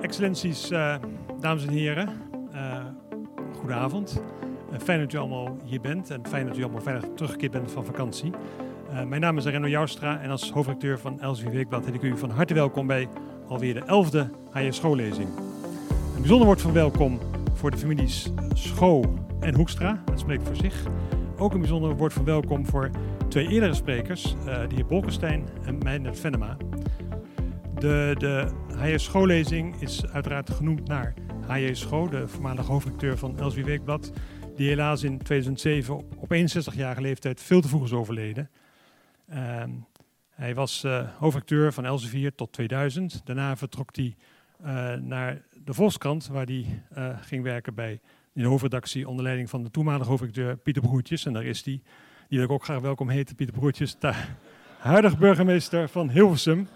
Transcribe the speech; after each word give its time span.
Excellenties, 0.00 0.70
uh, 0.70 0.94
dames 1.40 1.66
en 1.66 1.72
heren, 1.72 2.08
uh, 2.54 2.84
goedenavond. 3.58 4.22
Uh, 4.72 4.78
fijn 4.78 5.00
dat 5.00 5.12
u 5.12 5.16
allemaal 5.16 5.56
hier 5.64 5.80
bent 5.80 6.10
en 6.10 6.20
fijn 6.28 6.46
dat 6.46 6.56
u 6.56 6.62
allemaal 6.62 6.82
veilig 6.82 7.04
teruggekeerd 7.14 7.52
bent 7.52 7.70
van 7.70 7.84
vakantie. 7.84 8.32
mijn 9.06 9.20
naam 9.20 9.36
is 9.36 9.44
Renno 9.44 9.68
Joustra 9.68 10.20
en 10.20 10.30
als 10.30 10.50
hoofdredacteur 10.50 10.98
van 10.98 11.20
Elsevier 11.20 11.52
Weekblad 11.52 11.84
heet 11.84 11.94
ik 11.94 12.02
u 12.02 12.16
van 12.16 12.30
harte 12.30 12.54
welkom 12.54 12.86
bij 12.86 13.08
alweer 13.48 13.74
de 13.74 13.80
elfde 13.80 14.30
HR 14.52 14.70
schoollezing. 14.70 15.28
Een 16.14 16.20
bijzonder 16.20 16.46
woord 16.46 16.60
van 16.60 16.72
welkom 16.72 17.18
voor 17.54 17.70
de 17.70 17.76
families 17.76 18.32
Schoo 18.52 19.14
en 19.40 19.54
Hoekstra, 19.54 20.02
dat 20.04 20.20
spreekt 20.20 20.46
voor 20.46 20.56
zich. 20.56 20.82
Ook 21.38 21.52
een 21.52 21.60
bijzonder 21.60 21.96
woord 21.96 22.12
van 22.12 22.24
welkom 22.24 22.66
voor 22.66 22.90
twee 23.28 23.48
eerdere 23.48 23.74
sprekers, 23.74 24.36
de 24.44 24.74
heer 24.74 24.86
Bolkestein 24.86 25.48
en 25.64 25.78
Meijnerd 25.78 26.20
Venema. 26.20 26.56
De, 27.78 28.14
de 28.18 28.50
H.J. 28.76 28.96
Schoollezing 28.98 29.80
is 29.80 30.06
uiteraard 30.06 30.50
genoemd 30.50 30.88
naar 30.88 31.14
H.J. 31.46 31.74
Schoo, 31.74 32.08
de 32.08 32.28
voormalige 32.28 32.70
hoofdredacteur 32.70 33.18
van 33.18 33.38
Elswie 33.38 33.64
Weekblad, 33.64 34.12
die 34.56 34.68
helaas 34.68 35.02
in 35.02 35.18
2007 35.18 35.94
op 35.94 36.34
61-jarige 36.34 37.00
leeftijd 37.00 37.42
veel 37.42 37.60
te 37.60 37.68
vroeg 37.68 37.84
is 37.84 37.92
overleden. 37.92 38.50
Uh, 39.30 39.62
hij 40.30 40.54
was 40.54 40.84
uh, 40.84 41.08
hoofdredacteur 41.18 41.72
van 41.72 41.84
Elsevier 41.84 42.34
tot 42.34 42.52
2000. 42.52 43.20
Daarna 43.24 43.56
vertrok 43.56 43.96
hij 43.96 44.16
uh, 44.64 44.94
naar 44.94 45.42
de 45.64 45.74
Volkskrant, 45.74 46.26
waar 46.26 46.46
hij 46.46 46.82
uh, 46.98 47.16
ging 47.20 47.42
werken 47.42 47.74
bij 47.74 48.00
de 48.32 48.46
hoofdredactie 48.46 49.08
onder 49.08 49.24
leiding 49.24 49.50
van 49.50 49.62
de 49.62 49.70
toenmalige 49.70 50.10
hoofdredacteur 50.10 50.56
Pieter 50.56 50.82
Broertjes. 50.82 51.26
En 51.26 51.32
daar 51.32 51.44
is 51.44 51.64
hij, 51.64 51.82
die 52.28 52.42
ik 52.42 52.50
ook 52.50 52.64
graag 52.64 52.80
welkom 52.80 53.08
heet, 53.08 53.36
Pieter 53.36 53.58
Broertjes, 53.58 53.98
de 53.98 54.12
huidig 54.78 55.18
burgemeester 55.18 55.88
van 55.88 56.10
Hilversum. 56.10 56.68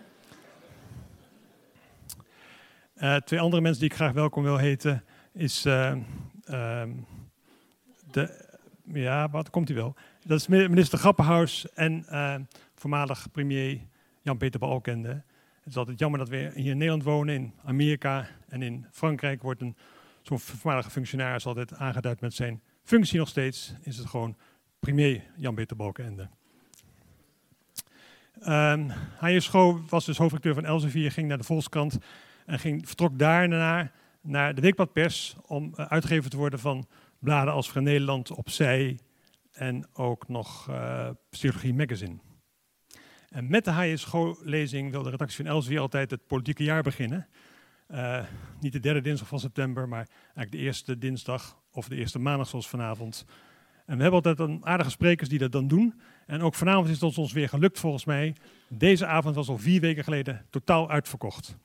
Uh, 3.02 3.16
twee 3.16 3.40
andere 3.40 3.62
mensen 3.62 3.80
die 3.80 3.90
ik 3.90 3.96
graag 3.96 4.12
welkom 4.12 4.42
wil 4.42 4.56
heten 4.56 5.04
is 5.32 5.66
uh, 5.66 5.94
uh, 6.50 6.82
de, 8.10 8.44
ja, 8.84 9.30
wat 9.30 9.50
komt 9.50 9.68
hij 9.68 9.76
wel? 9.76 9.94
Dat 10.24 10.38
is 10.38 10.46
minister 10.46 10.98
Grappenhaus 10.98 11.72
en 11.74 12.06
voormalig 12.74 13.30
premier 13.32 13.80
Jan-Peter 14.20 14.60
Balkende. 14.60 15.08
Het 15.08 15.66
is 15.66 15.76
altijd 15.76 15.98
jammer 15.98 16.18
dat 16.18 16.28
we 16.28 16.50
hier 16.54 16.70
in 16.70 16.76
Nederland 16.76 17.02
wonen, 17.02 17.34
in 17.34 17.52
Amerika 17.64 18.28
en 18.48 18.62
in 18.62 18.86
Frankrijk 18.90 19.42
wordt 19.42 19.60
een 19.60 19.76
zo'n 20.22 20.40
voormalige 20.40 20.90
functionaris 20.90 21.46
altijd 21.46 21.74
aangeduid 21.74 22.20
met 22.20 22.34
zijn 22.34 22.62
functie 22.82 23.18
nog 23.18 23.28
steeds. 23.28 23.74
Is 23.82 23.96
het 23.96 24.06
gewoon 24.06 24.36
premier 24.80 25.22
Jan-Peter. 25.36 25.76
Um, 28.48 28.90
hij 29.14 29.34
is 29.34 29.50
was 29.88 30.04
dus 30.04 30.18
hoofdredacteur 30.18 30.54
van 30.54 30.64
Elsevier, 30.64 31.12
ging 31.12 31.28
naar 31.28 31.38
de 31.38 31.44
Volkskrant 31.44 31.98
en 32.46 32.58
ging, 32.58 32.86
vertrok 32.86 33.18
daarna 33.18 33.90
naar 34.20 34.54
de 34.54 34.60
Weekbladpers 34.60 35.36
om 35.46 35.72
uh, 35.76 35.86
uitgever 35.86 36.30
te 36.30 36.36
worden 36.36 36.58
van 36.58 36.86
bladen 37.18 37.52
als 37.52 37.70
Vrij 37.70 37.82
Nederland, 37.82 38.30
Opzij 38.30 38.98
en 39.52 39.86
ook 39.92 40.28
nog 40.28 40.68
uh, 40.70 41.08
Psychologie 41.30 41.74
Magazine. 41.74 42.16
En 43.28 43.50
met 43.50 43.64
de 43.64 43.70
HSGO-lezing 43.70 44.90
wil 44.90 45.02
de 45.02 45.10
redactie 45.10 45.44
van 45.44 45.54
Elsevier 45.54 45.80
altijd 45.80 46.10
het 46.10 46.26
politieke 46.26 46.64
jaar 46.64 46.82
beginnen. 46.82 47.28
Uh, 47.90 48.24
niet 48.60 48.72
de 48.72 48.80
derde 48.80 49.00
dinsdag 49.00 49.28
van 49.28 49.40
september, 49.40 49.88
maar 49.88 50.08
eigenlijk 50.24 50.50
de 50.50 50.58
eerste 50.58 50.98
dinsdag 50.98 51.62
of 51.70 51.88
de 51.88 51.96
eerste 51.96 52.18
maandag 52.18 52.48
zoals 52.48 52.68
vanavond. 52.68 53.24
En 53.86 53.96
we 53.96 54.02
hebben 54.02 54.22
altijd 54.22 54.48
een 54.48 54.66
aardige 54.66 54.90
sprekers 54.90 55.28
die 55.28 55.38
dat 55.38 55.52
dan 55.52 55.68
doen. 55.68 56.00
En 56.26 56.42
ook 56.42 56.54
vanavond 56.54 56.88
is 56.88 57.00
het 57.00 57.18
ons 57.18 57.32
weer 57.32 57.48
gelukt 57.48 57.78
volgens 57.78 58.04
mij. 58.04 58.36
Deze 58.68 59.06
avond 59.06 59.34
was 59.34 59.48
al 59.48 59.58
vier 59.58 59.80
weken 59.80 60.04
geleden 60.04 60.46
totaal 60.50 60.90
uitverkocht. 60.90 61.56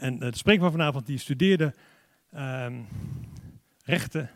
En 0.00 0.18
de 0.18 0.36
spreker 0.36 0.62
van 0.62 0.70
vanavond 0.70 1.06
die 1.06 1.18
studeerde 1.18 1.74
um, 2.36 2.86
rechten 3.84 4.30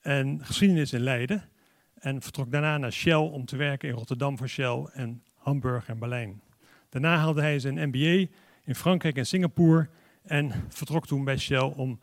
en 0.00 0.44
geschiedenis 0.44 0.92
in 0.92 1.00
Leiden. 1.00 1.48
En 1.94 2.22
vertrok 2.22 2.50
daarna 2.50 2.78
naar 2.78 2.92
Shell 2.92 3.14
om 3.14 3.44
te 3.44 3.56
werken 3.56 3.88
in 3.88 3.94
Rotterdam 3.94 4.38
voor 4.38 4.48
Shell 4.48 4.88
en 4.92 5.22
Hamburg 5.34 5.88
en 5.88 5.98
Berlijn. 5.98 6.42
Daarna 6.88 7.16
haalde 7.16 7.40
hij 7.40 7.58
zijn 7.58 7.88
MBA 7.88 8.26
in 8.64 8.74
Frankrijk 8.74 9.16
en 9.16 9.26
Singapore 9.26 9.88
en 10.22 10.52
vertrok 10.68 11.06
toen 11.06 11.24
bij 11.24 11.38
Shell 11.38 11.72
om 11.76 12.00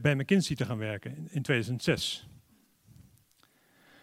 bij 0.00 0.14
McKinsey 0.14 0.56
te 0.56 0.64
gaan 0.64 0.78
werken 0.78 1.16
in 1.30 1.42
2006. 1.42 2.28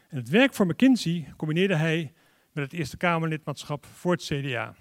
En 0.09 0.17
het 0.17 0.29
werk 0.29 0.53
voor 0.53 0.67
McKinsey 0.67 1.33
combineerde 1.35 1.75
hij 1.75 2.13
met 2.51 2.63
het 2.63 2.73
Eerste 2.73 2.97
Kamerlidmaatschap 2.97 3.85
voor 3.85 4.11
het 4.11 4.23
CDA. 4.23 4.75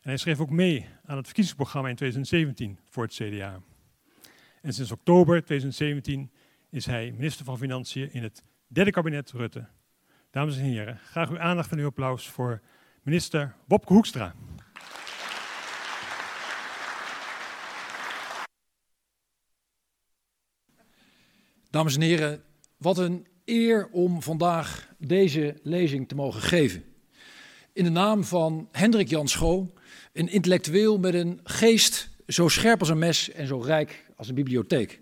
En 0.00 0.08
hij 0.08 0.16
schreef 0.16 0.40
ook 0.40 0.50
mee 0.50 0.88
aan 1.04 1.16
het 1.16 1.26
verkiezingsprogramma 1.26 1.88
in 1.88 1.96
2017 1.96 2.78
voor 2.84 3.02
het 3.02 3.12
CDA. 3.12 3.60
En 4.62 4.72
sinds 4.72 4.90
oktober 4.90 5.44
2017 5.44 6.30
is 6.70 6.86
hij 6.86 7.12
minister 7.12 7.44
van 7.44 7.58
Financiën 7.58 8.12
in 8.12 8.22
het 8.22 8.42
derde 8.66 8.90
kabinet 8.90 9.30
Rutte. 9.30 9.68
Dames 10.30 10.56
en 10.56 10.62
heren, 10.62 10.98
graag 10.98 11.30
uw 11.30 11.38
aandacht 11.38 11.72
en 11.72 11.78
uw 11.78 11.86
applaus 11.86 12.28
voor 12.28 12.60
minister 13.02 13.54
Bobke 13.66 13.92
Hoekstra. 13.92 14.34
Dames 21.70 21.94
en 21.94 22.00
heren, 22.00 22.42
wat 22.76 22.98
een 22.98 23.26
eer 23.44 23.88
om 23.90 24.22
vandaag 24.22 24.92
deze 24.98 25.58
lezing 25.62 26.08
te 26.08 26.14
mogen 26.14 26.42
geven. 26.42 26.84
In 27.72 27.84
de 27.84 27.90
naam 27.90 28.24
van 28.24 28.68
Hendrik 28.72 29.08
Jan 29.08 29.28
Schoo, 29.28 29.72
een 30.12 30.28
intellectueel 30.28 30.98
met 30.98 31.14
een 31.14 31.40
geest 31.44 32.08
zo 32.26 32.48
scherp 32.48 32.80
als 32.80 32.88
een 32.88 32.98
mes 32.98 33.30
en 33.30 33.46
zo 33.46 33.58
rijk 33.58 34.06
als 34.16 34.28
een 34.28 34.34
bibliotheek. 34.34 35.00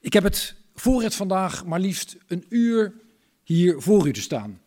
Ik 0.00 0.12
heb 0.12 0.22
het 0.22 0.54
voorrecht 0.74 1.14
vandaag 1.14 1.64
maar 1.64 1.80
liefst 1.80 2.16
een 2.26 2.44
uur 2.48 2.92
hier 3.42 3.82
voor 3.82 4.06
u 4.06 4.12
te 4.12 4.20
staan. 4.20 4.60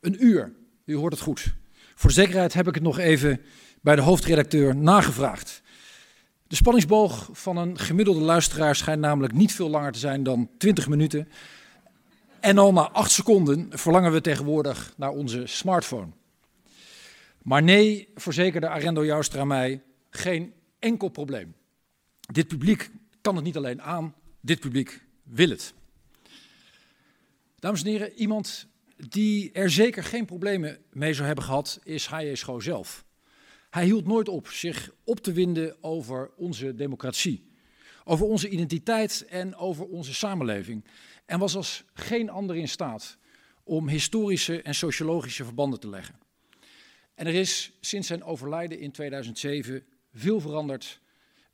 Een 0.00 0.24
uur, 0.24 0.52
u 0.84 0.94
hoort 0.94 1.12
het 1.12 1.22
goed. 1.22 1.54
Voor 1.94 2.10
zekerheid 2.10 2.54
heb 2.54 2.68
ik 2.68 2.74
het 2.74 2.82
nog 2.82 2.98
even 2.98 3.40
bij 3.80 3.96
de 3.96 4.02
hoofdredacteur 4.02 4.76
nagevraagd. 4.76 5.62
De 6.46 6.56
spanningsboog 6.56 7.28
van 7.32 7.56
een 7.56 7.78
gemiddelde 7.78 8.20
luisteraar 8.20 8.76
schijnt 8.76 9.00
namelijk 9.00 9.32
niet 9.32 9.52
veel 9.52 9.70
langer 9.70 9.92
te 9.92 9.98
zijn 9.98 10.22
dan 10.22 10.48
20 10.58 10.88
minuten. 10.88 11.28
En 12.40 12.58
al 12.58 12.72
na 12.72 12.90
8 12.90 13.10
seconden 13.10 13.68
verlangen 13.70 14.12
we 14.12 14.20
tegenwoordig 14.20 14.92
naar 14.96 15.10
onze 15.10 15.42
smartphone. 15.46 16.08
Maar 17.46 17.62
nee, 17.62 18.08
verzekerde 18.14 18.68
Arendo 18.68 19.04
Joustra 19.04 19.44
mij, 19.44 19.82
geen 20.10 20.54
enkel 20.78 21.08
probleem. 21.08 21.54
Dit 22.20 22.48
publiek 22.48 22.90
kan 23.20 23.34
het 23.36 23.44
niet 23.44 23.56
alleen 23.56 23.82
aan, 23.82 24.14
dit 24.40 24.60
publiek 24.60 25.04
wil 25.22 25.48
het. 25.48 25.74
Dames 27.58 27.82
en 27.82 27.90
heren, 27.90 28.12
iemand 28.12 28.66
die 29.08 29.52
er 29.52 29.70
zeker 29.70 30.04
geen 30.04 30.24
problemen 30.24 30.78
mee 30.92 31.14
zou 31.14 31.26
hebben 31.26 31.44
gehad, 31.44 31.80
is 31.84 32.06
H.J. 32.06 32.34
Schoo 32.34 32.60
zelf. 32.60 33.04
Hij 33.70 33.84
hield 33.84 34.06
nooit 34.06 34.28
op 34.28 34.48
zich 34.48 34.90
op 35.04 35.20
te 35.20 35.32
winden 35.32 35.76
over 35.80 36.30
onze 36.36 36.74
democratie, 36.74 37.50
over 38.04 38.26
onze 38.26 38.48
identiteit 38.48 39.24
en 39.28 39.56
over 39.56 39.84
onze 39.84 40.14
samenleving. 40.14 40.84
En 41.26 41.38
was 41.38 41.56
als 41.56 41.84
geen 41.94 42.30
ander 42.30 42.56
in 42.56 42.68
staat 42.68 43.18
om 43.64 43.88
historische 43.88 44.62
en 44.62 44.74
sociologische 44.74 45.44
verbanden 45.44 45.80
te 45.80 45.88
leggen. 45.88 46.25
En 47.16 47.26
er 47.26 47.34
is 47.34 47.72
sinds 47.80 48.06
zijn 48.06 48.24
overlijden 48.24 48.78
in 48.78 48.90
2007 48.90 49.86
veel 50.12 50.40
veranderd 50.40 51.00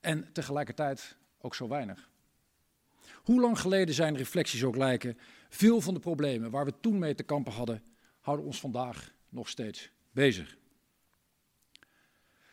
en 0.00 0.32
tegelijkertijd 0.32 1.16
ook 1.40 1.54
zo 1.54 1.68
weinig. 1.68 2.10
Hoe 3.14 3.40
lang 3.40 3.58
geleden 3.58 3.94
zijn 3.94 4.16
reflecties 4.16 4.64
ook 4.64 4.76
lijken, 4.76 5.18
veel 5.48 5.80
van 5.80 5.94
de 5.94 6.00
problemen 6.00 6.50
waar 6.50 6.64
we 6.64 6.80
toen 6.80 6.98
mee 6.98 7.14
te 7.14 7.22
kampen 7.22 7.52
hadden, 7.52 7.82
houden 8.20 8.46
ons 8.46 8.60
vandaag 8.60 9.12
nog 9.28 9.48
steeds 9.48 9.90
bezig. 10.10 10.56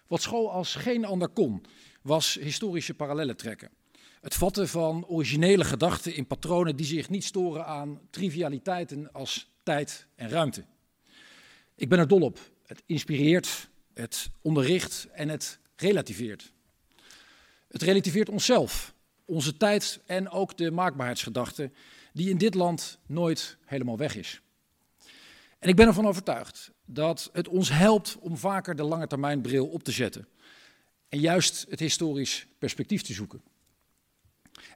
Wat 0.07 0.21
school 0.21 0.51
als 0.51 0.75
geen 0.75 1.05
ander 1.05 1.29
kon, 1.29 1.65
was 2.01 2.33
historische 2.33 2.93
parallellen 2.93 3.37
trekken. 3.37 3.69
Het 4.21 4.35
vatten 4.35 4.67
van 4.67 5.05
originele 5.05 5.63
gedachten 5.63 6.15
in 6.15 6.27
patronen 6.27 6.75
die 6.75 6.85
zich 6.85 7.09
niet 7.09 7.23
storen 7.23 7.65
aan 7.65 8.01
trivialiteiten 8.09 9.11
als 9.11 9.51
tijd 9.63 10.07
en 10.15 10.29
ruimte. 10.29 10.65
Ik 11.75 11.89
ben 11.89 11.99
er 11.99 12.07
dol 12.07 12.21
op. 12.21 12.39
Het 12.69 12.83
inspireert, 12.85 13.69
het 13.93 14.29
onderricht 14.41 15.07
en 15.11 15.29
het 15.29 15.59
relativeert. 15.75 16.51
Het 17.67 17.81
relativeert 17.81 18.29
onszelf, 18.29 18.93
onze 19.25 19.57
tijd 19.57 19.99
en 20.05 20.29
ook 20.29 20.57
de 20.57 20.71
maakbaarheidsgedachte, 20.71 21.71
die 22.13 22.29
in 22.29 22.37
dit 22.37 22.53
land 22.53 22.99
nooit 23.05 23.57
helemaal 23.65 23.97
weg 23.97 24.15
is. 24.15 24.41
En 25.59 25.69
ik 25.69 25.75
ben 25.75 25.87
ervan 25.87 26.07
overtuigd 26.07 26.71
dat 26.85 27.29
het 27.33 27.47
ons 27.47 27.69
helpt 27.69 28.17
om 28.19 28.37
vaker 28.37 28.75
de 28.75 28.83
lange 28.83 29.07
termijn 29.07 29.41
bril 29.41 29.67
op 29.67 29.83
te 29.83 29.91
zetten 29.91 30.27
en 31.09 31.19
juist 31.19 31.65
het 31.69 31.79
historisch 31.79 32.47
perspectief 32.57 33.01
te 33.01 33.13
zoeken. 33.13 33.41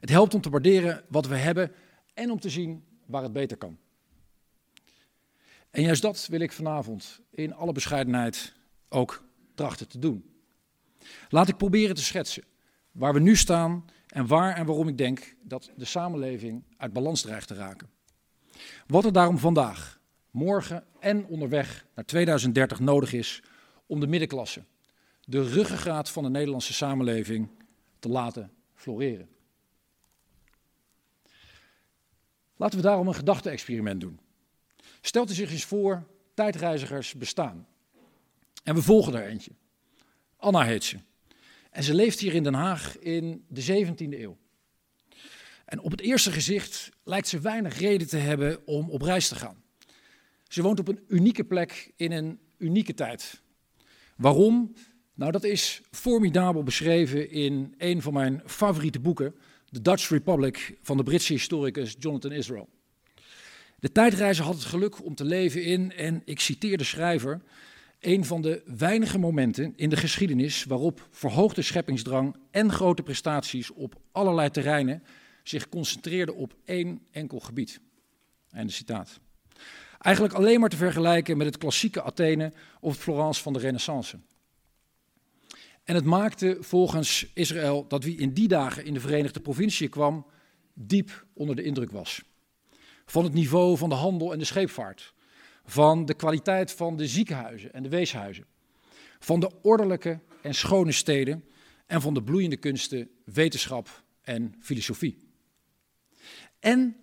Het 0.00 0.10
helpt 0.10 0.34
om 0.34 0.40
te 0.40 0.50
waarderen 0.50 1.04
wat 1.08 1.26
we 1.26 1.36
hebben 1.36 1.72
en 2.14 2.30
om 2.30 2.40
te 2.40 2.50
zien 2.50 2.84
waar 3.06 3.22
het 3.22 3.32
beter 3.32 3.56
kan. 3.56 3.78
En 5.74 5.82
juist 5.82 6.02
dat 6.02 6.26
wil 6.30 6.40
ik 6.40 6.52
vanavond 6.52 7.20
in 7.30 7.54
alle 7.54 7.72
bescheidenheid 7.72 8.52
ook 8.88 9.24
trachten 9.54 9.88
te 9.88 9.98
doen. 9.98 10.24
Laat 11.28 11.48
ik 11.48 11.56
proberen 11.56 11.94
te 11.94 12.02
schetsen 12.02 12.44
waar 12.92 13.12
we 13.12 13.20
nu 13.20 13.36
staan 13.36 13.84
en 14.06 14.26
waar 14.26 14.56
en 14.56 14.66
waarom 14.66 14.88
ik 14.88 14.98
denk 14.98 15.34
dat 15.42 15.70
de 15.76 15.84
samenleving 15.84 16.64
uit 16.76 16.92
balans 16.92 17.20
dreigt 17.20 17.48
te 17.48 17.54
raken. 17.54 17.90
Wat 18.86 19.04
er 19.04 19.12
daarom 19.12 19.38
vandaag, 19.38 20.00
morgen 20.30 20.84
en 21.00 21.26
onderweg 21.26 21.86
naar 21.94 22.04
2030 22.04 22.80
nodig 22.80 23.12
is 23.12 23.42
om 23.86 24.00
de 24.00 24.06
middenklasse, 24.06 24.64
de 25.24 25.48
ruggengraat 25.48 26.10
van 26.10 26.22
de 26.22 26.30
Nederlandse 26.30 26.72
samenleving, 26.72 27.48
te 27.98 28.08
laten 28.08 28.52
floreren. 28.74 29.28
Laten 32.56 32.78
we 32.78 32.84
daarom 32.84 33.08
een 33.08 33.14
gedachte-experiment 33.14 34.00
doen. 34.00 34.22
Stelt 35.06 35.30
u 35.30 35.34
zich 35.34 35.50
eens 35.50 35.64
voor, 35.64 36.06
tijdreizigers 36.34 37.14
bestaan. 37.14 37.66
En 38.62 38.74
we 38.74 38.82
volgen 38.82 39.14
er 39.14 39.26
eentje. 39.26 39.50
Anna 40.36 40.64
heet 40.64 40.84
ze. 40.84 40.96
En 41.70 41.82
ze 41.82 41.94
leeft 41.94 42.20
hier 42.20 42.34
in 42.34 42.42
Den 42.42 42.54
Haag 42.54 42.98
in 42.98 43.44
de 43.48 43.86
17e 43.86 43.94
eeuw. 43.96 44.36
En 45.64 45.80
op 45.80 45.90
het 45.90 46.00
eerste 46.00 46.32
gezicht 46.32 46.90
lijkt 47.02 47.28
ze 47.28 47.40
weinig 47.40 47.78
reden 47.78 48.08
te 48.08 48.16
hebben 48.16 48.66
om 48.66 48.90
op 48.90 49.02
reis 49.02 49.28
te 49.28 49.34
gaan. 49.34 49.62
Ze 50.48 50.62
woont 50.62 50.78
op 50.78 50.88
een 50.88 51.04
unieke 51.08 51.44
plek 51.44 51.92
in 51.96 52.12
een 52.12 52.38
unieke 52.58 52.94
tijd. 52.94 53.42
Waarom? 54.16 54.74
Nou, 55.14 55.32
dat 55.32 55.44
is 55.44 55.82
formidabel 55.90 56.62
beschreven 56.62 57.30
in 57.30 57.74
een 57.78 58.02
van 58.02 58.12
mijn 58.12 58.42
favoriete 58.46 59.00
boeken, 59.00 59.34
The 59.70 59.80
Dutch 59.80 60.08
Republic 60.08 60.78
van 60.82 60.96
de 60.96 61.02
Britse 61.02 61.32
historicus 61.32 61.96
Jonathan 61.98 62.32
Israel. 62.32 62.68
De 63.84 63.92
tijdreizer 63.92 64.44
had 64.44 64.54
het 64.54 64.64
geluk 64.64 65.04
om 65.04 65.14
te 65.14 65.24
leven 65.24 65.62
in, 65.62 65.92
en 65.92 66.22
ik 66.24 66.40
citeer 66.40 66.78
de 66.78 66.84
schrijver, 66.84 67.40
een 68.00 68.24
van 68.24 68.42
de 68.42 68.62
weinige 68.66 69.18
momenten 69.18 69.72
in 69.76 69.88
de 69.88 69.96
geschiedenis 69.96 70.64
waarop 70.64 71.08
verhoogde 71.10 71.62
scheppingsdrang 71.62 72.36
en 72.50 72.72
grote 72.72 73.02
prestaties 73.02 73.70
op 73.70 74.00
allerlei 74.12 74.50
terreinen 74.50 75.02
zich 75.42 75.68
concentreerden 75.68 76.36
op 76.36 76.54
één 76.64 77.00
enkel 77.10 77.40
gebied. 77.40 77.80
Einde 78.50 78.72
citaat. 78.72 79.20
Eigenlijk 79.98 80.34
alleen 80.34 80.60
maar 80.60 80.68
te 80.68 80.76
vergelijken 80.76 81.36
met 81.36 81.46
het 81.46 81.58
klassieke 81.58 82.02
Athene 82.02 82.52
of 82.80 82.92
het 82.92 83.02
Florence 83.02 83.42
van 83.42 83.52
de 83.52 83.58
Renaissance. 83.58 84.18
En 85.84 85.94
het 85.94 86.04
maakte 86.04 86.56
volgens 86.60 87.26
Israël 87.34 87.88
dat 87.88 88.04
wie 88.04 88.16
in 88.16 88.32
die 88.32 88.48
dagen 88.48 88.84
in 88.84 88.94
de 88.94 89.00
Verenigde 89.00 89.40
Provinciën 89.40 89.88
kwam, 89.88 90.26
diep 90.74 91.26
onder 91.32 91.56
de 91.56 91.62
indruk 91.62 91.90
was. 91.90 92.22
Van 93.06 93.24
het 93.24 93.32
niveau 93.32 93.76
van 93.76 93.88
de 93.88 93.94
handel 93.94 94.32
en 94.32 94.38
de 94.38 94.44
scheepvaart. 94.44 95.14
Van 95.64 96.04
de 96.04 96.14
kwaliteit 96.14 96.72
van 96.72 96.96
de 96.96 97.06
ziekenhuizen 97.06 97.72
en 97.72 97.82
de 97.82 97.88
weeshuizen. 97.88 98.46
Van 99.18 99.40
de 99.40 99.50
ordelijke 99.62 100.20
en 100.42 100.54
schone 100.54 100.92
steden. 100.92 101.44
En 101.86 102.00
van 102.00 102.14
de 102.14 102.22
bloeiende 102.22 102.56
kunsten, 102.56 103.10
wetenschap 103.24 104.04
en 104.22 104.54
filosofie. 104.60 105.28
En 106.60 106.96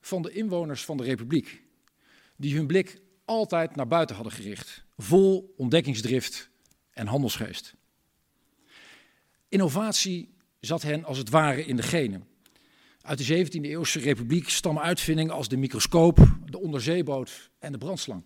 van 0.00 0.22
de 0.22 0.30
inwoners 0.30 0.84
van 0.84 0.96
de 0.96 1.02
Republiek, 1.02 1.62
die 2.36 2.56
hun 2.56 2.66
blik 2.66 3.00
altijd 3.24 3.76
naar 3.76 3.88
buiten 3.88 4.14
hadden 4.14 4.34
gericht, 4.34 4.84
vol 4.96 5.54
ontdekkingsdrift 5.56 6.50
en 6.90 7.06
handelsgeest. 7.06 7.74
Innovatie 9.48 10.34
zat 10.60 10.82
hen 10.82 11.04
als 11.04 11.18
het 11.18 11.28
ware 11.28 11.64
in 11.64 11.76
de 11.76 11.82
genen. 11.82 12.26
Uit 13.04 13.26
de 13.26 13.46
17e 13.46 13.60
eeuwse 13.60 13.98
republiek 13.98 14.48
stammen 14.48 14.82
uitvindingen 14.82 15.34
als 15.34 15.48
de 15.48 15.56
microscoop, 15.56 16.36
de 16.44 16.60
onderzeeboot 16.60 17.50
en 17.58 17.72
de 17.72 17.78
brandslang. 17.78 18.24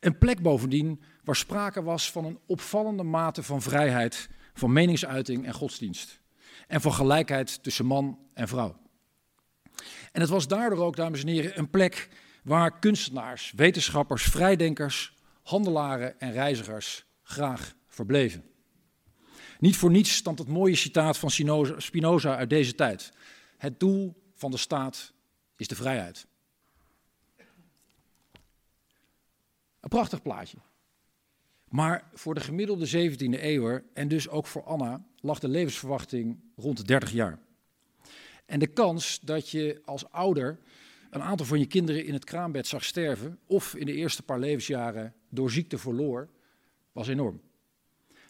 Een 0.00 0.18
plek 0.18 0.42
bovendien 0.42 1.02
waar 1.24 1.36
sprake 1.36 1.82
was 1.82 2.10
van 2.10 2.24
een 2.24 2.38
opvallende 2.46 3.02
mate 3.02 3.42
van 3.42 3.62
vrijheid, 3.62 4.28
van 4.54 4.72
meningsuiting 4.72 5.46
en 5.46 5.54
godsdienst. 5.54 6.20
En 6.66 6.80
van 6.80 6.92
gelijkheid 6.92 7.62
tussen 7.62 7.86
man 7.86 8.18
en 8.34 8.48
vrouw. 8.48 8.76
En 10.12 10.20
het 10.20 10.30
was 10.30 10.48
daardoor 10.48 10.84
ook, 10.84 10.96
dames 10.96 11.20
en 11.20 11.28
heren, 11.28 11.58
een 11.58 11.70
plek 11.70 12.08
waar 12.42 12.78
kunstenaars, 12.78 13.52
wetenschappers, 13.56 14.22
vrijdenkers, 14.22 15.14
handelaren 15.42 16.20
en 16.20 16.32
reizigers 16.32 17.06
graag 17.22 17.74
verbleven. 17.88 18.44
Niet 19.58 19.76
voor 19.76 19.90
niets 19.90 20.14
stamt 20.14 20.38
het 20.38 20.48
mooie 20.48 20.76
citaat 20.76 21.18
van 21.18 21.30
Spinoza 21.76 22.36
uit 22.36 22.50
deze 22.50 22.74
tijd. 22.74 23.12
Het 23.56 23.80
doel 23.80 24.14
van 24.34 24.50
de 24.50 24.56
staat 24.56 25.12
is 25.56 25.68
de 25.68 25.74
vrijheid. 25.74 26.26
Een 29.80 29.88
prachtig 29.88 30.22
plaatje. 30.22 30.58
Maar 31.68 32.10
voor 32.14 32.34
de 32.34 32.40
gemiddelde 32.40 33.10
17e 33.10 33.42
eeuw 33.42 33.80
en 33.92 34.08
dus 34.08 34.28
ook 34.28 34.46
voor 34.46 34.64
Anna 34.64 35.06
lag 35.20 35.38
de 35.38 35.48
levensverwachting 35.48 36.40
rond 36.56 36.76
de 36.76 36.84
30 36.84 37.12
jaar. 37.12 37.38
En 38.46 38.58
de 38.58 38.66
kans 38.66 39.20
dat 39.20 39.50
je 39.50 39.80
als 39.84 40.10
ouder 40.10 40.58
een 41.10 41.22
aantal 41.22 41.46
van 41.46 41.58
je 41.58 41.66
kinderen 41.66 42.04
in 42.04 42.12
het 42.12 42.24
kraambed 42.24 42.66
zag 42.66 42.84
sterven 42.84 43.38
of 43.46 43.74
in 43.74 43.86
de 43.86 43.92
eerste 43.92 44.22
paar 44.22 44.38
levensjaren 44.38 45.14
door 45.28 45.50
ziekte 45.50 45.78
verloor, 45.78 46.28
was 46.92 47.08
enorm. 47.08 47.40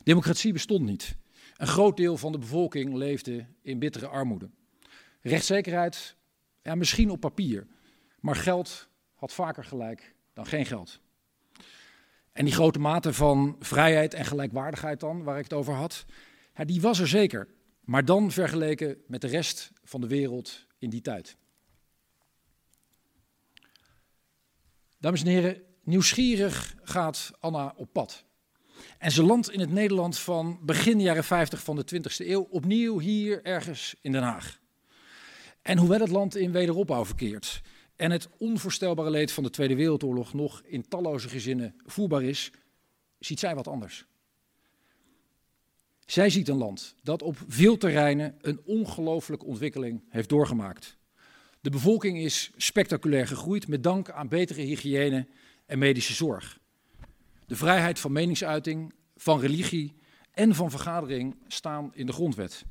Democratie 0.03 0.53
bestond 0.53 0.85
niet. 0.85 1.17
Een 1.57 1.67
groot 1.67 1.97
deel 1.97 2.17
van 2.17 2.33
de 2.33 2.39
bevolking 2.39 2.95
leefde 2.95 3.47
in 3.63 3.79
bittere 3.79 4.07
armoede. 4.07 4.51
Rechtszekerheid, 5.27 6.17
ja, 6.63 6.75
misschien 6.75 7.11
op 7.11 7.21
papier, 7.21 7.67
maar 8.21 8.37
geld 8.37 8.89
had 9.15 9.33
vaker 9.33 9.65
gelijk 9.65 10.15
dan 10.33 10.47
geen 10.47 10.67
geld. 10.67 11.01
En 12.33 12.45
die 12.45 12.55
grote 12.55 12.79
mate 12.79 13.13
van 13.13 13.57
vrijheid 13.61 14.15
en 14.15 14.25
gelijkwaardigheid 14.25 15.01
dan, 15.01 15.23
waar 15.23 15.39
ik 15.39 15.45
het 15.45 15.53
over 15.53 15.75
had, 15.75 16.05
ja, 16.55 16.65
die 16.65 16.81
was 16.81 16.99
er 16.99 17.09
zeker. 17.09 17.49
Maar 17.81 18.05
dan 18.05 18.31
vergeleken 18.31 18.97
met 19.07 19.21
de 19.21 19.27
rest 19.27 19.71
van 19.85 20.01
de 20.01 20.07
wereld 20.07 20.67
in 20.79 20.91
die 20.91 21.01
tijd. 21.01 21.37
Dames 24.99 25.21
en 25.21 25.27
heren, 25.27 25.63
nieuwsgierig 25.83 26.75
gaat 26.83 27.31
Anna 27.41 27.75
op 27.77 27.93
pad. 27.93 28.25
En 28.99 29.11
ze 29.11 29.23
landt 29.23 29.51
in 29.51 29.61
het 29.61 29.71
Nederland 29.71 30.19
van 30.19 30.59
begin 30.63 31.01
jaren 31.01 31.25
50 31.25 31.63
van 31.63 31.77
de 31.77 31.85
20e 31.95 32.27
eeuw, 32.27 32.43
opnieuw 32.43 32.99
hier 32.99 33.45
ergens 33.45 33.95
in 34.01 34.13
Den 34.13 34.23
Haag. 34.23 34.65
En 35.67 35.79
hoewel 35.79 36.01
het 36.01 36.11
land 36.11 36.37
in 36.37 36.53
wederopbouw 36.53 37.05
verkeert 37.05 37.63
en 37.97 38.11
het 38.11 38.29
onvoorstelbare 38.39 39.11
leed 39.11 39.33
van 39.33 39.43
de 39.43 39.51
Tweede 39.51 39.75
Wereldoorlog 39.75 40.35
nog 40.35 40.63
in 40.65 40.89
talloze 40.89 41.29
gezinnen 41.29 41.75
voelbaar 41.85 42.23
is, 42.23 42.51
ziet 43.19 43.39
zij 43.39 43.55
wat 43.55 43.69
anders. 43.69 44.07
Zij 46.05 46.31
ziet 46.31 46.49
een 46.49 46.57
land 46.57 46.95
dat 47.03 47.23
op 47.23 47.37
veel 47.49 47.77
terreinen 47.77 48.35
een 48.41 48.61
ongelooflijke 48.65 49.45
ontwikkeling 49.45 50.05
heeft 50.09 50.29
doorgemaakt. 50.29 50.97
De 51.61 51.71
bevolking 51.71 52.19
is 52.19 52.51
spectaculair 52.57 53.27
gegroeid 53.27 53.69
met 53.69 53.83
dank 53.83 54.11
aan 54.11 54.29
betere 54.29 54.61
hygiëne 54.61 55.27
en 55.67 55.79
medische 55.79 56.15
zorg. 56.15 56.61
De 57.47 57.57
vrijheid 57.57 57.99
van 57.99 58.13
meningsuiting, 58.13 58.95
van 59.17 59.41
religie 59.41 59.97
en 60.31 60.55
van 60.55 60.71
vergadering 60.71 61.37
staan 61.49 61.91
in 61.95 62.07
de 62.07 62.13
grondwet. 62.13 62.65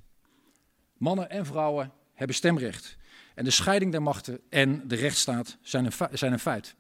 Mannen 0.98 1.30
en 1.30 1.46
vrouwen 1.46 1.94
hebben 2.16 2.36
stemrecht. 2.36 2.98
En 3.36 3.44
de 3.44 3.52
scheiding 3.52 3.92
der 3.92 4.02
machten 4.02 4.40
en 4.50 4.88
de 4.88 4.96
rechtsstaat 4.96 5.58
zijn 5.62 5.86
een, 5.86 6.18
zijn 6.18 6.32
een 6.32 6.40
feit. 6.40 6.76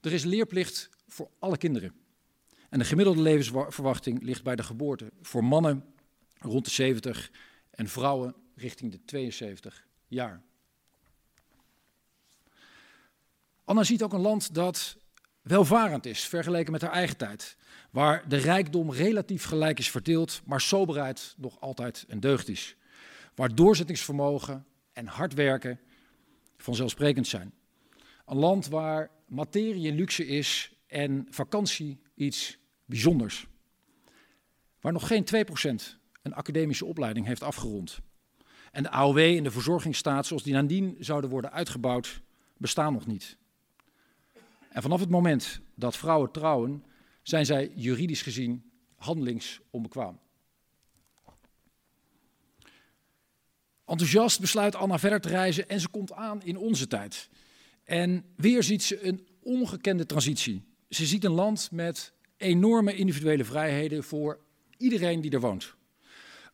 Er 0.00 0.12
is 0.12 0.24
leerplicht 0.24 0.88
voor 1.08 1.30
alle 1.38 1.56
kinderen. 1.56 1.92
En 2.68 2.78
de 2.78 2.84
gemiddelde 2.84 3.22
levensverwachting 3.22 4.22
ligt 4.22 4.42
bij 4.42 4.56
de 4.56 4.62
geboorte 4.62 5.12
voor 5.22 5.44
mannen 5.44 5.84
rond 6.38 6.64
de 6.64 6.70
70 6.70 7.30
en 7.70 7.88
vrouwen 7.88 8.34
richting 8.54 8.92
de 8.92 9.04
72 9.04 9.86
jaar. 10.08 10.42
Anna 13.64 13.84
ziet 13.84 14.02
ook 14.02 14.12
een 14.12 14.20
land 14.20 14.54
dat 14.54 14.96
welvarend 15.42 16.06
is 16.06 16.24
vergeleken 16.24 16.72
met 16.72 16.82
haar 16.82 16.92
eigen 16.92 17.16
tijd. 17.16 17.56
Waar 17.90 18.28
de 18.28 18.36
rijkdom 18.36 18.92
relatief 18.92 19.44
gelijk 19.44 19.78
is 19.78 19.90
verdeeld, 19.90 20.40
maar 20.44 20.60
soberheid 20.60 21.34
nog 21.36 21.60
altijd 21.60 22.04
een 22.08 22.20
deugd 22.20 22.48
is. 22.48 22.76
Waar 23.36 23.54
doorzettingsvermogen 23.54 24.66
en 24.92 25.06
hard 25.06 25.34
werken 25.34 25.80
vanzelfsprekend 26.56 27.26
zijn. 27.26 27.52
Een 28.26 28.36
land 28.36 28.66
waar 28.66 29.10
materie 29.28 29.92
luxe 29.92 30.26
is 30.26 30.76
en 30.86 31.26
vakantie 31.30 31.98
iets 32.14 32.58
bijzonders. 32.84 33.46
Waar 34.80 34.92
nog 34.92 35.06
geen 35.06 35.24
2% 35.24 35.98
een 36.22 36.34
academische 36.34 36.84
opleiding 36.84 37.26
heeft 37.26 37.42
afgerond. 37.42 38.00
En 38.72 38.82
de 38.82 38.90
AOW 38.90 39.18
en 39.18 39.42
de 39.42 39.50
verzorgingsstaat 39.50 40.26
zoals 40.26 40.42
die 40.42 40.52
nadien 40.52 40.96
zouden 40.98 41.30
worden 41.30 41.52
uitgebouwd, 41.52 42.20
bestaan 42.56 42.92
nog 42.92 43.06
niet. 43.06 43.36
En 44.68 44.82
vanaf 44.82 45.00
het 45.00 45.10
moment 45.10 45.60
dat 45.74 45.96
vrouwen 45.96 46.30
trouwen, 46.30 46.84
zijn 47.22 47.46
zij 47.46 47.72
juridisch 47.74 48.22
gezien 48.22 48.70
handelingsonbekwaam. 48.96 50.20
Enthousiast 53.86 54.40
besluit 54.40 54.74
Anna 54.74 54.98
verder 54.98 55.20
te 55.20 55.28
reizen 55.28 55.68
en 55.68 55.80
ze 55.80 55.88
komt 55.88 56.12
aan 56.12 56.42
in 56.42 56.56
onze 56.56 56.86
tijd. 56.86 57.28
En 57.84 58.24
weer 58.36 58.62
ziet 58.62 58.82
ze 58.82 59.06
een 59.06 59.26
ongekende 59.42 60.06
transitie. 60.06 60.64
Ze 60.88 61.06
ziet 61.06 61.24
een 61.24 61.32
land 61.32 61.68
met 61.72 62.12
enorme 62.36 62.94
individuele 62.94 63.44
vrijheden 63.44 64.04
voor 64.04 64.40
iedereen 64.76 65.20
die 65.20 65.30
er 65.30 65.40
woont. 65.40 65.74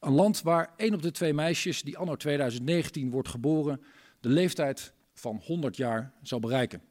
Een 0.00 0.12
land 0.12 0.42
waar 0.42 0.74
één 0.76 0.94
op 0.94 1.02
de 1.02 1.10
twee 1.10 1.34
meisjes 1.34 1.82
die 1.82 1.98
anno 1.98 2.16
2019 2.16 3.10
wordt 3.10 3.28
geboren 3.28 3.80
de 4.20 4.28
leeftijd 4.28 4.92
van 5.14 5.40
100 5.44 5.76
jaar 5.76 6.12
zal 6.22 6.40
bereiken. 6.40 6.82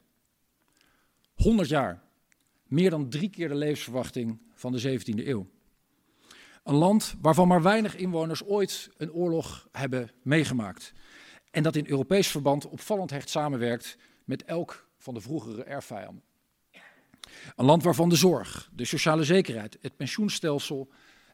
100 1.34 1.68
jaar. 1.68 2.02
Meer 2.66 2.90
dan 2.90 3.08
drie 3.08 3.30
keer 3.30 3.48
de 3.48 3.54
levensverwachting 3.54 4.38
van 4.54 4.72
de 4.72 5.00
17e 5.00 5.26
eeuw. 5.26 5.50
Een 6.62 6.74
land 6.74 7.14
waarvan 7.20 7.48
maar 7.48 7.62
weinig 7.62 7.96
inwoners 7.96 8.44
ooit 8.44 8.90
een 8.96 9.12
oorlog 9.12 9.68
hebben 9.72 10.10
meegemaakt. 10.22 10.92
En 11.50 11.62
dat 11.62 11.76
in 11.76 11.86
Europees 11.86 12.28
verband 12.28 12.68
opvallend 12.68 13.10
hecht 13.10 13.28
samenwerkt 13.28 13.96
met 14.24 14.44
elk 14.44 14.88
van 14.98 15.14
de 15.14 15.20
vroegere 15.20 15.64
erfvijanden. 15.64 16.22
Een 17.56 17.64
land 17.64 17.82
waarvan 17.82 18.08
de 18.08 18.16
zorg, 18.16 18.70
de 18.72 18.84
sociale 18.84 19.24
zekerheid, 19.24 19.78
het 19.80 19.96
pensioenstelsel 19.96 20.90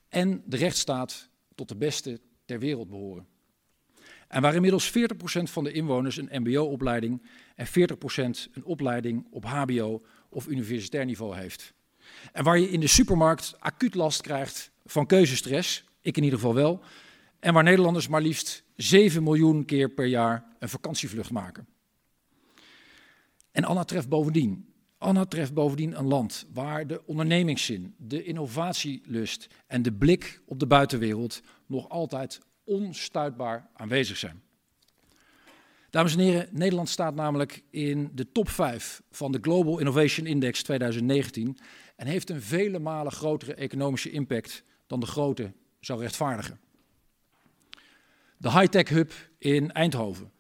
en 0.09 0.43
de 0.47 0.57
rechtsstaat 0.57 1.29
tot 1.55 1.69
de 1.69 1.77
beste 1.77 2.21
ter 2.45 2.59
wereld 2.59 2.89
behoren. 2.89 3.27
En 4.29 4.43
waar 4.43 4.55
inmiddels 4.55 4.91
40% 4.91 4.93
van 5.43 5.65
de 5.65 5.73
inwoners 5.73 6.17
een 6.17 6.43
MBO-opleiding 6.43 7.23
en 7.55 7.67
40% 7.67 7.71
een 8.53 8.65
opleiding 8.65 9.27
op 9.31 9.45
HBO 9.45 10.01
of 10.29 10.47
universitair 10.47 11.05
niveau 11.05 11.37
heeft. 11.37 11.73
En 12.33 12.45
waar 12.45 12.59
je 12.59 12.71
in 12.71 12.81
de 12.81 12.87
supermarkt 12.87 13.55
acuut 13.59 13.95
last 13.95 14.21
krijgt 14.21 14.71
van 14.91 15.07
keuzestress, 15.07 15.85
ik 16.01 16.17
in 16.17 16.23
ieder 16.23 16.39
geval 16.39 16.55
wel, 16.55 16.81
en 17.41 17.55
waar 17.55 17.63
Nederlanders 17.63 18.09
maar 18.09 18.23
liefst 18.23 18.65
7 18.77 19.23
miljoen 19.23 19.65
keer 19.65 19.89
per 19.89 20.07
jaar 20.07 20.45
een 20.59 20.69
vakantievlucht 20.69 21.31
maken. 21.31 21.67
En 23.51 23.65
Anna 23.65 23.85
treft 23.85 24.09
bovendien, 24.09 24.73
Anna 24.99 25.25
treft 25.25 25.55
bovendien 25.55 25.99
een 25.99 26.07
land 26.07 26.47
waar 26.53 26.87
de 26.87 27.07
ondernemingszin, 27.07 27.95
de 27.99 28.23
innovatielust 28.23 29.47
en 29.67 29.83
de 29.83 29.93
blik 29.93 30.41
op 30.47 30.59
de 30.59 30.67
buitenwereld 30.67 31.41
nog 31.67 31.89
altijd 31.89 32.41
onstuitbaar 32.65 33.71
aanwezig 33.75 34.17
zijn. 34.17 34.43
Dames 35.91 36.13
en 36.13 36.21
heren, 36.21 36.49
Nederland 36.51 36.89
staat 36.89 37.15
namelijk 37.15 37.63
in 37.71 38.11
de 38.15 38.33
top 38.33 38.49
5 38.49 39.03
van 39.11 39.33
de 39.33 39.39
Global 39.41 39.79
Innovation 39.79 40.27
Index 40.27 40.63
2019 40.63 41.59
en 41.97 42.07
heeft 42.07 42.31
een 42.31 42.43
vele 42.43 42.79
malen 42.79 43.13
grotere 43.13 43.55
economische 43.55 44.11
impact 44.11 44.65
dan 44.89 45.01
de 45.01 45.07
grote 45.07 45.53
zou 45.81 46.01
rechtvaardigen. 46.01 46.61
De 48.37 48.51
high-tech 48.51 48.89
hub 48.89 49.13
in 49.39 49.73
Eindhoven, 49.73 50.33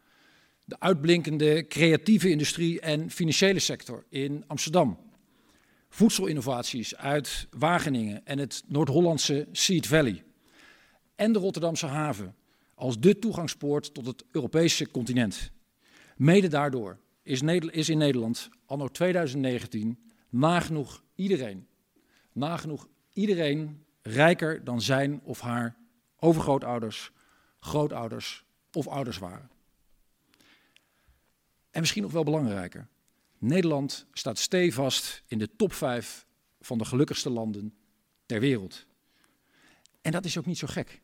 de 0.65 0.81
uitblinkende 0.81 1.67
creatieve 1.67 2.31
industrie 2.31 2.81
en 2.81 3.11
financiële 3.11 3.59
sector 3.59 4.05
in 4.09 4.45
Amsterdam, 4.47 4.99
voedselinnovaties 5.89 6.97
uit 6.97 7.47
Wageningen 7.51 8.27
en 8.27 8.39
het 8.39 8.63
Noord-Hollandse 8.67 9.49
Seed 9.53 9.87
Valley 9.87 10.25
en 11.15 11.33
de 11.33 11.39
Rotterdamse 11.39 11.87
haven 11.87 12.35
als 12.75 13.01
de 13.01 13.19
toegangspoort 13.19 13.95
tot 13.95 14.07
het 14.07 14.25
Europese 14.31 14.91
continent. 14.91 15.51
Mede 16.17 16.49
daardoor 16.49 16.99
is, 17.23 17.89
in 17.89 17.99
Nederland 17.99 18.49
anno 18.67 18.89
2019 18.89 19.99
nagenoeg 20.29 21.03
iedereen, 21.15 21.67
nagenoeg 22.33 22.89
iedereen 23.13 23.85
rijker 24.09 24.65
dan 24.65 24.81
zijn 24.81 25.21
of 25.23 25.41
haar 25.41 25.77
overgrootouders, 26.17 27.13
grootouders 27.61 28.45
of 28.73 28.87
ouders 28.87 29.19
waren. 29.19 29.51
En 31.71 31.81
misschien 31.81 32.03
nog 32.03 32.13
wel 32.13 32.25
belangrijker, 32.25 32.89
Nederland 33.39 34.07
staat 34.13 34.39
stevast 34.39 35.23
in 35.27 35.39
de 35.39 35.57
top 35.57 35.73
5 35.73 36.27
van 36.61 36.79
de 36.79 36.85
gelukkigste 36.85 37.31
landen 37.31 37.75
ter 38.27 38.41
wereld. 38.41 38.87
En 40.01 40.13
dat 40.13 40.25
is 40.25 40.39
ook 40.39 40.47
niet 40.47 40.59
zo 40.59 40.67
gek. 40.67 41.01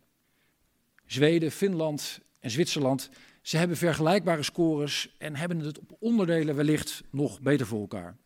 Zweden, 1.06 1.50
Finland 1.50 2.20
en 2.40 2.50
Zwitserland, 2.50 3.10
ze 3.42 3.56
hebben 3.56 3.76
vergelijkbare 3.76 4.42
scores 4.42 5.14
en 5.18 5.36
hebben 5.36 5.58
het 5.58 5.78
op 5.78 5.96
onderdelen 5.98 6.56
wellicht 6.56 7.02
nog 7.10 7.40
beter 7.40 7.66
voor 7.66 7.80
elkaar. 7.80 8.16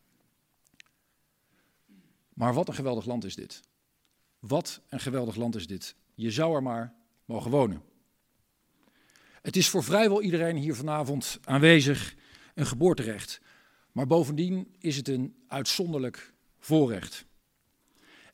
Maar 2.33 2.53
wat 2.53 2.67
een 2.67 2.73
geweldig 2.73 3.05
land 3.05 3.23
is 3.23 3.35
dit. 3.35 3.61
Wat 4.39 4.81
een 4.89 4.99
geweldig 4.99 5.35
land 5.35 5.55
is 5.55 5.67
dit. 5.67 5.95
Je 6.15 6.31
zou 6.31 6.55
er 6.55 6.63
maar 6.63 6.93
mogen 7.25 7.51
wonen. 7.51 7.81
Het 9.41 9.55
is 9.55 9.69
voor 9.69 9.83
vrijwel 9.83 10.21
iedereen 10.21 10.55
hier 10.55 10.75
vanavond 10.75 11.39
aanwezig 11.43 12.15
een 12.53 12.65
geboorterecht. 12.65 13.41
Maar 13.91 14.07
bovendien 14.07 14.75
is 14.79 14.95
het 14.95 15.07
een 15.07 15.35
uitzonderlijk 15.47 16.33
voorrecht. 16.59 17.25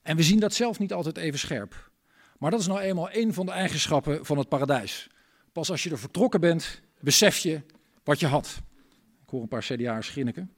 En 0.02 0.16
we 0.16 0.24
zien 0.24 0.40
dat 0.40 0.54
zelf 0.54 0.80
niet 0.80 0.94
altijd 0.94 1.18
even 1.18 1.40
scherp. 1.40 1.92
Maar 2.38 2.52
dat 2.52 2.60
is 2.60 2.68
nou 2.68 2.80
eenmaal 2.80 3.12
een 3.12 3.34
van 3.34 3.46
de 3.46 3.52
eigenschappen 3.52 4.26
van 4.26 4.38
het 4.38 4.50
paradijs. 4.50 5.08
Pas 5.52 5.72
als 5.72 5.84
je 5.84 5.90
er 5.90 6.00
vertrokken 6.00 6.40
bent, 6.40 6.82
besef 7.00 7.38
je 7.38 7.62
wat 8.04 8.20
je 8.20 8.28
had. 8.28 8.62
Ik 9.24 9.30
hoor 9.30 9.42
een 9.42 9.48
paar 9.48 9.64
CDA'ers 9.64 10.10
grinniken. 10.10 10.55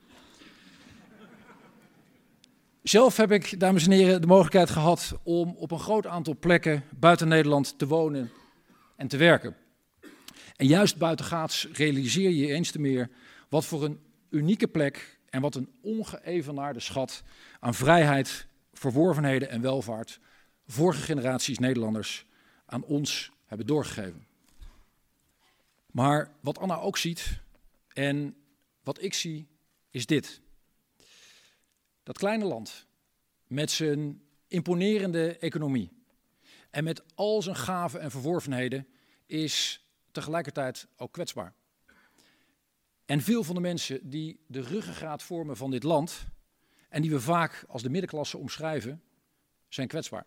Zelf 2.88 3.18
heb 3.18 3.32
ik, 3.32 3.60
dames 3.60 3.86
en 3.86 3.92
heren, 3.92 4.22
de 4.22 4.28
mogelijkheid 4.28 4.70
gehad 4.70 5.20
om 5.24 5.56
op 5.56 5.72
een 5.72 5.80
groot 5.80 6.06
aantal 6.06 6.36
plekken 6.40 6.84
buiten 6.96 7.28
Nederland 7.28 7.80
te 7.80 7.88
wonen 7.88 8.32
en 8.96 9.08
te 9.08 9.18
werken. 9.18 9.56
En 10.56 10.68
juist 10.68 10.98
buitengaats 10.98 11.68
realiseer 11.74 12.30
je 12.30 12.54
eens 12.54 12.72
te 12.72 12.80
meer 12.80 13.10
wat 13.50 13.66
voor 13.66 13.84
een 13.84 14.00
unieke 14.30 14.68
plek 14.68 15.20
en 15.30 15.42
wat 15.42 15.56
een 15.56 15.70
ongeëvenaarde 15.82 16.80
schat 16.80 17.24
aan 17.60 17.74
vrijheid, 17.74 18.48
verworvenheden 18.74 19.50
en 19.50 19.62
welvaart 19.62 20.20
vorige 20.68 21.02
generaties 21.02 21.60
Nederlanders 21.60 22.26
aan 22.66 22.84
ons 22.84 23.32
hebben 23.46 23.68
doorgegeven. 23.68 24.28
Maar 25.92 26.32
wat 26.42 26.60
Anna 26.60 26.80
ook 26.80 26.98
ziet 26.98 27.40
en 27.88 28.36
wat 28.84 29.02
ik 29.02 29.14
zie, 29.14 29.48
is 29.92 30.06
dit. 30.06 30.42
Dat 32.08 32.18
kleine 32.18 32.46
land 32.46 32.88
met 33.48 33.72
zijn 33.72 34.22
imponerende 34.48 35.38
economie 35.38 35.92
en 36.70 36.84
met 36.84 37.04
al 37.16 37.42
zijn 37.42 37.56
gaven 37.56 38.02
en 38.02 38.12
verworvenheden 38.12 38.88
is 39.26 39.86
tegelijkertijd 40.12 40.88
ook 40.98 41.12
kwetsbaar. 41.12 41.54
En 43.06 43.22
veel 43.22 43.44
van 43.44 43.56
de 43.56 43.62
mensen 43.62 44.10
die 44.10 44.40
de 44.46 44.62
ruggengraat 44.62 45.24
vormen 45.24 45.58
van 45.58 45.72
dit 45.72 45.84
land 45.84 46.26
en 46.90 47.02
die 47.02 47.12
we 47.12 47.22
vaak 47.22 47.66
als 47.68 47.82
de 47.82 47.90
middenklasse 47.90 48.38
omschrijven, 48.38 49.04
zijn 49.68 49.88
kwetsbaar. 49.88 50.26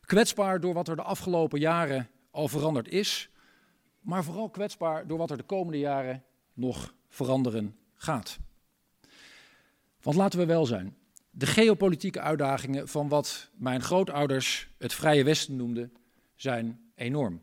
Kwetsbaar 0.00 0.60
door 0.60 0.74
wat 0.74 0.88
er 0.88 0.96
de 0.96 1.02
afgelopen 1.02 1.60
jaren 1.60 2.10
al 2.30 2.48
veranderd 2.48 2.88
is, 2.88 3.30
maar 4.00 4.24
vooral 4.24 4.50
kwetsbaar 4.50 5.06
door 5.06 5.18
wat 5.18 5.30
er 5.30 5.36
de 5.36 5.42
komende 5.42 5.78
jaren 5.78 6.24
nog 6.52 6.94
veranderen 7.08 7.76
gaat. 7.94 8.38
Want 10.08 10.20
laten 10.20 10.38
we 10.38 10.46
wel 10.46 10.66
zijn, 10.66 10.96
de 11.30 11.46
geopolitieke 11.46 12.20
uitdagingen 12.20 12.88
van 12.88 13.08
wat 13.08 13.50
mijn 13.54 13.82
grootouders 13.82 14.68
het 14.78 14.92
Vrije 14.92 15.24
Westen 15.24 15.56
noemden, 15.56 15.92
zijn 16.36 16.80
enorm. 16.94 17.40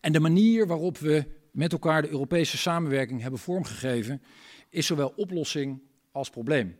En 0.00 0.12
de 0.12 0.20
manier 0.20 0.66
waarop 0.66 0.98
we 0.98 1.24
met 1.50 1.72
elkaar 1.72 2.02
de 2.02 2.10
Europese 2.10 2.56
samenwerking 2.56 3.20
hebben 3.20 3.40
vormgegeven, 3.40 4.22
is 4.68 4.86
zowel 4.86 5.12
oplossing 5.16 5.82
als 6.12 6.30
probleem. 6.30 6.76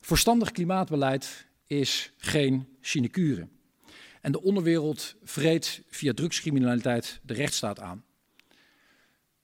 Verstandig 0.00 0.52
klimaatbeleid 0.52 1.46
is 1.66 2.12
geen 2.16 2.76
sinecure. 2.80 3.48
En 4.20 4.32
de 4.32 4.42
onderwereld 4.42 5.14
vreet 5.22 5.82
via 5.88 6.12
drugscriminaliteit 6.12 7.20
de 7.22 7.34
rechtsstaat 7.34 7.80
aan. 7.80 8.04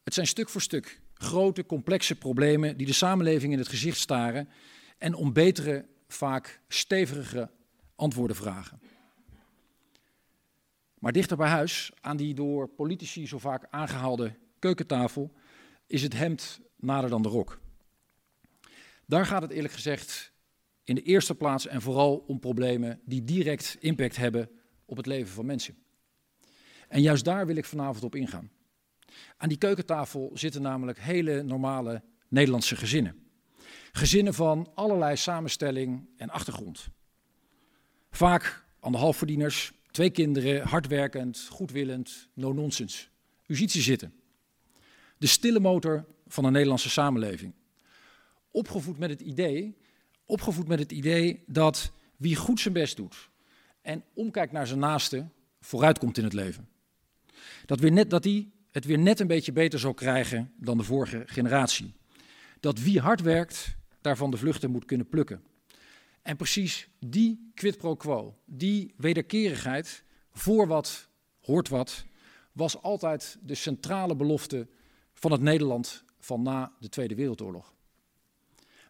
Het 0.05 0.15
zijn 0.15 0.27
stuk 0.27 0.49
voor 0.49 0.61
stuk 0.61 1.03
grote, 1.15 1.67
complexe 1.67 2.17
problemen 2.17 2.77
die 2.77 2.87
de 2.87 2.93
samenleving 2.93 3.53
in 3.53 3.59
het 3.59 3.69
gezicht 3.69 3.99
staren 3.99 4.49
en 4.99 5.15
om 5.15 5.33
betere, 5.33 5.87
vaak 6.09 6.61
stevige 6.69 7.51
antwoorden 7.97 8.37
vragen. 8.37 8.81
Maar 10.99 11.13
dichter 11.13 11.37
bij 11.37 11.49
huis, 11.49 11.93
aan 12.01 12.17
die 12.17 12.35
door 12.35 12.69
politici 12.69 13.27
zo 13.27 13.39
vaak 13.39 13.67
aangehaalde 13.71 14.35
keukentafel, 14.59 15.33
is 15.87 16.03
het 16.03 16.13
hemd 16.13 16.61
nader 16.77 17.11
dan 17.11 17.23
de 17.23 17.29
rok. 17.29 17.61
Daar 19.07 19.27
gaat 19.27 19.43
het 19.43 19.51
eerlijk 19.51 19.75
gezegd 19.75 20.33
in 20.85 20.95
de 20.95 21.03
eerste 21.03 21.35
plaats 21.35 21.67
en 21.67 21.83
vooral 21.83 22.17
om 22.17 22.41
problemen 22.41 23.01
die 23.05 23.25
direct 23.25 23.77
impact 23.81 24.17
hebben 24.17 24.51
op 24.85 24.97
het 24.97 25.07
leven 25.07 25.33
van 25.33 25.47
mensen. 25.47 25.77
En 26.89 27.03
juist 27.03 27.25
daar 27.25 27.47
wil 27.47 27.57
ik 27.57 27.65
vanavond 27.65 28.05
op 28.05 28.15
ingaan. 28.15 28.51
Aan 29.37 29.49
die 29.49 29.59
keukentafel 29.59 30.31
zitten 30.35 30.63
namelijk 30.63 30.99
hele 30.99 31.43
normale 31.43 32.03
Nederlandse 32.29 32.77
gezinnen. 32.77 33.29
Gezinnen 33.93 34.35
van 34.35 34.71
allerlei 34.75 35.17
samenstelling 35.17 36.07
en 36.17 36.31
achtergrond. 36.31 36.89
Vaak 38.11 38.65
anderhalfverdieners, 38.81 39.73
twee 39.91 40.11
kinderen, 40.11 40.67
hardwerkend, 40.67 41.47
goedwillend, 41.51 42.29
no-nonsense. 42.33 43.07
U 43.47 43.57
ziet 43.57 43.71
ze 43.71 43.81
zitten. 43.81 44.15
De 45.19 45.27
stille 45.27 45.61
motor 45.61 46.05
van 46.27 46.45
de 46.45 46.51
Nederlandse 46.51 46.91
samenleving. 46.91 47.55
Opgevoed 48.51 48.99
met 48.99 49.11
het 49.11 49.21
idee, 49.21 49.77
opgevoed 50.25 50.69
met 50.69 50.79
het 50.79 50.93
idee 50.93 51.43
dat 51.47 51.93
wie 52.17 52.37
goed 52.37 52.61
zijn 52.61 52.75
best 52.75 52.97
doet, 52.97 53.31
en 53.83 54.05
omkijkt 54.15 54.53
naar 54.53 54.67
zijn 54.67 54.79
naaste, 54.79 55.29
vooruitkomt 55.61 56.19
in 56.19 56.25
het 56.25 56.33
leven. 56.33 56.69
Dat, 57.67 57.81
weer 57.81 57.93
net, 57.93 58.11
dat 58.11 58.25
hij 58.25 58.51
het 58.75 58.85
weer 58.85 58.99
net 58.99 59.21
een 59.21 59.27
beetje 59.27 59.53
beter 59.53 59.79
zal 59.79 59.95
krijgen 59.95 60.53
dan 60.57 60.77
de 60.77 60.85
vorige 60.85 61.23
generatie. 61.27 61.95
Dat 62.61 62.81
wie 62.81 63.01
hard 63.01 63.21
werkt, 63.21 63.77
daarvan 64.01 64.31
de 64.31 64.37
vluchten 64.37 64.71
moet 64.71 64.85
kunnen 64.85 65.09
plukken. 65.09 65.43
En 66.23 66.37
precies 66.37 66.89
die 66.99 67.51
quid 67.55 67.79
pro 67.79 67.97
quo, 67.97 68.39
die 68.45 68.95
wederkerigheid, 68.97 70.05
voor 70.33 70.67
wat 70.67 71.09
hoort 71.41 71.69
wat, 71.69 72.05
was 72.53 72.83
altijd 72.83 73.39
de 73.43 73.55
centrale 73.55 74.17
belofte 74.17 74.69
van 75.13 75.33
het 75.33 75.41
Nederland 75.41 76.05
van 76.19 76.43
na 76.43 76.73
de 76.81 76.89
Tweede 76.89 77.15
Wereldoorlog. 77.15 77.75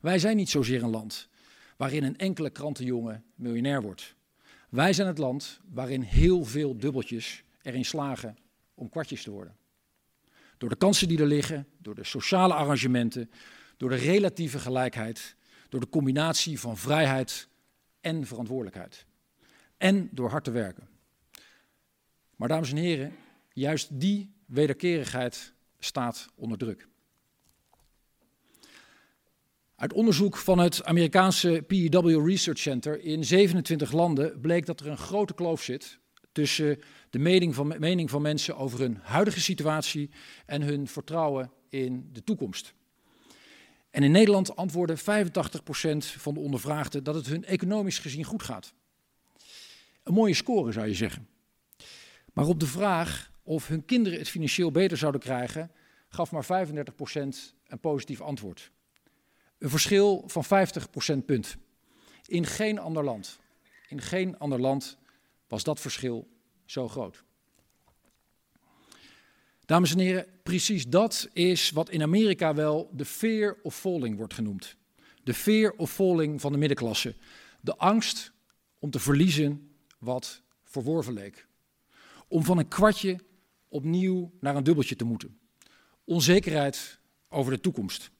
Wij 0.00 0.19
zijn 0.19 0.37
niet 0.37 0.50
zozeer 0.50 0.83
een 0.83 0.91
land 0.91 1.29
waarin 1.76 2.05
een 2.05 2.19
enkele 2.19 2.50
krantenjongen 2.50 3.25
miljonair 3.35 3.83
wordt. 3.83 4.14
Wij 4.69 4.93
zijn 4.93 5.09
het 5.09 5.19
land 5.19 5.61
waarin 5.73 6.00
heel 6.00 6.45
veel 6.45 6.76
dubbeltjes 6.76 7.45
erin 7.62 7.85
slagen 7.85 8.37
om 8.75 8.88
kwartjes 8.88 9.23
te 9.23 9.31
worden. 9.31 9.57
Door 10.64 10.73
de 10.73 10.78
kansen 10.78 11.09
die 11.09 11.18
er 11.18 11.26
liggen, 11.26 11.66
door 11.78 11.94
de 11.94 12.04
sociale 12.04 12.54
arrangementen, 12.54 13.30
door 13.76 13.88
de 13.88 13.97
relatieve 13.97 14.59
gelijkheid, 14.59 15.37
door 15.68 15.80
de 15.80 15.88
combinatie 15.88 16.61
van 16.61 16.76
vrijheid 16.76 17.49
en 18.00 18.26
verantwoordelijkheid. 18.26 19.06
En 19.76 20.09
door 20.12 20.30
hard 20.30 20.44
te 20.44 20.50
werken. 20.50 20.88
Maar 22.37 22.49
dames 22.49 22.71
en 22.71 22.76
heren, 22.76 23.16
juist 23.52 24.00
die 24.00 24.35
wederkerigheid 24.47 25.52
staat 25.78 26.28
onder 26.35 26.59
druk. 26.59 26.88
Uit 29.76 29.92
onderzoek 29.92 30.37
van 30.37 30.59
het 30.59 30.85
Amerikaanse 30.85 31.64
PEW 31.66 32.26
Research 32.26 32.59
Center 32.59 33.00
in 33.00 33.25
27 33.25 33.92
landen 33.92 34.40
bleek 34.40 34.66
dat 34.66 34.80
er 34.80 34.87
een 34.87 34.99
grote 34.99 35.35
kloof 35.35 35.62
zit 35.62 35.99
tussen 36.35 36.79
de 37.11 37.19
mening 37.19 37.55
van, 37.55 37.75
mening 37.79 38.11
van 38.11 38.23
mensen 38.23 38.57
over 38.57 38.81
hun 38.81 38.99
huidige 39.03 39.41
situatie 39.41 40.11
en 40.47 40.62
hun 40.62 40.88
vertrouwen 40.88 41.50
in 41.69 42.09
de 42.12 42.25
toekomst. 42.25 42.75
En 43.91 44.03
in 44.03 44.11
Nederland 44.11 44.57
antwoordde 44.57 44.99
85% 44.99 45.00
van 45.99 46.35
de 46.35 46.41
ondervraagden 46.41 47.05
dat 47.05 47.14
het 47.14 47.26
hun 47.26 47.45
economisch 47.45 47.99
gezien 47.99 48.25
goed 48.25 48.43
gaat. 48.43 48.75
Een 50.03 50.14
mooie 50.14 50.35
score 50.35 50.73
zou 50.73 50.87
je 50.87 50.95
zeggen. 50.95 51.29
Maar 52.33 52.47
op 52.47 52.61
de 52.61 52.67
vraag 52.67 53.33
of 53.43 53.69
hun 53.69 53.85
kinderen 53.85 54.19
het 54.19 54.29
financieel 54.29 54.71
beter 54.71 54.97
zouden 54.97 55.21
krijgen, 55.21 55.71
gaf 56.09 56.31
maar 56.31 56.67
35% 56.67 56.79
een 57.67 57.81
positief 57.81 58.21
antwoord. 58.21 58.71
Een 59.59 59.71
verschil 59.71 60.25
van 60.26 60.45
50 60.45 60.91
procentpunt. 60.91 61.57
In 62.26 62.47
geen 62.47 62.79
ander 62.79 63.05
land, 63.05 63.38
in 63.88 64.00
geen 64.00 64.38
ander 64.38 64.61
land 64.61 64.99
was 65.49 65.65
dat 65.65 65.81
verschil 65.81 66.29
zo 66.65 66.89
groot. 66.89 67.25
Dames 69.65 69.93
en 69.93 69.99
heren, 69.99 70.27
precies 70.43 70.87
dat 70.89 71.29
is 71.33 71.71
wat 71.71 71.91
in 71.91 72.03
Amerika 72.03 72.55
wel 72.55 72.91
de 72.93 73.05
fear 73.05 73.57
of 73.63 73.77
falling 73.77 74.17
wordt 74.17 74.35
genoemd. 74.35 74.77
De 75.23 75.35
fear 75.35 75.73
of 75.77 75.91
falling 75.91 76.41
van 76.41 76.53
de 76.53 76.59
middenklasse. 76.59 77.15
De 77.61 77.77
angst 77.77 78.33
om 78.79 78.91
te 78.91 78.99
verliezen 78.99 79.71
wat 79.99 80.43
verworven 80.63 81.13
leek. 81.13 81.47
Om 82.29 82.45
van 82.45 82.59
een 82.59 82.69
kwartje 82.69 83.19
opnieuw 83.69 84.33
naar 84.41 84.57
een 84.57 84.65
dubbeltje 84.65 84.97
te 84.97 85.05
moeten. 85.05 85.39
Onzekerheid 86.05 86.99
over 87.29 87.53
de 87.53 87.61
toekomst. 87.61 88.11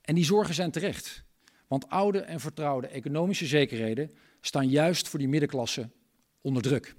En 0.00 0.14
die 0.14 0.24
zorgen 0.24 0.54
zijn 0.54 0.70
terecht. 0.70 1.24
Want 1.66 1.88
oude 1.88 2.20
en 2.20 2.40
vertrouwde 2.40 2.86
economische 2.86 3.46
zekerheden 3.46 4.10
staan 4.40 4.68
juist 4.68 5.08
voor 5.08 5.18
die 5.18 5.28
middenklasse 5.28 5.90
onder 6.40 6.62
druk. 6.62 6.94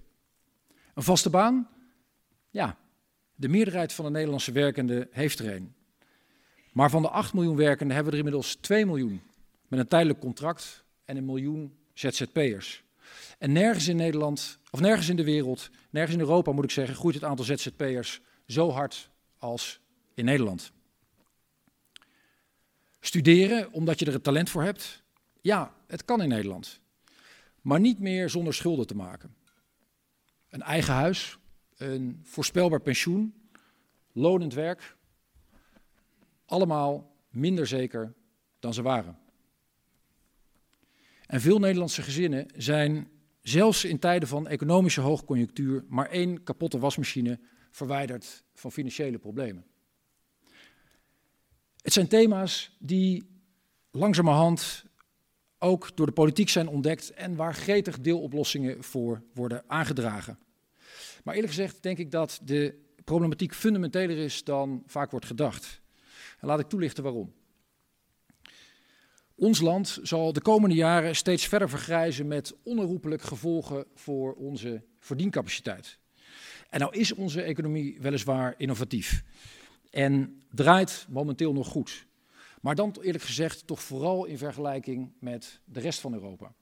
Een 0.94 1.04
vaste 1.04 1.30
baan? 1.30 1.70
Ja, 2.50 2.78
de 3.36 3.48
meerderheid 3.48 3.94
van 3.94 4.06
de 4.06 4.12
Nederlandse 4.12 4.52
werkenden 4.52 5.08
heeft 5.12 5.40
er 5.40 5.54
een. 5.54 5.76
Maar 6.72 6.90
van 6.90 7.02
de 7.02 7.10
8 7.10 7.34
miljoen 7.34 7.56
werkenden 7.56 7.96
hebben 7.96 8.14
we 8.14 8.20
er 8.20 8.26
inmiddels 8.26 8.56
2 8.56 8.86
miljoen 8.86 9.22
met 9.68 9.80
een 9.80 9.88
tijdelijk 9.88 10.20
contract 10.20 10.84
en 11.06 11.18
een 11.18 11.26
miljoen 11.26 11.78
ZZP'ers. 11.94 12.84
En 13.38 13.52
nergens 13.52 13.88
in 13.88 13.96
Nederland, 13.96 14.60
of 14.72 14.80
nergens 14.80 15.10
in 15.10 15.16
de 15.16 15.24
wereld, 15.24 15.70
nergens 15.90 16.16
in 16.16 16.22
Europa 16.22 16.52
moet 16.52 16.64
ik 16.64 16.72
zeggen, 16.72 16.96
groeit 16.96 17.16
het 17.16 17.24
aantal 17.24 17.46
ZZP'ers 17.46 18.22
zo 18.48 18.70
hard 18.70 19.10
als 19.38 19.80
in 20.14 20.26
Nederland. 20.26 20.72
Studeren 23.00 23.72
omdat 23.72 24.00
je 24.00 24.06
er 24.06 24.14
het 24.14 24.24
talent 24.24 24.50
voor 24.50 24.64
hebt? 24.64 25.04
Ja, 25.42 25.74
het 25.88 26.06
kan 26.06 26.22
in 26.22 26.30
Nederland. 26.30 26.80
Maar 27.68 27.80
niet 27.80 28.00
meer 28.00 28.30
zonder 28.30 28.54
schulden 28.54 28.88
te 28.88 28.96
maken. 28.96 29.36
Een 30.50 30.62
eigen 30.62 30.94
huis, 30.94 31.38
een 31.78 32.20
voorspelbaar 32.24 32.82
pensioen, 32.82 33.50
lonend 34.12 34.54
werk. 34.54 34.98
Allemaal 36.46 37.16
minder 37.30 37.68
zeker 37.68 38.14
dan 38.60 38.74
ze 38.74 38.82
waren. 38.82 39.20
En 41.26 41.42
veel 41.42 41.60
Nederlandse 41.60 42.02
gezinnen 42.02 42.48
zijn 42.56 43.10
zelfs 43.42 43.86
in 43.86 44.00
tijden 44.00 44.28
van 44.28 44.48
economische 44.48 45.02
hoogconjunctuur 45.02 45.86
maar 45.88 46.10
één 46.10 46.44
kapotte 46.44 46.80
wasmachine 46.80 47.40
verwijderd 47.72 48.44
van 48.54 48.72
financiële 48.72 49.18
problemen. 49.18 49.66
Het 51.82 51.94
zijn 51.94 52.08
thema's 52.08 52.76
die 52.80 53.42
langzamerhand 53.92 54.86
ook 55.60 55.96
door 55.96 56.06
de 56.06 56.12
politiek 56.12 56.50
zijn 56.50 56.68
ontdekt 56.68 57.14
en 57.14 57.36
waar 57.36 57.54
gretig 57.54 58.00
deeloplossingen 58.00 58.84
voor 58.84 59.24
worden 59.34 59.64
aangedragen. 59.68 60.40
Maar 61.24 61.34
eerlijk 61.34 61.54
gezegd 61.54 61.84
denk 61.84 61.98
ik 61.98 62.12
dat 62.12 62.40
de 62.44 62.86
problematiek 63.04 63.54
fundamenteler 63.54 64.18
is 64.18 64.44
dan 64.44 64.84
vaak 64.86 65.12
wordt 65.12 65.26
gedacht. 65.26 65.82
En 66.40 66.48
laat 66.48 66.60
ik 66.60 66.68
toelichten 66.68 67.04
waarom. 67.04 67.34
Ons 69.36 69.62
land 69.62 70.00
zal 70.02 70.34
de 70.34 70.42
komende 70.42 70.76
jaren 70.76 71.16
steeds 71.16 71.48
verder 71.48 71.70
vergrijzen 71.70 72.28
met 72.28 72.56
onherroepelijk 72.64 73.22
gevolgen 73.22 73.86
voor 73.96 74.34
onze 74.34 74.84
verdiencapaciteit. 75.00 76.00
En 76.70 76.80
nou 76.80 76.98
is 76.98 77.14
onze 77.14 77.42
economie 77.42 78.02
weliswaar 78.02 78.54
innovatief 78.58 79.24
en 79.90 80.42
draait 80.52 81.06
momenteel 81.10 81.54
nog 81.54 81.68
goed. 81.68 82.07
Maar 82.68 82.76
dan 82.76 82.96
eerlijk 83.02 83.24
gezegd 83.24 83.68
toch 83.68 83.82
vooral 83.82 84.26
in 84.26 84.38
vergelijking 84.38 85.12
met 85.20 85.60
de 85.66 85.80
rest 85.80 86.00
van 86.00 86.14
Europa. 86.14 86.54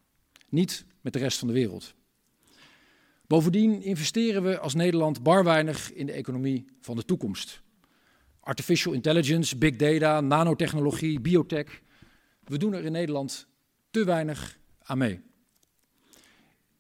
Niet 0.50 0.86
met 1.02 1.13
de 1.13 1.20
rest 1.20 1.38
van 1.39 1.48
de 1.48 1.54
wereld. 1.54 1.94
Bovendien 3.28 3.82
investeren 3.82 4.44
we 4.44 4.60
als 4.60 4.74
Nederland 4.74 5.24
bar 5.24 5.44
weinig 5.44 5.94
in 5.94 6.06
de 6.06 6.12
economie 6.12 6.65
van 6.82 6.96
de 6.96 7.06
toekomst. 7.06 7.62
Artificial 8.39 8.94
intelligence, 8.94 9.58
big 9.58 9.76
data, 9.76 10.22
nanotechnologie, 10.22 11.20
biotech. 11.20 11.82
We 12.44 12.58
doen 12.58 12.74
er 12.74 12.86
in 12.86 12.91
Nederland 12.91 13.48
te 13.91 14.04
weinig 14.04 14.60
aan 14.80 14.98
mee. 14.98 15.22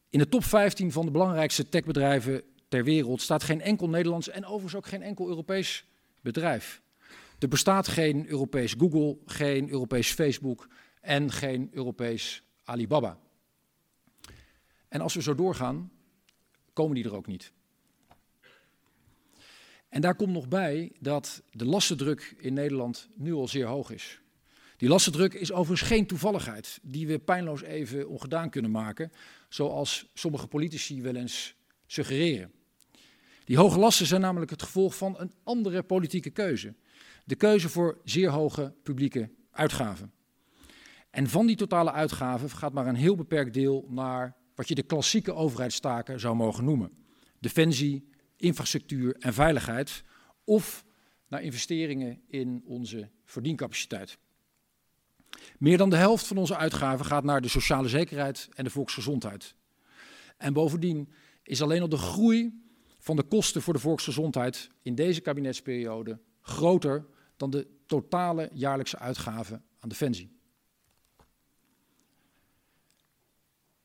In 0.09 0.19
de 0.19 0.29
top 0.29 0.43
15 0.43 0.91
van 0.91 1.05
de 1.05 1.11
belangrijkste 1.11 1.69
techbedrijven 1.69 2.43
ter 2.67 2.83
wereld 2.83 3.21
staat 3.21 3.43
geen 3.43 3.61
enkel 3.61 3.89
Nederlands 3.89 4.29
en 4.29 4.45
overigens 4.45 4.75
ook 4.75 4.87
geen 4.87 5.01
enkel 5.01 5.27
Europees 5.27 5.85
bedrijf. 6.21 6.83
Er 7.39 7.47
bestaat 7.47 7.87
geen 7.87 8.27
Europees 8.27 8.73
Google, 8.77 9.17
geen 9.25 9.69
Europees 9.69 10.11
Facebook 10.11 10.67
en 11.01 11.31
geen 11.31 11.69
Europees 11.71 12.43
Alibaba. 12.63 13.19
En 14.87 15.01
als 15.01 15.13
we 15.13 15.21
zo 15.21 15.35
doorgaan, 15.35 15.91
komen 16.73 16.95
die 16.95 17.03
er 17.03 17.15
ook 17.15 17.27
niet. 17.27 17.53
En 19.89 20.01
daar 20.01 20.15
komt 20.15 20.31
nog 20.31 20.47
bij 20.47 20.91
dat 20.99 21.43
de 21.51 21.65
lastendruk 21.65 22.35
in 22.37 22.53
Nederland 22.53 23.09
nu 23.15 23.33
al 23.33 23.47
zeer 23.47 23.65
hoog 23.65 23.91
is. 23.91 24.21
Die 24.77 24.89
lastendruk 24.89 25.33
is 25.33 25.51
overigens 25.51 25.89
geen 25.89 26.07
toevalligheid 26.07 26.79
die 26.81 27.07
we 27.07 27.19
pijnloos 27.19 27.61
even 27.61 28.07
ongedaan 28.07 28.49
kunnen 28.49 28.71
maken, 28.71 29.11
zoals 29.49 30.09
sommige 30.13 30.47
politici 30.47 31.01
wel 31.01 31.15
eens 31.15 31.55
suggereren. 31.85 32.51
Die 33.45 33.57
hoge 33.57 33.79
lasten 33.79 34.05
zijn 34.05 34.21
namelijk 34.21 34.51
het 34.51 34.63
gevolg 34.63 34.95
van 34.95 35.19
een 35.19 35.31
andere 35.43 35.83
politieke 35.83 36.29
keuze. 36.29 36.75
De 37.25 37.35
keuze 37.35 37.69
voor 37.69 37.97
zeer 38.03 38.29
hoge 38.29 38.73
publieke 38.83 39.29
uitgaven. 39.51 40.11
En 41.09 41.29
van 41.29 41.45
die 41.45 41.55
totale 41.55 41.91
uitgaven 41.91 42.49
gaat 42.49 42.73
maar 42.73 42.87
een 42.87 42.95
heel 42.95 43.15
beperkt 43.15 43.53
deel 43.53 43.85
naar 43.89 44.35
wat 44.55 44.67
je 44.67 44.75
de 44.75 44.83
klassieke 44.83 45.33
overheidstaken 45.33 46.19
zou 46.19 46.35
mogen 46.35 46.63
noemen. 46.63 46.97
Defensie, 47.39 48.09
infrastructuur 48.37 49.15
en 49.19 49.33
veiligheid. 49.33 50.03
Of 50.43 50.85
naar 51.27 51.41
investeringen 51.41 52.21
in 52.27 52.63
onze 52.65 53.09
verdiencapaciteit. 53.25 54.17
Meer 55.57 55.77
dan 55.77 55.89
de 55.89 55.95
helft 55.95 56.27
van 56.27 56.37
onze 56.37 56.57
uitgaven 56.57 57.05
gaat 57.05 57.23
naar 57.23 57.41
de 57.41 57.47
sociale 57.47 57.87
zekerheid 57.87 58.49
en 58.53 58.63
de 58.63 58.69
volksgezondheid. 58.69 59.55
En 60.37 60.53
bovendien 60.53 61.11
is 61.43 61.61
alleen 61.61 61.81
al 61.81 61.89
de 61.89 61.97
groei 61.97 62.64
van 63.05 63.15
de 63.15 63.23
kosten 63.23 63.61
voor 63.61 63.73
de 63.73 63.79
volksgezondheid 63.79 64.69
in 64.81 64.95
deze 64.95 65.21
kabinetsperiode 65.21 66.19
groter 66.41 67.05
dan 67.37 67.49
de 67.49 67.67
totale 67.85 68.49
jaarlijkse 68.53 68.99
uitgaven 68.99 69.63
aan 69.79 69.89
defensie. 69.89 70.37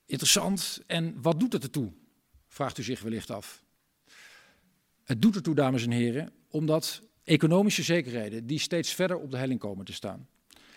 Interessant. 0.07 0.83
En 0.87 1.23
wat 1.23 1.41
doet 1.41 1.53
het 1.53 1.63
ertoe? 1.63 1.93
Vraagt 2.49 2.79
u 2.79 2.83
zich 2.83 3.01
wellicht 3.01 3.31
af. 3.31 3.65
Het 5.05 5.23
doet 5.23 5.35
ertoe, 5.35 5.55
dames 5.55 5.85
en 5.85 5.91
heren, 5.91 6.33
omdat 6.49 7.03
economische 7.25 7.83
zekerheden 7.83 8.47
die 8.47 8.59
steeds 8.59 8.95
verder 8.95 9.19
op 9.19 9.31
de 9.31 9.37
helling 9.37 9.61
komen 9.61 9.85
te 9.85 9.93
staan. 9.93 10.29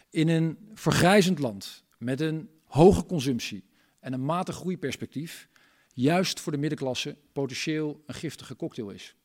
In 0.10 0.28
een 0.28 0.70
vergrijzend 0.74 1.40
land 1.40 1.84
met 1.98 2.22
een 2.22 2.50
hoge 2.64 3.06
consumptie 3.06 3.64
en 4.00 4.14
een 4.14 4.26
matig 4.26 4.56
groeiperspectief, 4.56 5.50
juist 5.94 6.40
voor 6.40 6.52
de 6.52 6.58
middenklasse 6.58 7.18
potentieel 7.32 8.04
een 8.06 8.14
giftige 8.14 8.56
cocktail 8.56 8.90
is. 8.90 9.16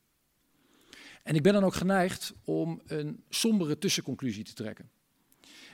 En 1.23 1.35
ik 1.35 1.43
ben 1.43 1.53
dan 1.53 1.65
ook 1.65 1.75
geneigd 1.75 2.33
om 2.45 2.81
een 2.87 3.25
sombere 3.29 3.79
tussenconclusie 3.79 4.45
te 4.45 4.55
trekken. 4.55 4.91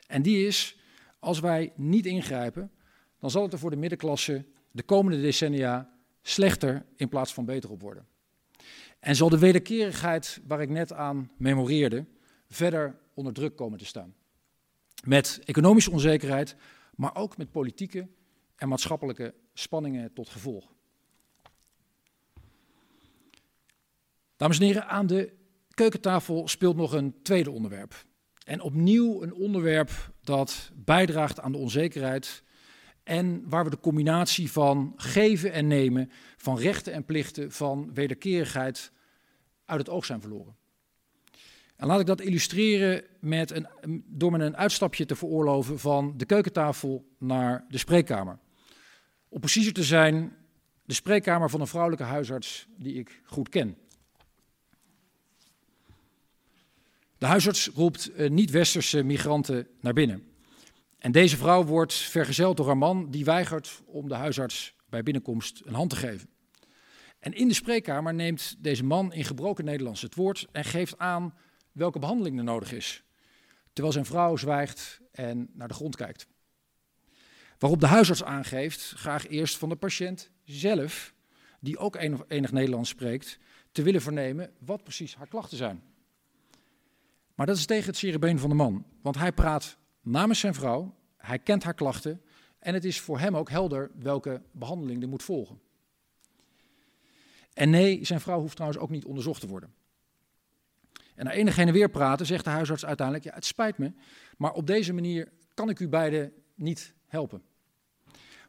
En 0.06 0.22
die 0.22 0.46
is, 0.46 0.78
als 1.18 1.40
wij 1.40 1.72
niet 1.76 2.06
ingrijpen, 2.06 2.70
dan 3.18 3.30
zal 3.30 3.42
het 3.42 3.52
er 3.52 3.58
voor 3.58 3.70
de 3.70 3.76
middenklasse 3.76 4.44
de 4.70 4.82
komende 4.82 5.20
decennia 5.20 5.92
slechter 6.22 6.86
in 6.96 7.08
plaats 7.08 7.34
van 7.34 7.44
beter 7.44 7.70
op 7.70 7.80
worden. 7.80 8.06
En 8.98 9.16
zal 9.16 9.28
de 9.28 9.38
wederkerigheid 9.38 10.40
waar 10.46 10.60
ik 10.60 10.68
net 10.68 10.92
aan 10.92 11.30
memoreerde 11.36 12.06
verder 12.48 12.98
onder 13.14 13.32
druk 13.32 13.56
komen 13.56 13.78
te 13.78 13.84
staan. 13.84 14.14
Met 15.04 15.40
economische 15.44 15.90
onzekerheid, 15.90 16.56
maar 16.94 17.16
ook 17.16 17.36
met 17.36 17.50
politieke 17.50 18.08
en 18.56 18.68
maatschappelijke 18.68 19.34
spanningen 19.52 20.12
tot 20.12 20.28
gevolg. 20.28 20.73
Dames 24.36 24.58
en 24.58 24.66
heren, 24.66 24.88
aan 24.88 25.06
de 25.06 25.32
keukentafel 25.74 26.48
speelt 26.48 26.76
nog 26.76 26.92
een 26.92 27.14
tweede 27.22 27.50
onderwerp. 27.50 28.04
En 28.44 28.60
opnieuw 28.60 29.22
een 29.22 29.34
onderwerp 29.34 29.90
dat 30.22 30.70
bijdraagt 30.74 31.40
aan 31.40 31.52
de 31.52 31.58
onzekerheid 31.58 32.42
en 33.02 33.48
waar 33.48 33.64
we 33.64 33.70
de 33.70 33.80
combinatie 33.80 34.52
van 34.52 34.92
geven 34.96 35.52
en 35.52 35.66
nemen, 35.66 36.10
van 36.36 36.58
rechten 36.58 36.92
en 36.92 37.04
plichten, 37.04 37.52
van 37.52 37.94
wederkerigheid 37.94 38.92
uit 39.64 39.78
het 39.78 39.88
oog 39.88 40.04
zijn 40.04 40.20
verloren. 40.20 40.56
En 41.76 41.86
laat 41.86 42.00
ik 42.00 42.06
dat 42.06 42.20
illustreren 42.20 43.04
met 43.20 43.50
een, 43.50 44.04
door 44.06 44.30
me 44.30 44.44
een 44.44 44.56
uitstapje 44.56 45.06
te 45.06 45.16
veroorloven 45.16 45.78
van 45.78 46.14
de 46.16 46.26
keukentafel 46.26 47.06
naar 47.18 47.64
de 47.68 47.78
spreekkamer. 47.78 48.38
Om 49.28 49.40
preciezer 49.40 49.72
te 49.72 49.82
zijn, 49.82 50.36
de 50.84 50.94
spreekkamer 50.94 51.50
van 51.50 51.60
een 51.60 51.66
vrouwelijke 51.66 52.04
huisarts 52.04 52.66
die 52.76 52.94
ik 52.94 53.22
goed 53.24 53.48
ken. 53.48 53.76
De 57.18 57.26
huisarts 57.26 57.66
roept 57.74 58.12
eh, 58.12 58.30
niet-westerse 58.30 59.02
migranten 59.02 59.68
naar 59.80 59.92
binnen. 59.92 60.32
En 60.98 61.12
deze 61.12 61.36
vrouw 61.36 61.64
wordt 61.64 61.94
vergezeld 61.94 62.56
door 62.56 62.66
haar 62.66 62.76
man, 62.76 63.10
die 63.10 63.24
weigert 63.24 63.82
om 63.86 64.08
de 64.08 64.14
huisarts 64.14 64.74
bij 64.88 65.02
binnenkomst 65.02 65.62
een 65.64 65.74
hand 65.74 65.90
te 65.90 65.96
geven. 65.96 66.28
En 67.18 67.32
in 67.32 67.48
de 67.48 67.54
spreekkamer 67.54 68.14
neemt 68.14 68.56
deze 68.58 68.84
man 68.84 69.12
in 69.12 69.24
gebroken 69.24 69.64
Nederlands 69.64 70.02
het 70.02 70.14
woord 70.14 70.46
en 70.52 70.64
geeft 70.64 70.98
aan 70.98 71.34
welke 71.72 71.98
behandeling 71.98 72.38
er 72.38 72.44
nodig 72.44 72.72
is. 72.72 73.04
Terwijl 73.72 73.92
zijn 73.92 74.04
vrouw 74.04 74.36
zwijgt 74.36 75.00
en 75.12 75.50
naar 75.52 75.68
de 75.68 75.74
grond 75.74 75.96
kijkt. 75.96 76.26
Waarop 77.58 77.80
de 77.80 77.86
huisarts 77.86 78.24
aangeeft 78.24 78.92
graag 78.96 79.28
eerst 79.28 79.58
van 79.58 79.68
de 79.68 79.76
patiënt 79.76 80.30
zelf, 80.44 81.14
die 81.60 81.78
ook 81.78 81.96
enig, 81.96 82.20
enig 82.28 82.52
Nederlands 82.52 82.90
spreekt, 82.90 83.38
te 83.72 83.82
willen 83.82 84.02
vernemen 84.02 84.52
wat 84.58 84.82
precies 84.82 85.14
haar 85.14 85.28
klachten 85.28 85.56
zijn. 85.56 85.82
Maar 87.34 87.46
dat 87.46 87.56
is 87.56 87.66
tegen 87.66 87.86
het 87.86 87.96
cerebeen 87.96 88.38
van 88.38 88.48
de 88.48 88.54
man, 88.54 88.86
want 89.02 89.18
hij 89.18 89.32
praat 89.32 89.76
namens 90.00 90.40
zijn 90.40 90.54
vrouw, 90.54 90.94
hij 91.16 91.38
kent 91.38 91.62
haar 91.62 91.74
klachten 91.74 92.22
en 92.58 92.74
het 92.74 92.84
is 92.84 93.00
voor 93.00 93.18
hem 93.18 93.36
ook 93.36 93.50
helder 93.50 93.90
welke 93.98 94.42
behandeling 94.52 95.02
er 95.02 95.08
moet 95.08 95.22
volgen. 95.22 95.60
En 97.52 97.70
nee, 97.70 98.04
zijn 98.04 98.20
vrouw 98.20 98.40
hoeft 98.40 98.54
trouwens 98.54 98.82
ook 98.82 98.90
niet 98.90 99.04
onderzocht 99.04 99.40
te 99.40 99.46
worden. 99.46 99.74
En 101.14 101.24
na 101.24 101.32
enig 101.32 101.56
heen 101.56 101.66
en 101.66 101.72
weer 101.72 101.90
praten 101.90 102.26
zegt 102.26 102.44
de 102.44 102.50
huisarts 102.50 102.84
uiteindelijk, 102.84 103.26
ja 103.26 103.34
het 103.34 103.44
spijt 103.44 103.78
me, 103.78 103.92
maar 104.36 104.52
op 104.52 104.66
deze 104.66 104.92
manier 104.92 105.32
kan 105.54 105.68
ik 105.68 105.80
u 105.80 105.88
beiden 105.88 106.32
niet 106.54 106.94
helpen. 107.06 107.42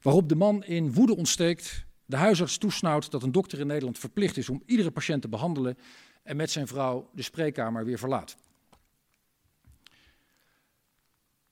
Waarop 0.01 0.29
de 0.29 0.35
man 0.35 0.63
in 0.63 0.93
woede 0.93 1.15
ontsteekt, 1.15 1.85
de 2.05 2.15
huisarts 2.15 2.57
toesnauwt 2.57 3.11
dat 3.11 3.23
een 3.23 3.31
dokter 3.31 3.59
in 3.59 3.67
Nederland 3.67 3.99
verplicht 3.99 4.37
is 4.37 4.49
om 4.49 4.63
iedere 4.65 4.91
patiënt 4.91 5.21
te 5.21 5.29
behandelen 5.29 5.77
en 6.23 6.35
met 6.35 6.51
zijn 6.51 6.67
vrouw 6.67 7.09
de 7.13 7.21
spreekkamer 7.21 7.85
weer 7.85 7.99
verlaat. 7.99 8.37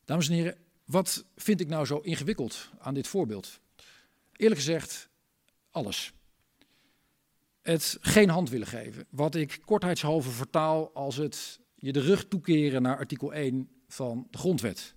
Dames 0.05 0.29
en 0.29 0.35
heren, 0.35 0.57
wat 0.85 1.25
vind 1.35 1.59
ik 1.59 1.67
nou 1.67 1.85
zo 1.85 1.97
ingewikkeld 1.97 2.69
aan 2.79 2.93
dit 2.93 3.07
voorbeeld? 3.07 3.59
Eerlijk 4.31 4.59
gezegd, 4.59 5.09
alles. 5.71 6.13
Het 7.61 7.97
geen 8.01 8.29
hand 8.29 8.49
willen 8.49 8.67
geven, 8.67 9.05
wat 9.09 9.35
ik 9.35 9.59
kortheidshalve 9.65 10.29
vertaal 10.29 10.93
als 10.93 11.15
het 11.15 11.59
je 11.75 11.91
de 11.91 11.99
rug 11.99 12.27
toekeren 12.27 12.81
naar 12.81 12.97
artikel 12.97 13.33
1 13.33 13.69
van 13.87 14.27
de 14.31 14.37
grondwet. 14.37 14.95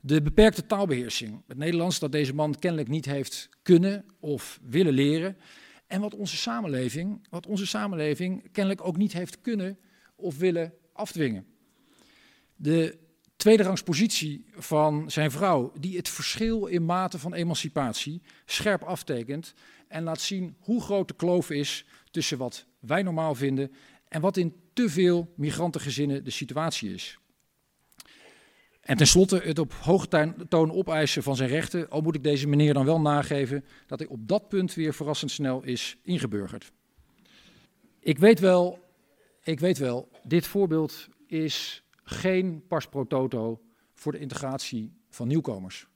De 0.00 0.22
beperkte 0.22 0.66
taalbeheersing, 0.66 1.42
het 1.46 1.56
Nederlands 1.56 1.98
dat 1.98 2.12
deze 2.12 2.34
man 2.34 2.58
kennelijk 2.58 2.88
niet 2.88 3.04
heeft 3.04 3.48
kunnen 3.62 4.04
of 4.20 4.60
willen 4.62 4.92
leren. 4.92 5.36
En 5.86 6.00
wat 6.00 6.14
onze 6.14 6.36
samenleving, 6.36 7.26
wat 7.30 7.46
onze 7.46 7.66
samenleving 7.66 8.52
kennelijk 8.52 8.84
ook 8.84 8.96
niet 8.96 9.12
heeft 9.12 9.40
kunnen 9.40 9.78
of 10.16 10.38
willen 10.38 10.74
afdwingen. 10.92 11.46
De 12.56 12.98
tweederangspositie 13.42 14.44
van 14.54 15.10
zijn 15.10 15.30
vrouw, 15.30 15.72
die 15.78 15.96
het 15.96 16.08
verschil 16.08 16.66
in 16.66 16.84
mate 16.84 17.18
van 17.18 17.34
emancipatie 17.34 18.22
scherp 18.44 18.82
aftekent 18.82 19.54
en 19.88 20.02
laat 20.02 20.20
zien 20.20 20.56
hoe 20.60 20.82
groot 20.82 21.08
de 21.08 21.14
kloof 21.14 21.50
is 21.50 21.84
tussen 22.10 22.38
wat 22.38 22.66
wij 22.80 23.02
normaal 23.02 23.34
vinden 23.34 23.72
en 24.08 24.20
wat 24.20 24.36
in 24.36 24.54
te 24.72 24.88
veel 24.88 25.32
migrantengezinnen 25.36 26.24
de 26.24 26.30
situatie 26.30 26.94
is. 26.94 27.18
En 28.80 28.96
tenslotte 28.96 29.40
het 29.44 29.58
op 29.58 29.72
hoge 29.72 30.34
toon 30.48 30.72
opeisen 30.72 31.22
van 31.22 31.36
zijn 31.36 31.48
rechten, 31.48 31.88
al 31.88 32.00
moet 32.00 32.14
ik 32.14 32.22
deze 32.22 32.48
meneer 32.48 32.74
dan 32.74 32.84
wel 32.84 33.00
nageven 33.00 33.64
dat 33.86 33.98
hij 33.98 34.08
op 34.08 34.28
dat 34.28 34.48
punt 34.48 34.74
weer 34.74 34.94
verrassend 34.94 35.30
snel 35.30 35.62
is 35.62 35.96
ingeburgerd. 36.02 36.72
Ik 38.00 38.18
weet 38.18 38.40
wel, 38.40 38.78
ik 39.42 39.60
weet 39.60 39.78
wel, 39.78 40.08
dit 40.22 40.46
voorbeeld 40.46 41.08
is 41.26 41.82
geen 42.02 42.66
pas 42.66 42.88
pro 42.88 43.06
toto 43.06 43.60
voor 43.94 44.12
de 44.12 44.18
integratie 44.18 44.92
van 45.08 45.28
nieuwkomers. 45.28 45.86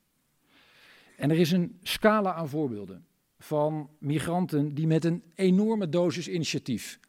En 1.17 1.31
er 1.31 1.37
is 1.37 1.51
een 1.51 1.79
scala 1.81 2.33
aan 2.33 2.49
voorbeelden 2.49 3.05
van 3.39 3.89
migranten 3.99 4.73
die 4.73 4.87
met 4.87 5.05
een 5.05 5.23
enorme 5.35 5.89
dosis 5.89 6.27
initiatief 6.27 6.99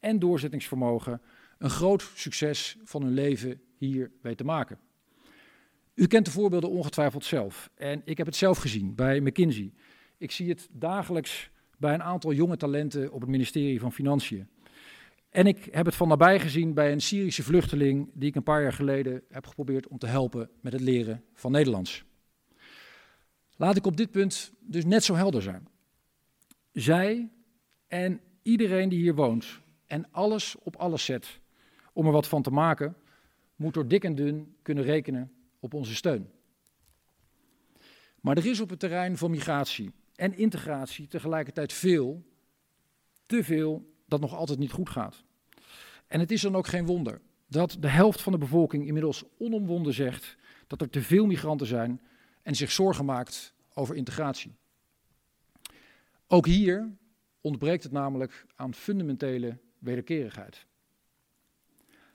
en 0.00 0.18
doorzettingsvermogen 0.18 1.20
een 1.58 1.70
groot 1.70 2.10
succes 2.14 2.76
van 2.84 3.02
hun 3.02 3.12
leven 3.12 3.60
hier 3.76 4.10
weten 4.22 4.36
te 4.36 4.44
maken. 4.44 4.78
U 5.94 6.06
kent 6.06 6.24
de 6.24 6.30
voorbeelden 6.30 6.70
ongetwijfeld 6.70 7.24
zelf. 7.24 7.70
En 7.74 8.02
ik 8.04 8.16
heb 8.16 8.26
het 8.26 8.36
zelf 8.36 8.58
gezien 8.58 8.94
bij 8.94 9.20
McKinsey. 9.20 9.72
Ik 10.18 10.30
zie 10.30 10.48
het 10.48 10.68
dagelijks 10.72 11.50
bij 11.78 11.94
een 11.94 12.02
aantal 12.02 12.32
jonge 12.32 12.56
talenten 12.56 13.12
op 13.12 13.20
het 13.20 13.30
ministerie 13.30 13.80
van 13.80 13.92
Financiën. 13.92 14.48
En 15.36 15.46
ik 15.46 15.68
heb 15.70 15.86
het 15.86 15.94
van 15.94 16.08
nabij 16.08 16.40
gezien 16.40 16.74
bij 16.74 16.92
een 16.92 17.00
Syrische 17.00 17.42
vluchteling 17.42 18.10
die 18.14 18.28
ik 18.28 18.34
een 18.34 18.42
paar 18.42 18.62
jaar 18.62 18.72
geleden 18.72 19.22
heb 19.28 19.46
geprobeerd 19.46 19.88
om 19.88 19.98
te 19.98 20.06
helpen 20.06 20.50
met 20.60 20.72
het 20.72 20.82
leren 20.82 21.24
van 21.34 21.52
Nederlands. 21.52 22.04
Laat 23.56 23.76
ik 23.76 23.86
op 23.86 23.96
dit 23.96 24.10
punt 24.10 24.52
dus 24.60 24.84
net 24.84 25.04
zo 25.04 25.14
helder 25.14 25.42
zijn. 25.42 25.68
Zij 26.72 27.30
en 27.86 28.20
iedereen 28.42 28.88
die 28.88 28.98
hier 28.98 29.14
woont 29.14 29.60
en 29.86 30.10
alles 30.10 30.56
op 30.62 30.76
alles 30.76 31.04
zet 31.04 31.40
om 31.92 32.06
er 32.06 32.12
wat 32.12 32.28
van 32.28 32.42
te 32.42 32.50
maken, 32.50 32.96
moet 33.56 33.74
door 33.74 33.88
dik 33.88 34.04
en 34.04 34.14
dun 34.14 34.56
kunnen 34.62 34.84
rekenen 34.84 35.32
op 35.60 35.74
onze 35.74 35.94
steun. 35.94 36.30
Maar 38.20 38.36
er 38.36 38.46
is 38.46 38.60
op 38.60 38.70
het 38.70 38.78
terrein 38.78 39.16
van 39.16 39.30
migratie 39.30 39.92
en 40.14 40.36
integratie 40.36 41.06
tegelijkertijd 41.06 41.72
veel, 41.72 42.24
te 43.26 43.44
veel, 43.44 43.94
dat 44.06 44.20
nog 44.20 44.34
altijd 44.34 44.58
niet 44.58 44.72
goed 44.72 44.88
gaat. 44.88 45.24
En 46.06 46.20
het 46.20 46.30
is 46.30 46.40
dan 46.40 46.56
ook 46.56 46.66
geen 46.66 46.86
wonder 46.86 47.20
dat 47.46 47.76
de 47.80 47.88
helft 47.88 48.22
van 48.22 48.32
de 48.32 48.38
bevolking 48.38 48.86
inmiddels 48.86 49.24
onomwonden 49.38 49.94
zegt 49.94 50.36
dat 50.66 50.80
er 50.80 50.90
te 50.90 51.02
veel 51.02 51.26
migranten 51.26 51.66
zijn 51.66 52.00
en 52.42 52.54
zich 52.54 52.70
zorgen 52.70 53.04
maakt 53.04 53.54
over 53.74 53.96
integratie. 53.96 54.54
Ook 56.26 56.46
hier 56.46 56.96
ontbreekt 57.40 57.82
het 57.82 57.92
namelijk 57.92 58.46
aan 58.54 58.74
fundamentele 58.74 59.58
wederkerigheid. 59.78 60.66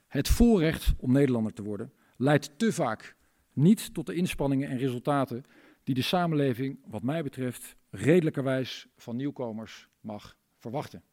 Het 0.08 0.28
voorrecht 0.28 0.94
om 0.98 1.12
Nederlander 1.12 1.54
te 1.54 1.64
worden 1.64 1.94
leidt 2.18 2.60
te 2.60 2.74
vaak 2.74 3.16
niet 3.54 3.94
tot 3.94 4.06
de 4.06 4.14
inspanningen 4.14 4.70
en 4.70 4.78
resultaten 4.78 5.44
die 5.84 5.96
de 5.96 6.02
samenleving, 6.02 6.80
wat 6.86 7.04
mij 7.04 7.24
betreft, 7.24 7.76
redelijkerwijs 7.90 8.88
van 8.96 9.16
nieuwkomers 9.16 9.88
mag 10.00 10.38
verwachten. 10.58 11.04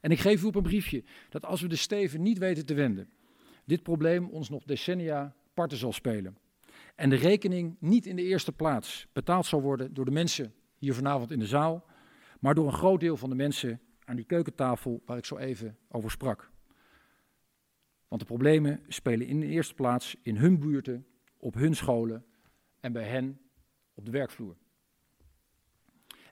En 0.00 0.10
ik 0.10 0.20
geef 0.20 0.42
u 0.42 0.46
op 0.46 0.54
een 0.54 0.62
briefje 0.62 1.04
dat 1.28 1.44
als 1.44 1.60
we 1.60 1.68
de 1.68 1.76
steven 1.76 2.22
niet 2.22 2.38
weten 2.38 2.66
te 2.66 2.74
wenden, 2.74 3.10
dit 3.64 3.82
probleem 3.82 4.28
ons 4.28 4.48
nog 4.48 4.64
decennia 4.64 5.34
parten 5.54 5.78
zal 5.78 5.92
spelen. 5.92 6.36
En 6.94 7.10
de 7.10 7.16
rekening 7.16 7.76
niet 7.80 8.06
in 8.06 8.16
de 8.16 8.22
eerste 8.22 8.52
plaats 8.52 9.06
betaald 9.12 9.46
zal 9.46 9.62
worden 9.62 9.94
door 9.94 10.04
de 10.04 10.10
mensen 10.10 10.54
hier 10.78 10.94
vanavond 10.94 11.30
in 11.30 11.38
de 11.38 11.46
zaal, 11.46 11.84
maar 12.40 12.54
door 12.54 12.66
een 12.66 12.72
groot 12.72 13.00
deel 13.00 13.16
van 13.16 13.28
de 13.28 13.36
mensen 13.36 13.80
aan 14.04 14.16
die 14.16 14.24
keukentafel 14.24 15.02
waar 15.06 15.16
ik 15.16 15.24
zo 15.24 15.36
even 15.36 15.78
over 15.88 16.10
sprak. 16.10 16.50
Want 18.08 18.20
de 18.20 18.26
problemen 18.26 18.80
spelen 18.88 19.26
in 19.26 19.40
de 19.40 19.46
eerste 19.46 19.74
plaats 19.74 20.16
in 20.22 20.36
hun 20.36 20.58
buurten, 20.58 21.06
op 21.36 21.54
hun 21.54 21.74
scholen 21.74 22.24
en 22.80 22.92
bij 22.92 23.04
hen 23.04 23.40
op 23.94 24.04
de 24.04 24.10
werkvloer. 24.10 24.56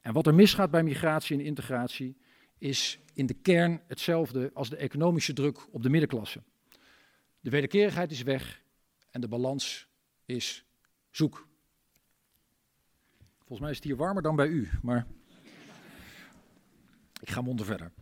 En 0.00 0.12
wat 0.12 0.26
er 0.26 0.34
misgaat 0.34 0.70
bij 0.70 0.82
migratie 0.82 1.38
en 1.38 1.44
integratie 1.44 2.16
is 2.60 2.98
in 3.12 3.26
de 3.26 3.34
kern 3.34 3.80
hetzelfde 3.86 4.50
als 4.54 4.70
de 4.70 4.76
economische 4.76 5.32
druk 5.32 5.66
op 5.70 5.82
de 5.82 5.88
middenklasse. 5.88 6.42
De 7.40 7.50
wederkerigheid 7.50 8.10
is 8.10 8.22
weg 8.22 8.62
en 9.10 9.20
de 9.20 9.28
balans 9.28 9.88
is 10.24 10.64
zoek. 11.10 11.48
Volgens 13.38 13.60
mij 13.60 13.70
is 13.70 13.76
het 13.76 13.84
hier 13.84 13.96
warmer 13.96 14.22
dan 14.22 14.36
bij 14.36 14.46
u, 14.46 14.68
maar 14.82 15.06
ik 17.20 17.30
ga 17.30 17.40
mond 17.40 17.64
verder. 17.64 17.92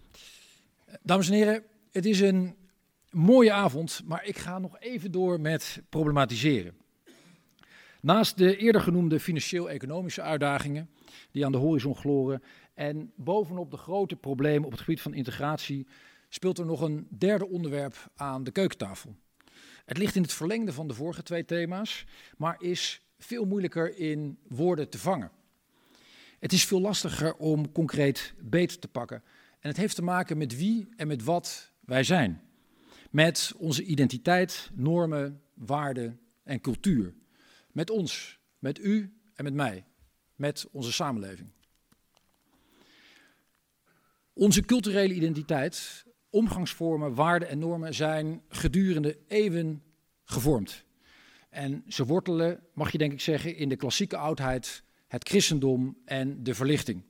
Dames 1.02 1.28
en 1.28 1.34
heren, 1.34 1.64
het 1.90 2.06
is 2.06 2.20
een 2.20 2.56
mooie 3.10 3.52
avond, 3.52 4.02
maar 4.04 4.24
ik 4.24 4.38
ga 4.38 4.58
nog 4.58 4.78
even 4.78 5.10
door 5.10 5.40
met 5.40 5.82
problematiseren. 5.88 6.76
Naast 8.00 8.36
de 8.36 8.56
eerder 8.56 8.80
genoemde 8.80 9.20
financieel-economische 9.20 10.22
uitdagingen 10.22 10.90
die 11.30 11.44
aan 11.44 11.52
de 11.52 11.58
horizon 11.58 11.96
gloren 11.96 12.42
en 12.74 13.12
bovenop 13.16 13.70
de 13.70 13.76
grote 13.76 14.16
problemen 14.16 14.64
op 14.64 14.70
het 14.70 14.80
gebied 14.80 15.00
van 15.00 15.14
integratie 15.14 15.86
speelt 16.28 16.58
er 16.58 16.66
nog 16.66 16.80
een 16.80 17.06
derde 17.10 17.48
onderwerp 17.48 18.10
aan 18.16 18.44
de 18.44 18.50
keukentafel. 18.50 19.16
Het 19.84 19.98
ligt 19.98 20.14
in 20.14 20.22
het 20.22 20.32
verlengde 20.32 20.72
van 20.72 20.88
de 20.88 20.94
vorige 20.94 21.22
twee 21.22 21.44
thema's, 21.44 22.06
maar 22.36 22.56
is 22.62 23.02
veel 23.18 23.44
moeilijker 23.44 23.96
in 23.96 24.38
woorden 24.48 24.88
te 24.88 24.98
vangen. 24.98 25.30
Het 26.38 26.52
is 26.52 26.64
veel 26.64 26.80
lastiger 26.80 27.34
om 27.34 27.72
concreet 27.72 28.34
beet 28.40 28.80
te 28.80 28.88
pakken. 28.88 29.22
En 29.60 29.68
het 29.68 29.76
heeft 29.76 29.94
te 29.94 30.02
maken 30.02 30.38
met 30.38 30.56
wie 30.56 30.88
en 30.96 31.06
met 31.06 31.24
wat 31.24 31.72
wij 31.80 32.02
zijn. 32.02 32.42
Met 33.10 33.52
onze 33.56 33.82
identiteit, 33.82 34.70
normen, 34.74 35.40
waarden 35.54 36.20
en 36.42 36.60
cultuur. 36.60 37.14
Met 37.78 37.90
ons, 37.90 38.38
met 38.58 38.78
u 38.78 39.12
en 39.34 39.44
met 39.44 39.54
mij. 39.54 39.84
Met 40.34 40.68
onze 40.72 40.92
samenleving. 40.92 41.52
Onze 44.32 44.60
culturele 44.60 45.14
identiteit, 45.14 46.04
omgangsvormen, 46.30 47.14
waarden 47.14 47.48
en 47.48 47.58
normen 47.58 47.94
zijn 47.94 48.42
gedurende 48.48 49.18
eeuwen 49.26 49.82
gevormd. 50.24 50.84
En 51.50 51.84
ze 51.88 52.04
wortelen, 52.04 52.60
mag 52.72 52.92
je 52.92 52.98
denk 52.98 53.12
ik 53.12 53.20
zeggen, 53.20 53.56
in 53.56 53.68
de 53.68 53.76
klassieke 53.76 54.16
oudheid, 54.16 54.82
het 55.06 55.28
christendom 55.28 55.98
en 56.04 56.42
de 56.42 56.54
verlichting. 56.54 57.02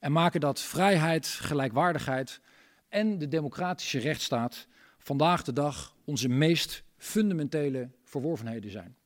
En 0.00 0.12
maken 0.12 0.40
dat 0.40 0.60
vrijheid, 0.60 1.26
gelijkwaardigheid 1.26 2.40
en 2.88 3.18
de 3.18 3.28
democratische 3.28 3.98
rechtsstaat 3.98 4.66
vandaag 4.98 5.42
de 5.42 5.52
dag 5.52 5.96
onze 6.04 6.28
meest 6.28 6.82
fundamentele 6.96 7.90
verworvenheden 8.04 8.70
zijn. 8.70 8.96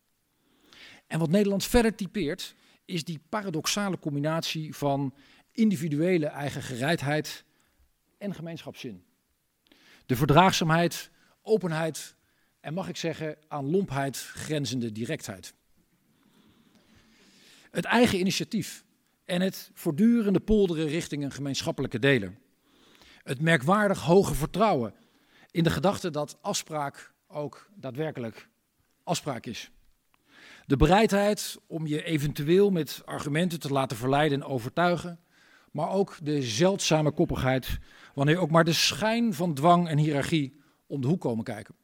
En 1.11 1.19
wat 1.19 1.31
Nederland 1.31 1.65
verder 1.65 1.95
typeert, 1.95 2.55
is 2.85 3.05
die 3.05 3.21
paradoxale 3.29 3.99
combinatie 3.99 4.77
van 4.77 5.15
individuele 5.53 6.27
eigen 6.27 6.63
gereidheid 6.63 7.45
en 8.19 8.35
gemeenschapszin. 8.35 9.05
De 10.07 10.17
verdraagzaamheid, 10.17 11.11
openheid 11.43 12.15
en 12.61 12.75
mag 12.75 12.89
ik 12.89 12.97
zeggen 12.97 13.37
aan 13.49 13.71
lompheid 13.71 14.17
grenzende 14.17 14.93
directheid. 14.93 15.55
Het 17.71 17.85
eigen 17.85 18.19
initiatief 18.19 18.85
en 19.25 19.41
het 19.41 19.71
voortdurende 19.75 20.41
polderen 20.41 20.87
richting 20.87 21.25
een 21.25 21.33
gemeenschappelijke 21.33 21.99
deler. 21.99 22.37
Het 23.23 23.41
merkwaardig 23.41 24.01
hoge 24.01 24.35
vertrouwen 24.35 24.95
in 25.51 25.65
de 25.65 25.71
gedachte 25.71 26.11
dat 26.11 26.39
afspraak 26.41 27.13
ook 27.27 27.71
daadwerkelijk 27.75 28.49
afspraak 29.03 29.47
is. 29.47 29.71
De 30.71 30.77
bereidheid 30.77 31.59
om 31.67 31.87
je 31.87 32.03
eventueel 32.03 32.71
met 32.71 33.03
argumenten 33.05 33.61
te 33.61 33.73
laten 33.73 33.97
verleiden 33.97 34.43
en 34.43 34.47
overtuigen, 34.47 35.21
maar 35.71 35.91
ook 35.91 36.19
de 36.23 36.43
zeldzame 36.43 37.11
koppigheid 37.11 37.79
wanneer 38.15 38.39
ook 38.39 38.51
maar 38.51 38.65
de 38.65 38.73
schijn 38.73 39.35
van 39.35 39.55
dwang 39.55 39.89
en 39.89 39.99
hiërarchie 39.99 40.61
om 40.87 41.01
de 41.01 41.07
hoek 41.07 41.21
komen 41.21 41.45
kijken. 41.45 41.75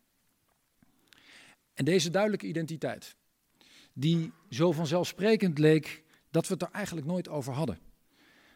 En 1.75 1.85
deze 1.85 2.11
duidelijke 2.11 2.47
identiteit, 2.47 3.17
die 3.93 4.33
zo 4.51 4.73
vanzelfsprekend 4.73 5.59
leek 5.59 6.05
dat 6.31 6.47
we 6.47 6.53
het 6.53 6.63
er 6.63 6.71
eigenlijk 6.73 7.07
nooit 7.07 7.29
over 7.29 7.53
hadden, 7.53 7.79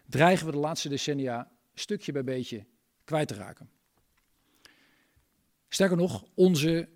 dreigen 0.07 0.47
we 0.47 0.53
de 0.53 0.59
laatste 0.59 0.89
decennia 0.89 1.51
stukje 1.75 2.13
bij 2.13 2.25
beetje 2.25 2.67
kwijt 3.05 3.29
te 3.29 3.35
raken. 3.35 3.71
Sterker 5.69 5.97
nog, 5.97 6.25
onze 6.35 6.89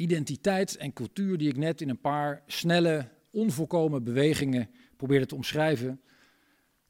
identiteit 0.00 0.76
en 0.76 0.92
cultuur, 0.92 1.38
die 1.38 1.48
ik 1.48 1.56
net 1.56 1.80
in 1.80 1.88
een 1.88 2.00
paar 2.00 2.42
snelle, 2.46 3.08
onvolkomen 3.30 4.04
bewegingen 4.04 4.70
probeerde 4.96 5.26
te 5.26 5.34
omschrijven, 5.34 6.00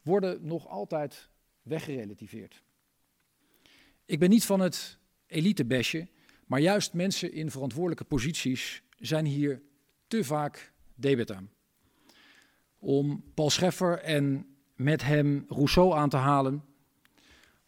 worden 0.03 0.46
nog 0.46 0.68
altijd 0.68 1.29
weggerelativeerd. 1.62 2.62
Ik 4.05 4.18
ben 4.18 4.31
niet 4.31 4.44
van 4.44 4.61
het 4.61 4.99
elitebesje, 5.27 6.09
maar 6.46 6.61
juist 6.61 6.92
mensen 6.92 7.33
in 7.33 7.51
verantwoordelijke 7.51 8.05
posities 8.05 8.83
zijn 8.99 9.25
hier 9.25 9.62
te 10.07 10.25
vaak 10.25 10.73
debet 10.94 11.33
aan. 11.33 11.51
Om 12.79 13.25
Paul 13.35 13.51
Scheffer 13.51 13.99
en 13.99 14.46
met 14.75 15.03
hem 15.03 15.44
Rousseau 15.49 15.94
aan 15.94 16.09
te 16.09 16.16
halen, 16.16 16.64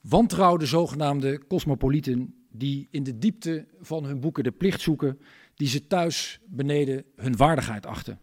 wantrouwde 0.00 0.66
zogenaamde 0.66 1.46
cosmopolieten 1.46 2.41
die 2.52 2.88
in 2.90 3.02
de 3.02 3.18
diepte 3.18 3.66
van 3.80 4.04
hun 4.04 4.20
boeken 4.20 4.44
de 4.44 4.50
plicht 4.50 4.80
zoeken 4.80 5.20
die 5.54 5.68
ze 5.68 5.86
thuis 5.86 6.40
beneden 6.46 7.04
hun 7.16 7.36
waardigheid 7.36 7.86
achten. 7.86 8.20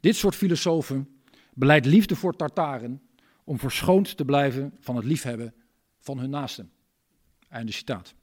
Dit 0.00 0.16
soort 0.16 0.34
filosofen 0.34 1.20
beleidt 1.54 1.86
liefde 1.86 2.16
voor 2.16 2.36
Tartaren 2.36 3.02
om 3.44 3.58
verschoond 3.58 4.16
te 4.16 4.24
blijven 4.24 4.76
van 4.80 4.96
het 4.96 5.04
liefhebben 5.04 5.54
van 5.98 6.18
hun 6.18 6.30
naasten. 6.30 6.72
Einde 7.48 7.72
citaat. 7.72 8.14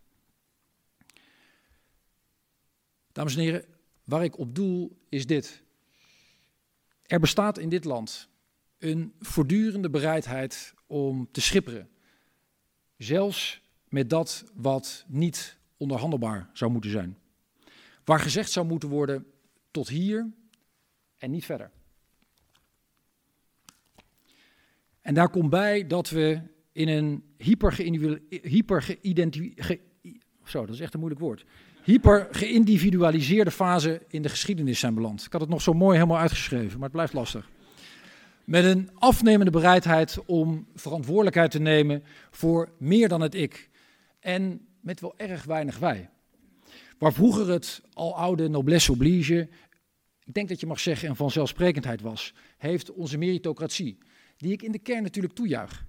Dames 3.12 3.36
en 3.36 3.42
heren, 3.42 3.66
waar 4.04 4.24
ik 4.24 4.38
op 4.38 4.56
doel 4.56 4.98
is 5.10 5.26
dit. 5.26 5.64
Er 7.04 7.20
bestaat 7.20 7.58
in 7.58 7.70
dit 7.70 7.86
land 7.86 8.30
een 8.78 9.14
voortdurende 9.20 9.90
bereidheid 9.90 10.74
om 10.88 11.28
te 11.32 11.42
schipperen. 11.42 11.90
Zelfs 12.98 13.62
met 13.90 14.10
dat 14.10 14.44
wat 14.54 15.06
niet 15.08 15.58
onderhandelbaar 15.78 16.50
zou 16.54 16.72
moeten 16.72 16.92
zijn. 16.92 17.18
Waar 18.04 18.20
gezegd 18.20 18.52
zou 18.52 18.66
moeten 18.66 18.90
worden 18.90 19.26
tot 19.72 19.88
hier 19.88 20.30
en 21.18 21.32
niet 21.32 21.46
verder. 21.46 21.72
En 25.02 25.14
daar 25.14 25.30
komt 25.30 25.50
bij 25.50 25.88
dat 25.88 26.10
we 26.10 26.42
in 26.72 26.88
een 26.88 27.24
hyper. 27.38 27.76
Hyper 31.82 32.34
fase 33.52 34.02
in 34.08 34.22
de 34.22 34.30
geschiedenis 34.30 34.80
zijn 34.80 34.94
beland. 34.94 35.26
Ik 35.26 35.32
had 35.32 35.42
het 35.42 35.50
nog 35.50 35.62
zo 35.62 35.74
mooi 35.74 35.98
helemaal 35.98 36.20
uitgeschreven, 36.20 36.74
maar 36.74 36.88
het 36.88 36.92
blijft 36.92 37.14
lastig. 37.14 37.50
Met 38.44 38.66
een 38.66 38.90
afnemende 38.94 39.52
bereidheid 39.52 40.26
om 40.26 40.68
verantwoordelijkheid 40.76 41.52
te 41.52 41.60
nemen 41.60 42.04
voor 42.32 42.70
meer 42.78 43.08
dan 43.08 43.22
het 43.22 43.36
ik. 43.36 43.70
En 44.28 44.68
met 44.80 45.00
wel 45.00 45.18
erg 45.18 45.44
weinig 45.44 45.78
wij. 45.78 46.10
Waar 46.98 47.14
vroeger 47.14 47.50
het 47.50 47.82
al 47.94 48.18
oude 48.18 48.48
noblesse 48.48 48.92
oblige, 48.92 49.50
ik 50.24 50.34
denk 50.34 50.50
dat 50.50 50.60
je 50.60 50.66
mag 50.66 50.80
zeggen, 50.80 51.10
een 51.10 51.16
vanzelfsprekendheid 51.16 52.02
was, 52.02 52.34
heeft 52.58 52.92
onze 52.92 53.18
meritocratie, 53.18 53.98
die 54.38 54.52
ik 54.52 54.62
in 54.62 54.72
de 54.72 54.80
kern 54.80 55.04
natuurlijk 55.04 55.34
toejuich, 55.34 55.86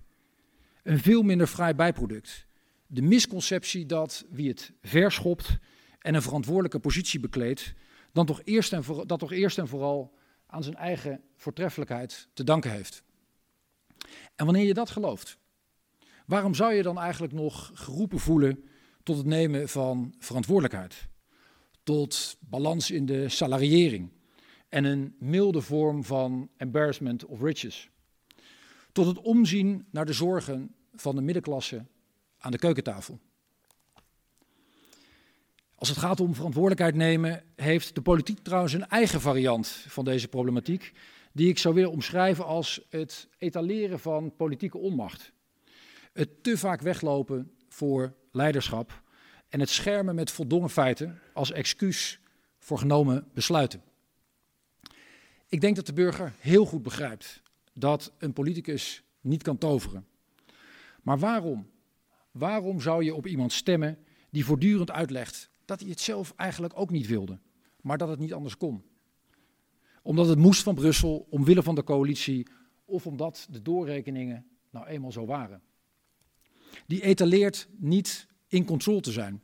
een 0.83 0.99
veel 0.99 1.23
minder 1.23 1.47
fraai 1.47 1.75
bijproduct. 1.75 2.47
De 2.87 3.03
misconceptie 3.03 3.87
dat 3.87 4.25
wie 4.31 4.49
het 4.49 4.73
verschopt 4.83 5.59
en 5.99 6.15
een 6.15 6.23
verantwoordelijke 6.23 6.79
positie 6.79 7.21
bekleedt, 7.21 7.75
dan 8.13 8.27
toch 8.27 8.41
eerst 8.45 8.73
en 8.73 8.83
dat 9.07 9.19
toch 9.19 9.33
eerst 9.33 9.59
en 9.59 9.69
vooral 9.69 10.15
aan 10.47 10.63
zijn 10.63 10.77
eigen 10.77 11.23
voortreffelijkheid 11.37 12.29
te 12.33 12.45
danken 12.45 12.71
heeft. 12.71 13.03
En 14.35 14.45
wanneer 14.45 14.67
je 14.67 14.75
dat 14.75 14.91
gelooft, 14.91 15.39
waarom 16.29 16.55
zou 16.55 16.75
je 16.75 16.83
dan 16.83 16.99
eigenlijk 16.99 17.33
nog 17.33 17.71
geroepen 17.75 18.19
voelen 18.19 18.65
tot 19.03 19.17
het 19.17 19.27
nemen 19.27 19.69
van 19.69 20.15
verantwoordelijkheid? 20.19 21.09
Tot 21.83 22.37
balans 22.41 22.91
in 22.91 23.07
de 23.07 23.29
salariering 23.29 24.11
en 24.69 24.85
een 24.85 25.15
milde 25.19 25.61
vorm 25.61 26.05
van 26.05 26.49
embarrassment 26.57 27.25
of 27.25 27.43
riches? 27.43 27.91
Tot 28.93 29.07
het 29.07 29.19
omzien 29.19 29.87
naar 29.91 30.07
de 30.07 30.13
zorgen 30.13 30.75
van 30.95 31.15
de 31.15 31.23
middenklasse 31.23 31.85
aan 32.39 32.51
de 32.51 32.59
keukentafel. 32.59 33.19
Als 35.75 35.89
het 35.89 35.99
gaat 35.99 36.21
om 36.21 36.35
verantwoordelijkheid 36.35 36.95
nemen, 36.95 37.43
heeft 37.57 37.95
de 37.95 38.03
politiek 38.03 38.39
trouwens 38.39 38.73
een 38.73 38.89
eigen 38.89 39.21
variant 39.21 39.69
van 39.69 40.05
deze 40.05 40.29
problematiek, 40.29 40.93
die 41.33 41.49
ik 41.49 41.59
zou 41.59 41.75
willen 41.75 41.91
omschrijven 41.91 42.45
als 42.45 42.81
het 42.89 43.29
etaleren 43.39 44.01
van 44.01 44.37
politieke 44.37 44.79
onmacht. 44.79 45.33
Het 46.19 46.43
te 46.43 46.59
vaak 46.59 46.81
weglopen 46.81 47.51
voor 47.69 48.15
leiderschap 48.33 49.03
en 49.49 49.61
het 49.61 49.69
schermen 49.69 50.15
met 50.15 50.31
voldongen 50.31 50.71
feiten 50.71 51.19
als 51.33 51.53
excuus 51.53 52.21
voor 52.59 52.79
genomen 52.79 53.29
besluiten. 53.35 53.83
Ik 55.49 55.61
denk 55.61 55.77
dat 55.77 55.87
de 55.87 55.93
burger 55.93 56.33
heel 56.39 56.67
goed 56.67 56.83
begrijpt 56.83 57.43
dat 57.73 58.13
een 58.19 58.33
politicus 58.33 59.03
niet 59.21 59.43
kan 59.43 59.59
toveren. 59.59 60.07
Maar 61.03 61.19
waarom? 61.19 61.71
Waarom 62.31 62.81
zou 62.81 63.05
je 63.05 63.15
op 63.15 63.27
iemand 63.27 63.53
stemmen 63.53 63.99
die 64.31 64.45
voortdurend 64.45 64.91
uitlegt 64.91 65.51
dat 65.65 65.81
hij 65.81 65.89
het 65.89 66.01
zelf 66.01 66.33
eigenlijk 66.37 66.79
ook 66.79 66.91
niet 66.91 67.07
wilde, 67.07 67.39
maar 67.81 67.99
dat 67.99 68.09
het 68.09 68.19
niet 68.19 68.35
anders 68.35 68.57
kon? 68.57 68.83
Omdat 70.03 70.29
het 70.29 70.39
moest 70.39 70.63
van 70.63 70.75
Brussel, 70.75 71.27
omwille 71.31 71.63
van 71.63 71.75
de 71.75 71.85
coalitie, 71.85 72.47
of 72.85 73.07
omdat 73.07 73.47
de 73.51 73.63
doorrekeningen 73.63 74.47
nou 74.71 74.87
eenmaal 74.87 75.13
zo 75.13 75.27
waren. 75.27 75.63
Die 76.87 77.03
etaleert 77.03 77.69
niet 77.77 78.27
in 78.49 78.65
controle 78.65 79.01
te 79.01 79.13
zijn 79.13 79.43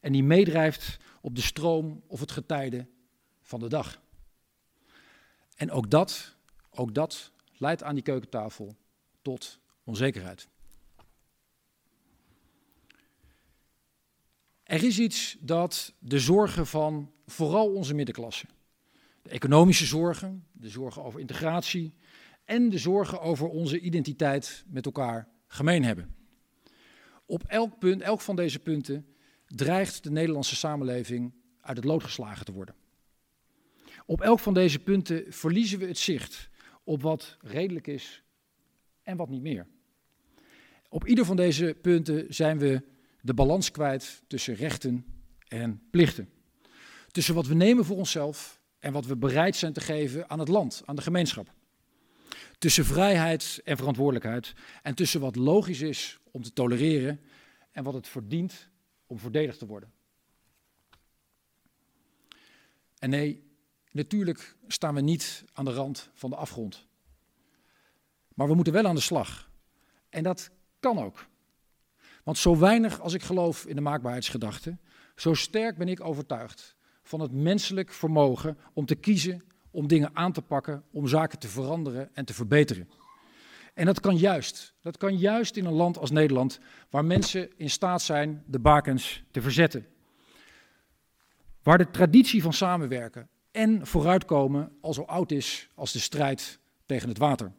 en 0.00 0.12
die 0.12 0.24
meedrijft 0.24 0.96
op 1.20 1.34
de 1.34 1.40
stroom 1.40 2.02
of 2.06 2.20
het 2.20 2.30
getijde 2.30 2.86
van 3.42 3.60
de 3.60 3.68
dag. 3.68 4.02
En 5.56 5.70
ook 5.70 5.90
dat, 5.90 6.36
ook 6.70 6.94
dat 6.94 7.32
leidt 7.56 7.82
aan 7.82 7.94
die 7.94 8.02
keukentafel 8.02 8.76
tot 9.22 9.58
onzekerheid. 9.84 10.48
Er 14.62 14.84
is 14.84 14.98
iets 14.98 15.36
dat 15.40 15.94
de 15.98 16.18
zorgen 16.18 16.66
van 16.66 17.12
vooral 17.26 17.74
onze 17.74 17.94
middenklasse, 17.94 18.46
de 19.22 19.30
economische 19.30 19.86
zorgen, 19.86 20.46
de 20.52 20.68
zorgen 20.68 21.04
over 21.04 21.20
integratie 21.20 21.94
en 22.44 22.68
de 22.68 22.78
zorgen 22.78 23.20
over 23.20 23.48
onze 23.48 23.80
identiteit 23.80 24.64
met 24.66 24.84
elkaar 24.84 25.28
gemeen 25.46 25.84
hebben. 25.84 26.15
Op 27.26 27.42
elk 27.46 27.78
punt, 27.78 28.02
elk 28.02 28.20
van 28.20 28.36
deze 28.36 28.58
punten, 28.58 29.06
dreigt 29.46 30.02
de 30.02 30.10
Nederlandse 30.10 30.56
samenleving 30.56 31.32
uit 31.60 31.76
het 31.76 31.86
lood 31.86 32.02
geslagen 32.02 32.44
te 32.44 32.52
worden. 32.52 32.74
Op 34.06 34.20
elk 34.20 34.38
van 34.38 34.54
deze 34.54 34.78
punten 34.78 35.32
verliezen 35.32 35.78
we 35.78 35.86
het 35.86 35.98
zicht 35.98 36.48
op 36.84 37.02
wat 37.02 37.36
redelijk 37.40 37.86
is 37.86 38.22
en 39.02 39.16
wat 39.16 39.28
niet 39.28 39.42
meer. 39.42 39.66
Op 40.88 41.06
ieder 41.06 41.24
van 41.24 41.36
deze 41.36 41.76
punten 41.82 42.34
zijn 42.34 42.58
we 42.58 42.82
de 43.20 43.34
balans 43.34 43.70
kwijt 43.70 44.22
tussen 44.26 44.54
rechten 44.54 45.04
en 45.48 45.82
plichten. 45.90 46.28
Tussen 47.10 47.34
wat 47.34 47.46
we 47.46 47.54
nemen 47.54 47.84
voor 47.84 47.96
onszelf 47.96 48.60
en 48.78 48.92
wat 48.92 49.06
we 49.06 49.16
bereid 49.16 49.56
zijn 49.56 49.72
te 49.72 49.80
geven 49.80 50.30
aan 50.30 50.38
het 50.38 50.48
land, 50.48 50.82
aan 50.84 50.96
de 50.96 51.02
gemeenschap. 51.02 51.52
Tussen 52.58 52.84
vrijheid 52.84 53.60
en 53.64 53.76
verantwoordelijkheid 53.76 54.52
en 54.82 54.94
tussen 54.94 55.20
wat 55.20 55.36
logisch 55.36 55.80
is 55.80 56.18
om 56.36 56.42
te 56.42 56.52
tolereren 56.52 57.20
en 57.72 57.84
wat 57.84 57.94
het 57.94 58.08
verdient 58.08 58.68
om 59.06 59.18
verdedigd 59.18 59.58
te 59.58 59.66
worden. 59.66 59.92
En 62.98 63.10
nee, 63.10 63.50
natuurlijk 63.90 64.56
staan 64.66 64.94
we 64.94 65.00
niet 65.00 65.44
aan 65.52 65.64
de 65.64 65.72
rand 65.72 66.10
van 66.14 66.30
de 66.30 66.36
afgrond. 66.36 66.86
Maar 68.34 68.48
we 68.48 68.54
moeten 68.54 68.72
wel 68.72 68.86
aan 68.86 68.94
de 68.94 69.00
slag. 69.00 69.50
En 70.08 70.22
dat 70.22 70.50
kan 70.80 70.98
ook. 70.98 71.26
Want 72.24 72.38
zo 72.38 72.58
weinig 72.58 73.00
als 73.00 73.14
ik 73.14 73.22
geloof 73.22 73.66
in 73.66 73.74
de 73.74 73.82
maakbaarheidsgedachte, 73.82 74.78
zo 75.14 75.34
sterk 75.34 75.76
ben 75.76 75.88
ik 75.88 76.00
overtuigd 76.00 76.76
van 77.02 77.20
het 77.20 77.32
menselijk 77.32 77.92
vermogen 77.92 78.58
om 78.72 78.86
te 78.86 78.94
kiezen, 78.94 79.42
om 79.70 79.86
dingen 79.86 80.16
aan 80.16 80.32
te 80.32 80.42
pakken, 80.42 80.84
om 80.90 81.06
zaken 81.06 81.38
te 81.38 81.48
veranderen 81.48 82.14
en 82.14 82.24
te 82.24 82.34
verbeteren. 82.34 82.88
En 83.76 83.86
dat 83.86 84.00
kan 84.00 84.16
juist. 84.16 84.74
Dat 84.80 84.96
kan 84.96 85.16
juist 85.16 85.56
in 85.56 85.64
een 85.64 85.72
land 85.72 85.98
als 85.98 86.10
Nederland, 86.10 86.58
waar 86.90 87.04
mensen 87.04 87.58
in 87.58 87.70
staat 87.70 88.02
zijn 88.02 88.42
de 88.46 88.58
bakens 88.58 89.22
te 89.30 89.40
verzetten. 89.40 89.86
Waar 91.62 91.78
de 91.78 91.90
traditie 91.90 92.42
van 92.42 92.52
samenwerken 92.52 93.28
en 93.50 93.86
vooruitkomen 93.86 94.76
al 94.80 94.94
zo 94.94 95.02
oud 95.02 95.30
is 95.30 95.68
als 95.74 95.92
de 95.92 95.98
strijd 95.98 96.58
tegen 96.86 97.08
het 97.08 97.18
water. 97.18 97.52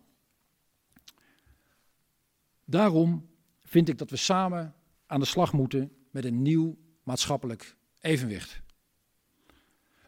Daarom 2.66 3.30
vind 3.64 3.90
ik 3.90 3.98
dat 3.98 4.10
we 4.10 4.18
samen 4.18 4.76
aan 5.06 5.20
de 5.20 5.26
slag 5.26 5.54
moeten 5.54 5.92
met 6.12 6.26
een 6.26 6.42
nieuw 6.42 6.78
maatschappelijk 7.04 7.76
evenwicht. 8.02 8.62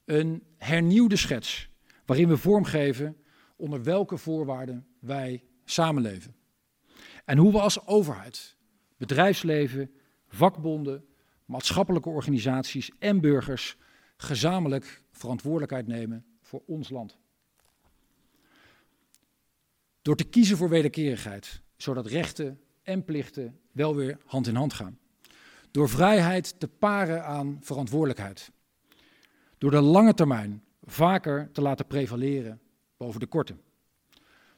Een 0.05 0.43
hernieuwde 0.57 1.15
schets 1.15 1.69
waarin 2.05 2.27
we 2.27 2.37
vormgeven 2.37 3.17
onder 3.55 3.83
welke 3.83 4.17
voorwaarden 4.17 4.87
wij 4.99 5.43
samenleven. 5.71 6.35
En 7.25 7.37
hoe 7.37 7.51
we 7.51 7.59
als 7.61 7.87
overheid, 7.87 8.55
bedrijfsleven, 8.97 9.91
vakbonden, 10.27 11.05
maatschappelijke 11.45 12.09
organisaties 12.09 12.91
en 12.99 13.21
burgers 13.21 13.77
gezamenlijk 14.17 15.03
verantwoordelijkheid 15.11 15.87
nemen 15.87 16.25
voor 16.41 16.61
ons 16.65 16.89
land. 16.89 17.17
Door 20.01 20.15
te 20.15 20.23
kiezen 20.23 20.57
voor 20.57 20.69
wederkerigheid, 20.69 21.61
zodat 21.77 22.07
rechten 22.07 22.59
en 22.83 23.03
plichten 23.03 23.59
wel 23.71 23.95
weer 23.95 24.17
hand 24.25 24.47
in 24.47 24.55
hand 24.55 24.73
gaan. 24.73 24.99
Door 25.71 25.89
vrijheid 25.89 26.59
te 26.59 26.67
paren 26.67 27.25
aan 27.25 27.57
verantwoordelijkheid. 27.61 28.51
Door 29.57 29.71
de 29.71 29.81
lange 29.81 30.13
termijn 30.13 30.63
vaker 30.83 31.49
te 31.51 31.61
laten 31.61 31.87
prevaleren 31.87 32.61
boven 32.97 33.19
de 33.19 33.27
korte. 33.27 33.55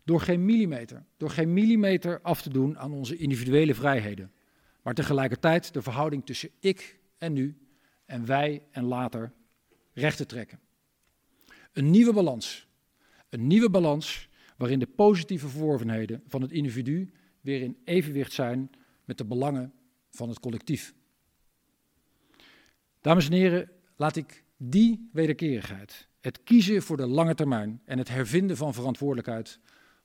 Door 0.03 0.21
geen 0.21 0.45
millimeter, 0.45 1.05
door 1.17 1.29
geen 1.29 1.53
millimeter 1.53 2.21
af 2.21 2.41
te 2.41 2.49
doen 2.49 2.77
aan 2.77 2.91
onze 2.91 3.17
individuele 3.17 3.75
vrijheden. 3.75 4.31
Maar 4.81 4.93
tegelijkertijd 4.93 5.73
de 5.73 5.81
verhouding 5.81 6.25
tussen 6.25 6.49
ik 6.59 6.99
en 7.17 7.33
nu 7.33 7.57
en 8.05 8.25
wij 8.25 8.63
en 8.71 8.83
later 8.83 9.33
recht 9.93 10.17
te 10.17 10.25
trekken. 10.25 10.59
Een 11.73 11.89
nieuwe 11.89 12.13
balans. 12.13 12.67
Een 13.29 13.47
nieuwe 13.47 13.69
balans 13.69 14.29
waarin 14.57 14.79
de 14.79 14.87
positieve 14.87 15.47
verworvenheden 15.47 16.23
van 16.27 16.41
het 16.41 16.51
individu 16.51 17.11
weer 17.41 17.61
in 17.61 17.77
evenwicht 17.83 18.31
zijn 18.31 18.69
met 19.05 19.17
de 19.17 19.25
belangen 19.25 19.73
van 20.09 20.29
het 20.29 20.39
collectief. 20.39 20.93
Dames 23.01 23.25
en 23.25 23.31
heren, 23.31 23.69
laat 23.95 24.15
ik 24.15 24.43
die 24.57 25.09
wederkerigheid, 25.13 26.07
het 26.19 26.43
kiezen 26.43 26.81
voor 26.81 26.97
de 26.97 27.07
lange 27.07 27.35
termijn 27.35 27.81
en 27.85 27.97
het 27.97 28.09
hervinden 28.09 28.57
van 28.57 28.73
verantwoordelijkheid 28.73 29.59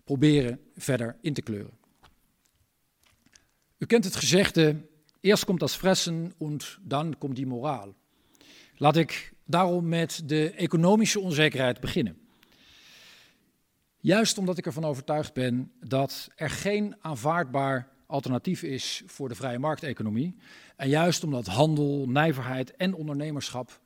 proberen 0.07 0.61
verder 0.77 1.16
in 1.21 1.35
te 1.35 1.42
kleuren. 1.42 1.79
U 3.79 3.87
kent 3.87 4.05
het 4.05 4.16
gezegde, 4.16 4.77
eerst 5.21 5.45
komt 5.45 5.61
das 5.61 5.75
fressen 5.75 6.33
en 6.38 6.59
dan 6.81 7.19
komt 7.19 7.37
die 7.37 7.47
moraal. 7.47 7.95
Laat 8.77 8.97
ik 8.97 9.33
daarom 9.45 9.88
met 9.88 10.23
de 10.25 10.51
economische 10.51 11.21
onzekerheid 11.21 11.81
beginnen. 11.81 12.19
Juist 14.01 14.38
omdat 14.38 14.59
ik 14.59 14.66
ervan 14.66 14.85
overtuigd 14.85 15.33
ben 15.35 15.73
dat 15.81 16.29
er 16.35 16.51
geen 16.51 16.97
aanvaardbaar 17.01 17.88
alternatief 18.07 18.62
is 18.62 19.03
voor 19.07 19.29
de 19.29 19.35
vrije 19.35 19.59
markteconomie. 19.59 20.37
En 20.77 20.88
juist 20.88 21.25
omdat 21.25 21.47
handel, 21.47 22.09
nijverheid 22.09 22.77
en 22.77 22.95
ondernemerschap 22.95 23.81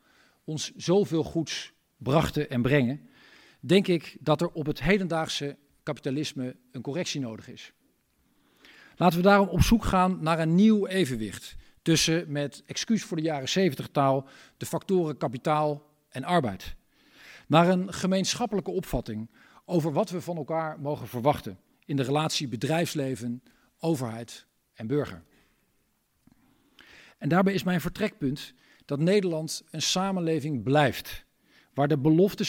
ons 0.44 0.72
zoveel 0.76 1.24
goeds 1.24 1.72
brachten 1.96 2.50
en 2.50 2.62
brengen, 2.62 3.08
denk 3.60 3.86
ik 3.86 4.16
dat 4.20 4.40
er 4.40 4.50
op 4.50 4.66
het 4.66 4.82
hedendaagse 4.82 5.56
kapitalisme 5.94 6.56
een 6.72 6.82
correctie 6.82 7.20
nodig 7.20 7.48
is. 7.48 7.72
Laten 8.96 9.18
we 9.18 9.24
daarom 9.24 9.48
op 9.48 9.62
zoek 9.62 9.84
gaan 9.84 10.18
naar 10.20 10.38
een 10.38 10.54
nieuw 10.54 10.86
evenwicht 10.86 11.56
tussen, 11.82 12.32
met 12.32 12.62
excuus 12.66 13.04
voor 13.04 13.16
de 13.16 13.22
jaren 13.22 13.48
70 13.48 13.88
taal, 13.88 14.28
de 14.56 14.66
factoren 14.66 15.16
kapitaal 15.16 15.86
en 16.08 16.24
arbeid. 16.24 16.74
Naar 17.46 17.68
een 17.68 17.92
gemeenschappelijke 17.92 18.70
opvatting 18.70 19.30
over 19.64 19.92
wat 19.92 20.10
we 20.10 20.20
van 20.20 20.36
elkaar 20.36 20.80
mogen 20.80 21.08
verwachten 21.08 21.58
in 21.84 21.96
de 21.96 22.02
relatie 22.02 22.48
bedrijfsleven, 22.48 23.42
overheid 23.78 24.46
en 24.74 24.86
burger. 24.86 25.22
En 27.18 27.28
daarbij 27.28 27.54
is 27.54 27.62
mijn 27.62 27.80
vertrekpunt 27.80 28.54
dat 28.84 28.98
Nederland 28.98 29.62
een 29.70 29.82
samenleving 29.82 30.62
blijft 30.62 31.24
waar 31.74 31.88
de 31.88 31.98
belofte 31.98 32.44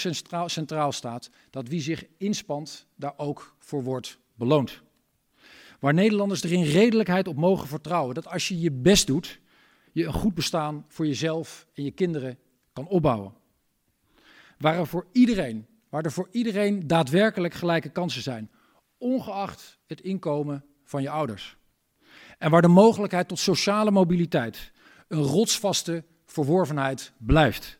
centraal, 0.45 0.91
staat 0.91 1.29
dat 1.49 1.67
wie 1.67 1.81
zich 1.81 2.05
inspant 2.17 2.87
daar 2.95 3.13
ook 3.17 3.55
voor 3.59 3.83
wordt 3.83 4.19
beloond. 4.33 4.81
Waar 5.79 5.93
Nederlanders 5.93 6.43
er 6.43 6.51
in 6.51 6.63
redelijkheid 6.63 7.27
op 7.27 7.35
mogen 7.35 7.67
vertrouwen 7.67 8.15
dat 8.15 8.27
als 8.27 8.47
je 8.47 8.59
je 8.59 8.71
best 8.71 9.07
doet, 9.07 9.39
je 9.91 10.05
een 10.05 10.13
goed 10.13 10.33
bestaan 10.33 10.85
voor 10.87 11.07
jezelf 11.07 11.67
en 11.73 11.83
je 11.83 11.91
kinderen 11.91 12.37
kan 12.73 12.87
opbouwen. 12.87 13.33
Waar 14.57 14.77
er 14.77 14.87
voor 14.87 15.07
iedereen, 15.11 15.67
waar 15.89 16.05
er 16.05 16.11
voor 16.11 16.27
iedereen 16.31 16.87
daadwerkelijk 16.87 17.53
gelijke 17.53 17.89
kansen 17.89 18.21
zijn, 18.21 18.51
ongeacht 18.97 19.79
het 19.87 20.01
inkomen 20.01 20.65
van 20.83 21.01
je 21.01 21.09
ouders. 21.09 21.57
En 22.37 22.51
waar 22.51 22.61
de 22.61 22.67
mogelijkheid 22.67 23.27
tot 23.27 23.39
sociale 23.39 23.91
mobiliteit 23.91 24.71
een 25.07 25.21
rotsvaste 25.21 26.03
verworvenheid 26.25 27.13
blijft. 27.17 27.79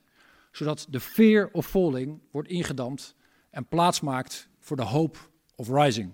Zodat 0.52 0.88
de 0.90 1.00
fear 1.00 1.50
of 1.52 1.68
falling 1.68 2.22
wordt 2.32 2.50
ingedampt 2.50 3.16
en 3.50 3.68
plaats 3.68 4.02
maakt 4.02 4.50
voor 4.60 4.78
de 4.78 4.84
hope 4.84 5.20
of 5.56 5.70
rising. 5.70 6.14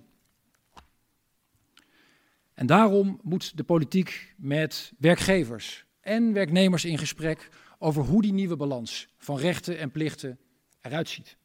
En 2.54 2.66
daarom 2.66 3.20
moet 3.24 3.58
de 3.58 3.64
politiek 3.64 4.36
met 4.38 4.94
werkgevers 4.98 5.86
en 6.02 6.34
werknemers 6.34 6.86
in 6.86 6.98
gesprek 6.98 7.50
over 7.80 8.04
hoe 8.04 8.22
die 8.22 8.34
nieuwe 8.34 8.56
balans 8.56 9.08
van 9.18 9.38
rechten 9.38 9.78
en 9.78 9.92
plichten 9.92 10.40
eruit 10.82 11.10
ziet. 11.10 11.38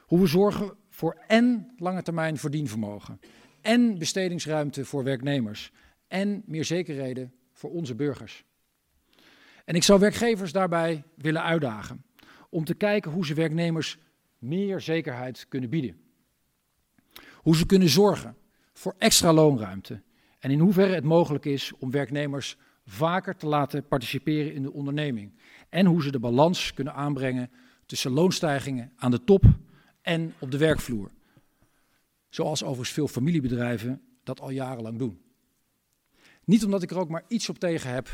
Hoe 0.00 0.20
we 0.20 0.26
zorgen 0.26 0.76
voor 0.88 1.22
en 1.26 1.72
lange 1.76 2.02
termijn 2.02 2.36
verdienvermogen 2.36 3.20
en 3.60 3.98
bestedingsruimte 3.98 4.84
voor 4.84 5.04
werknemers 5.04 5.72
en 6.06 6.42
meer 6.46 6.64
zekerheden 6.64 7.34
voor 7.52 7.70
onze 7.70 7.94
burgers. 7.94 8.44
En 9.64 9.74
ik 9.74 9.82
zou 9.82 10.00
werkgevers 10.00 10.52
daarbij 10.52 11.04
willen 11.14 11.42
uitdagen 11.42 12.04
om 12.50 12.64
te 12.64 12.74
kijken 12.74 13.10
hoe 13.10 13.26
ze 13.26 13.34
werknemers 13.34 13.98
meer 14.38 14.80
zekerheid 14.80 15.46
kunnen 15.48 15.70
bieden. 15.70 16.00
Hoe 17.34 17.56
ze 17.56 17.66
kunnen 17.66 17.88
zorgen 17.88 18.36
voor 18.72 18.94
extra 18.98 19.32
loonruimte 19.32 20.02
en 20.38 20.50
in 20.50 20.58
hoeverre 20.58 20.94
het 20.94 21.04
mogelijk 21.04 21.44
is 21.44 21.72
om 21.78 21.90
werknemers 21.90 22.56
vaker 22.86 23.36
te 23.36 23.46
laten 23.46 23.86
participeren 23.86 24.54
in 24.54 24.62
de 24.62 24.72
onderneming. 24.72 25.38
En 25.68 25.86
hoe 25.86 26.02
ze 26.02 26.10
de 26.10 26.18
balans 26.18 26.74
kunnen 26.74 26.94
aanbrengen 26.94 27.50
tussen 27.86 28.10
loonstijgingen 28.10 28.92
aan 28.96 29.10
de 29.10 29.24
top 29.24 29.44
en 30.02 30.34
op 30.38 30.50
de 30.50 30.58
werkvloer. 30.58 31.10
Zoals 32.28 32.62
overigens 32.62 32.92
veel 32.92 33.08
familiebedrijven 33.08 34.02
dat 34.22 34.40
al 34.40 34.50
jarenlang 34.50 34.98
doen. 34.98 35.22
Niet 36.44 36.64
omdat 36.64 36.82
ik 36.82 36.90
er 36.90 36.98
ook 36.98 37.08
maar 37.08 37.24
iets 37.28 37.48
op 37.48 37.58
tegen 37.58 37.90
heb 37.90 38.10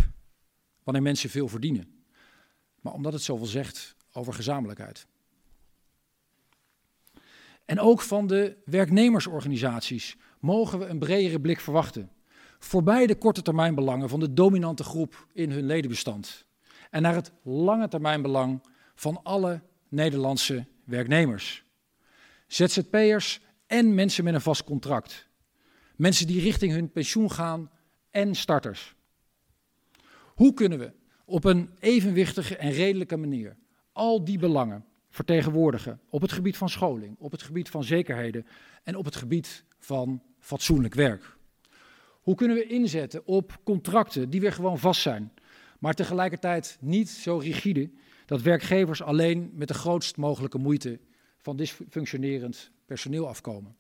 wanneer 0.91 1.09
mensen 1.09 1.31
veel 1.31 1.49
verdienen, 1.49 2.05
maar 2.81 2.93
omdat 2.93 3.13
het 3.13 3.23
zoveel 3.23 3.47
zegt 3.47 3.97
over 4.13 4.33
gezamenlijkheid. 4.33 5.07
En 7.65 7.81
ook 7.81 8.01
van 8.01 8.27
de 8.27 8.57
werknemersorganisaties 8.65 10.17
mogen 10.41 10.79
we 10.79 10.87
een 10.87 10.99
bredere 10.99 11.41
blik 11.41 11.61
verwachten. 11.61 12.11
Voorbij 12.59 13.07
de 13.07 13.15
korte 13.15 13.43
termijnbelangen 13.43 14.09
van 14.09 14.21
de 14.21 14.33
dominante 14.33 14.85
groep 14.85 15.27
in 15.33 15.51
hun 15.51 15.67
ledenbestand. 15.67 16.45
En 16.91 17.03
naar 17.03 17.15
het 17.15 17.33
lange 17.43 17.89
termijnbelang 17.89 18.63
van 18.95 19.23
alle 19.23 19.63
Nederlandse 19.89 20.67
werknemers. 20.85 21.65
ZZP'ers 22.47 23.41
en 23.67 23.95
mensen 23.95 24.25
met 24.25 24.35
een 24.35 24.41
vast 24.41 24.65
contract. 24.65 25.29
Mensen 25.97 26.27
die 26.27 26.41
richting 26.41 26.73
hun 26.73 26.91
pensioen 26.91 27.31
gaan 27.31 27.71
en 28.11 28.35
starters. 28.35 28.95
Hoe 30.41 30.55
kunnen 30.55 30.79
we 30.79 30.93
op 31.25 31.45
een 31.45 31.71
evenwichtige 31.79 32.57
en 32.57 32.71
redelijke 32.71 33.17
manier 33.17 33.57
al 33.93 34.25
die 34.25 34.39
belangen 34.39 34.85
vertegenwoordigen 35.09 36.01
op 36.11 36.21
het 36.23 36.33
gebied 36.33 36.57
van 36.57 36.69
scholing, 36.69 37.17
op 37.19 37.31
het 37.31 37.43
gebied 37.43 37.69
van 37.69 37.85
zekerheden 37.85 38.47
en 38.83 38.97
op 38.97 39.05
het 39.05 39.17
gebied 39.17 39.65
van 39.79 40.23
fatsoenlijk 40.39 40.95
werk? 40.95 41.37
Hoe 42.21 42.35
kunnen 42.35 42.57
we 42.57 42.67
inzetten 42.67 43.27
op 43.27 43.61
contracten 43.65 44.31
die 44.31 44.41
weer 44.41 44.53
gewoon 44.53 44.79
vast 44.79 45.01
zijn, 45.01 45.33
maar 45.79 45.95
tegelijkertijd 45.95 46.79
niet 46.81 47.09
zo 47.09 47.37
rigide 47.37 47.91
dat 48.27 48.43
werkgevers 48.43 49.03
alleen 49.03 49.51
met 49.55 49.69
de 49.69 49.75
grootst 49.75 50.17
mogelijke 50.17 50.59
moeite 50.59 51.01
van 51.39 51.57
dysfunctionerend 51.57 52.71
personeel 52.87 53.29
afkomen? 53.29 53.77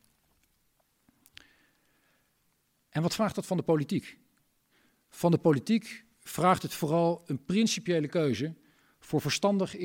En 2.89 3.03
wat 3.03 3.15
vraagt 3.15 3.35
dat 3.35 3.47
van 3.47 3.57
de 3.57 3.63
politiek? 3.63 4.19
Van 5.09 5.31
de 5.31 5.39
politiek 5.39 6.09
vraagt 6.31 6.63
het 6.63 6.75
vooral 6.75 7.23
een 7.27 7.45
principiële 7.45 8.09
keuze 8.09 8.55
voor 8.99 9.21
verstandig, 9.21 9.77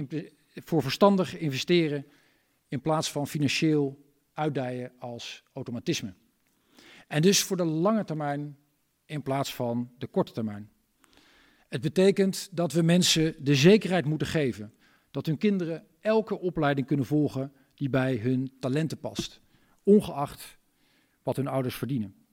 voor 0.53 0.81
verstandig 0.81 1.37
investeren 1.37 2.05
in 2.67 2.81
plaats 2.81 3.11
van 3.11 3.27
financieel 3.27 4.03
uitdijen 4.33 4.91
als 4.99 5.43
automatisme. 5.53 6.13
En 7.07 7.21
dus 7.21 7.43
voor 7.43 7.57
de 7.57 7.65
lange 7.65 8.03
termijn 8.03 8.57
in 9.05 9.21
plaats 9.21 9.55
van 9.55 9.91
de 9.97 10.07
korte 10.07 10.31
termijn. 10.31 10.69
Het 11.67 11.81
betekent 11.81 12.49
dat 12.51 12.71
we 12.71 12.81
mensen 12.81 13.35
de 13.43 13.55
zekerheid 13.55 14.05
moeten 14.05 14.27
geven 14.27 14.73
dat 15.11 15.25
hun 15.25 15.37
kinderen 15.37 15.85
elke 15.99 16.39
opleiding 16.39 16.87
kunnen 16.87 17.05
volgen 17.05 17.53
die 17.75 17.89
bij 17.89 18.15
hun 18.15 18.51
talenten 18.59 18.99
past, 18.99 19.41
ongeacht 19.83 20.57
wat 21.23 21.35
hun 21.35 21.47
ouders 21.47 21.75
verdienen. 21.75 22.24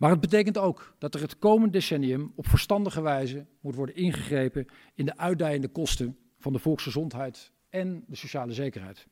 Maar 0.00 0.10
het 0.10 0.20
betekent 0.20 0.58
ook 0.58 0.94
dat 0.98 1.14
er 1.14 1.20
het 1.20 1.38
komende 1.38 1.72
decennium 1.72 2.32
op 2.34 2.46
verstandige 2.48 3.02
wijze 3.02 3.46
moet 3.60 3.74
worden 3.74 3.94
ingegrepen 3.94 4.66
in 4.94 5.04
de 5.04 5.16
uitdijende 5.16 5.68
kosten 5.68 6.18
van 6.38 6.52
de 6.52 6.58
volksgezondheid 6.58 7.52
en 7.68 8.04
de 8.06 8.16
sociale 8.16 8.52
zekerheid. 8.52 9.06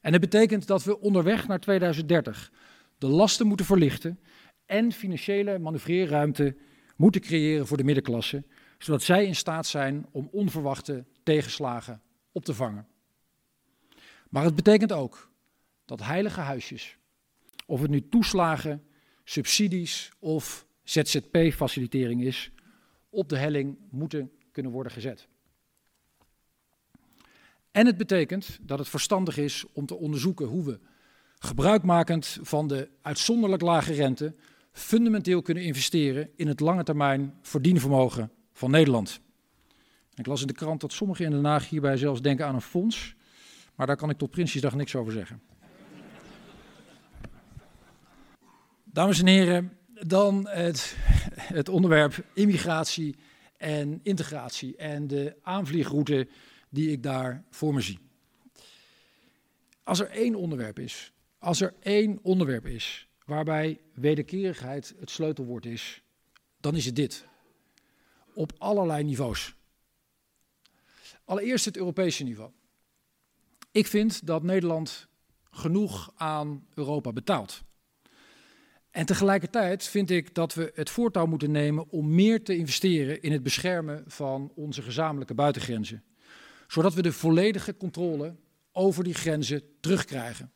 En 0.00 0.12
het 0.12 0.20
betekent 0.20 0.66
dat 0.66 0.84
we 0.84 1.00
onderweg 1.00 1.46
naar 1.46 1.60
2030 1.60 2.52
de 2.98 3.06
lasten 3.06 3.46
moeten 3.46 3.66
verlichten 3.66 4.20
en 4.64 4.92
financiële 4.92 5.58
manoeuvreerruimte 5.58 6.56
moeten 6.96 7.20
creëren 7.20 7.66
voor 7.66 7.76
de 7.76 7.84
middenklasse, 7.84 8.44
zodat 8.78 9.02
zij 9.02 9.26
in 9.26 9.36
staat 9.36 9.66
zijn 9.66 10.06
om 10.10 10.28
onverwachte 10.32 11.04
tegenslagen 11.22 12.02
op 12.32 12.44
te 12.44 12.54
vangen. 12.54 12.86
Maar 14.28 14.44
het 14.44 14.54
betekent 14.54 14.92
ook 14.92 15.30
dat 15.84 16.02
heilige 16.02 16.40
huisjes, 16.40 16.98
of 17.66 17.80
het 17.80 17.90
nu 17.90 18.08
toeslagen, 18.08 18.86
subsidies 19.28 20.12
of 20.18 20.66
ZZP-facilitering 20.82 22.22
is, 22.22 22.50
op 23.10 23.28
de 23.28 23.36
helling 23.36 23.78
moeten 23.90 24.30
kunnen 24.52 24.72
worden 24.72 24.92
gezet. 24.92 25.28
En 27.70 27.86
het 27.86 27.96
betekent 27.96 28.58
dat 28.62 28.78
het 28.78 28.88
verstandig 28.88 29.36
is 29.36 29.64
om 29.72 29.86
te 29.86 29.94
onderzoeken 29.94 30.46
hoe 30.46 30.64
we, 30.64 30.78
gebruikmakend 31.38 32.38
van 32.42 32.68
de 32.68 32.88
uitzonderlijk 33.02 33.62
lage 33.62 33.92
rente, 33.92 34.34
fundamenteel 34.72 35.42
kunnen 35.42 35.64
investeren 35.64 36.30
in 36.36 36.48
het 36.48 36.60
lange 36.60 36.82
termijn 36.82 37.34
verdienvermogen 37.42 38.30
van 38.52 38.70
Nederland. 38.70 39.20
Ik 40.14 40.26
las 40.26 40.40
in 40.40 40.46
de 40.46 40.52
krant 40.52 40.80
dat 40.80 40.92
sommigen 40.92 41.24
in 41.24 41.30
Den 41.30 41.44
Haag 41.44 41.68
hierbij 41.68 41.96
zelfs 41.96 42.22
denken 42.22 42.46
aan 42.46 42.54
een 42.54 42.60
fonds, 42.60 43.14
maar 43.74 43.86
daar 43.86 43.96
kan 43.96 44.10
ik 44.10 44.18
tot 44.18 44.30
Prinsjesdag 44.30 44.74
niks 44.74 44.94
over 44.94 45.12
zeggen. 45.12 45.42
Dames 48.96 49.20
en 49.20 49.26
heren, 49.26 49.78
dan 50.06 50.48
het, 50.48 50.96
het 51.40 51.68
onderwerp 51.68 52.24
immigratie 52.34 53.16
en 53.56 54.00
integratie 54.02 54.76
en 54.76 55.06
de 55.06 55.36
aanvliegroute 55.42 56.28
die 56.68 56.90
ik 56.90 57.02
daar 57.02 57.44
voor 57.50 57.74
me 57.74 57.80
zie. 57.80 57.98
Als 59.82 60.00
er 60.00 60.10
één 60.10 60.34
onderwerp 60.34 60.78
is, 60.78 61.12
als 61.38 61.60
er 61.60 61.74
één 61.80 62.18
onderwerp 62.22 62.66
is 62.66 63.08
waarbij 63.24 63.80
wederkerigheid 63.94 64.94
het 64.98 65.10
sleutelwoord 65.10 65.66
is, 65.66 66.02
dan 66.60 66.76
is 66.76 66.84
het 66.84 66.96
dit. 66.96 67.26
Op 68.34 68.52
allerlei 68.58 69.04
niveaus. 69.04 69.54
Allereerst 71.24 71.64
het 71.64 71.76
Europese 71.76 72.24
niveau. 72.24 72.50
Ik 73.70 73.86
vind 73.86 74.26
dat 74.26 74.42
Nederland 74.42 75.08
genoeg 75.50 76.12
aan 76.14 76.66
Europa 76.74 77.12
betaalt. 77.12 77.64
En 78.96 79.06
tegelijkertijd 79.06 79.84
vind 79.84 80.10
ik 80.10 80.34
dat 80.34 80.54
we 80.54 80.72
het 80.74 80.90
voortouw 80.90 81.26
moeten 81.26 81.50
nemen 81.50 81.88
om 81.90 82.14
meer 82.14 82.44
te 82.44 82.56
investeren 82.56 83.22
in 83.22 83.32
het 83.32 83.42
beschermen 83.42 84.04
van 84.06 84.52
onze 84.54 84.82
gezamenlijke 84.82 85.34
buitengrenzen. 85.34 86.04
Zodat 86.66 86.94
we 86.94 87.02
de 87.02 87.12
volledige 87.12 87.76
controle 87.76 88.36
over 88.72 89.04
die 89.04 89.14
grenzen 89.14 89.62
terugkrijgen. 89.80 90.52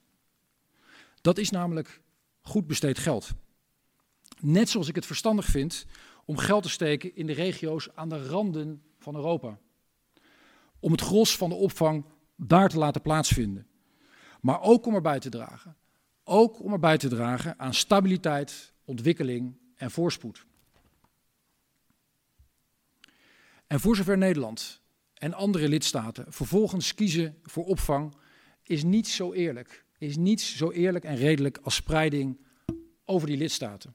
Dat 1.20 1.38
is 1.38 1.50
namelijk 1.50 2.00
goed 2.40 2.66
besteed 2.66 2.98
geld. 2.98 3.30
Net 4.38 4.68
zoals 4.68 4.88
ik 4.88 4.94
het 4.94 5.06
verstandig 5.06 5.46
vind 5.46 5.86
om 6.24 6.36
geld 6.36 6.62
te 6.62 6.68
steken 6.70 7.16
in 7.16 7.26
de 7.26 7.32
regio's 7.32 7.88
aan 7.94 8.08
de 8.08 8.26
randen 8.26 8.82
van 8.98 9.14
Europa. 9.14 9.58
Om 10.78 10.92
het 10.92 11.00
gros 11.00 11.36
van 11.36 11.48
de 11.48 11.54
opvang 11.54 12.04
daar 12.36 12.68
te 12.68 12.78
laten 12.78 13.02
plaatsvinden. 13.02 13.66
Maar 14.40 14.60
ook 14.60 14.86
om 14.86 14.94
erbij 14.94 15.18
te 15.18 15.28
dragen. 15.28 15.76
Ook 16.32 16.62
om 16.62 16.72
erbij 16.72 16.98
te 16.98 17.08
dragen 17.08 17.58
aan 17.58 17.74
stabiliteit, 17.74 18.72
ontwikkeling 18.84 19.56
en 19.74 19.90
voorspoed. 19.90 20.46
En 23.66 23.80
voor 23.80 23.96
zover 23.96 24.18
Nederland 24.18 24.80
en 25.14 25.34
andere 25.34 25.68
lidstaten 25.68 26.32
vervolgens 26.32 26.94
kiezen 26.94 27.38
voor 27.42 27.64
opvang, 27.64 28.14
is 28.62 28.82
niet 28.82 29.08
zo 29.08 29.32
eerlijk 29.32 29.84
is 29.98 30.16
niet 30.16 30.40
zo 30.40 30.70
eerlijk 30.70 31.04
en 31.04 31.16
redelijk 31.16 31.58
als 31.62 31.74
spreiding 31.74 32.38
over 33.04 33.26
die 33.26 33.36
lidstaten. 33.36 33.94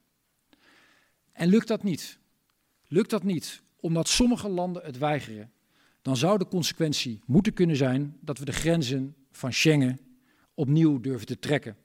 En 1.31 1.47
lukt 1.47 1.67
dat 1.67 1.83
niet? 1.83 2.19
Lukt 2.87 3.09
dat 3.09 3.23
niet 3.23 3.61
omdat 3.79 4.07
sommige 4.07 4.49
landen 4.49 4.83
het 4.83 4.97
weigeren? 4.97 5.51
Dan 6.01 6.17
zou 6.17 6.37
de 6.37 6.47
consequentie 6.47 7.21
moeten 7.25 7.53
kunnen 7.53 7.75
zijn 7.75 8.17
dat 8.21 8.37
we 8.37 8.45
de 8.45 8.51
grenzen 8.51 9.15
van 9.31 9.53
Schengen 9.53 9.99
opnieuw 10.53 10.99
durven 10.99 11.27
te 11.27 11.39
trekken. 11.39 11.77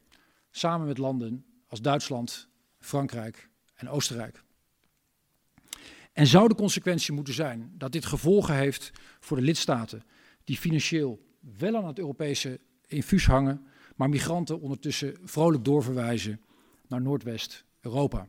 Samen 0.50 0.86
met 0.86 0.98
landen 0.98 1.44
als 1.66 1.80
Duitsland, 1.80 2.48
Frankrijk 2.78 3.48
en 3.74 3.88
Oostenrijk. 3.88 4.42
En 6.12 6.26
zou 6.26 6.48
de 6.48 6.54
consequentie 6.54 7.12
moeten 7.12 7.34
zijn 7.34 7.72
dat 7.74 7.92
dit 7.92 8.04
gevolgen 8.04 8.54
heeft 8.54 8.90
voor 9.20 9.36
de 9.36 9.42
lidstaten 9.42 10.02
die 10.44 10.56
financieel 10.56 11.20
wel 11.58 11.76
aan 11.76 11.86
het 11.86 11.98
Europese 11.98 12.60
infuus 12.86 13.26
hangen, 13.26 13.66
maar 13.96 14.08
migranten 14.08 14.60
ondertussen 14.60 15.16
vrolijk 15.22 15.64
doorverwijzen 15.64 16.40
naar 16.86 17.02
Noordwest-Europa. 17.02 18.28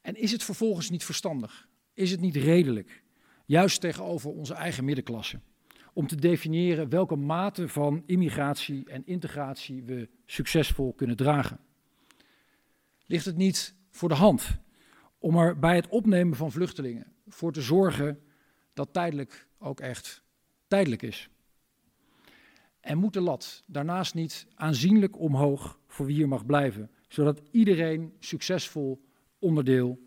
En 0.00 0.14
is 0.14 0.32
het 0.32 0.42
vervolgens 0.42 0.90
niet 0.90 1.04
verstandig? 1.04 1.68
Is 1.94 2.10
het 2.10 2.20
niet 2.20 2.36
redelijk, 2.36 3.02
juist 3.46 3.80
tegenover 3.80 4.30
onze 4.30 4.54
eigen 4.54 4.84
middenklasse, 4.84 5.40
om 5.92 6.06
te 6.06 6.16
definiëren 6.16 6.88
welke 6.88 7.16
mate 7.16 7.68
van 7.68 8.02
immigratie 8.06 8.88
en 8.88 9.06
integratie 9.06 9.82
we 9.82 10.08
succesvol 10.26 10.92
kunnen 10.92 11.16
dragen? 11.16 11.58
Ligt 13.06 13.24
het 13.24 13.36
niet 13.36 13.74
voor 13.90 14.08
de 14.08 14.14
hand 14.14 14.58
om 15.18 15.36
er 15.36 15.58
bij 15.58 15.76
het 15.76 15.88
opnemen 15.88 16.36
van 16.36 16.52
vluchtelingen 16.52 17.12
voor 17.26 17.52
te 17.52 17.62
zorgen 17.62 18.20
dat 18.72 18.92
tijdelijk 18.92 19.48
ook 19.58 19.80
echt 19.80 20.22
tijdelijk 20.66 21.02
is? 21.02 21.30
En 22.80 22.98
moet 22.98 23.12
de 23.12 23.20
lat 23.20 23.62
daarnaast 23.66 24.14
niet 24.14 24.46
aanzienlijk 24.54 25.18
omhoog 25.18 25.78
voor 25.86 26.06
wie 26.06 26.16
hier 26.16 26.28
mag 26.28 26.46
blijven, 26.46 26.90
zodat 27.08 27.42
iedereen 27.50 28.16
succesvol 28.18 29.04
onderdeel 29.38 29.98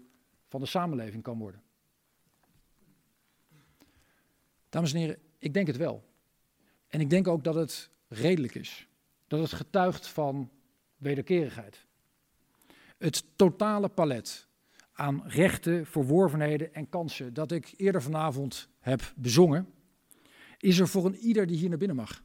van 0.48 0.60
de 0.60 0.66
samenleving 0.66 1.24
kan 1.24 1.38
worden? 1.38 1.64
Dames 4.70 4.94
en 4.94 5.00
heren, 5.00 5.18
ik 5.46 5.54
denk 5.54 5.68
het 5.68 5.78
wel. 5.78 6.04
En 6.88 7.00
ik 7.00 7.10
denk 7.10 7.28
ook 7.28 7.44
dat 7.44 7.56
het 7.56 7.90
redelijk 8.08 8.56
is. 8.56 8.88
Dat 9.28 9.40
het 9.40 9.54
getuigt 9.54 10.08
van 10.08 10.50
wederkerigheid. 10.98 11.86
Het 12.98 13.24
totale 13.36 13.90
palet 13.90 14.48
aan 14.94 15.24
rechten, 15.26 15.86
verworvenheden 15.86 16.74
en 16.74 16.90
kansen 16.90 17.34
dat 17.34 17.52
ik 17.52 17.74
eerder 17.78 18.02
vanavond 18.02 18.70
heb 18.80 19.14
bezongen, 19.16 19.74
is 20.58 20.80
er 20.80 20.88
voor 20.88 21.06
een 21.06 21.16
ieder 21.16 21.48
die 21.48 21.58
hier 21.58 21.70
naar 21.70 21.78
binnen 21.78 21.98
mag. 21.98 22.24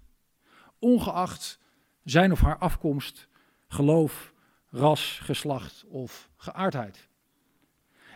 Ongeacht 0.78 1.58
zijn 2.04 2.32
of 2.32 2.40
haar 2.40 2.58
afkomst, 2.58 3.28
geloof, 3.68 4.34
ras, 4.68 5.18
geslacht 5.22 5.84
of 5.84 6.30
geaardheid. 6.36 7.08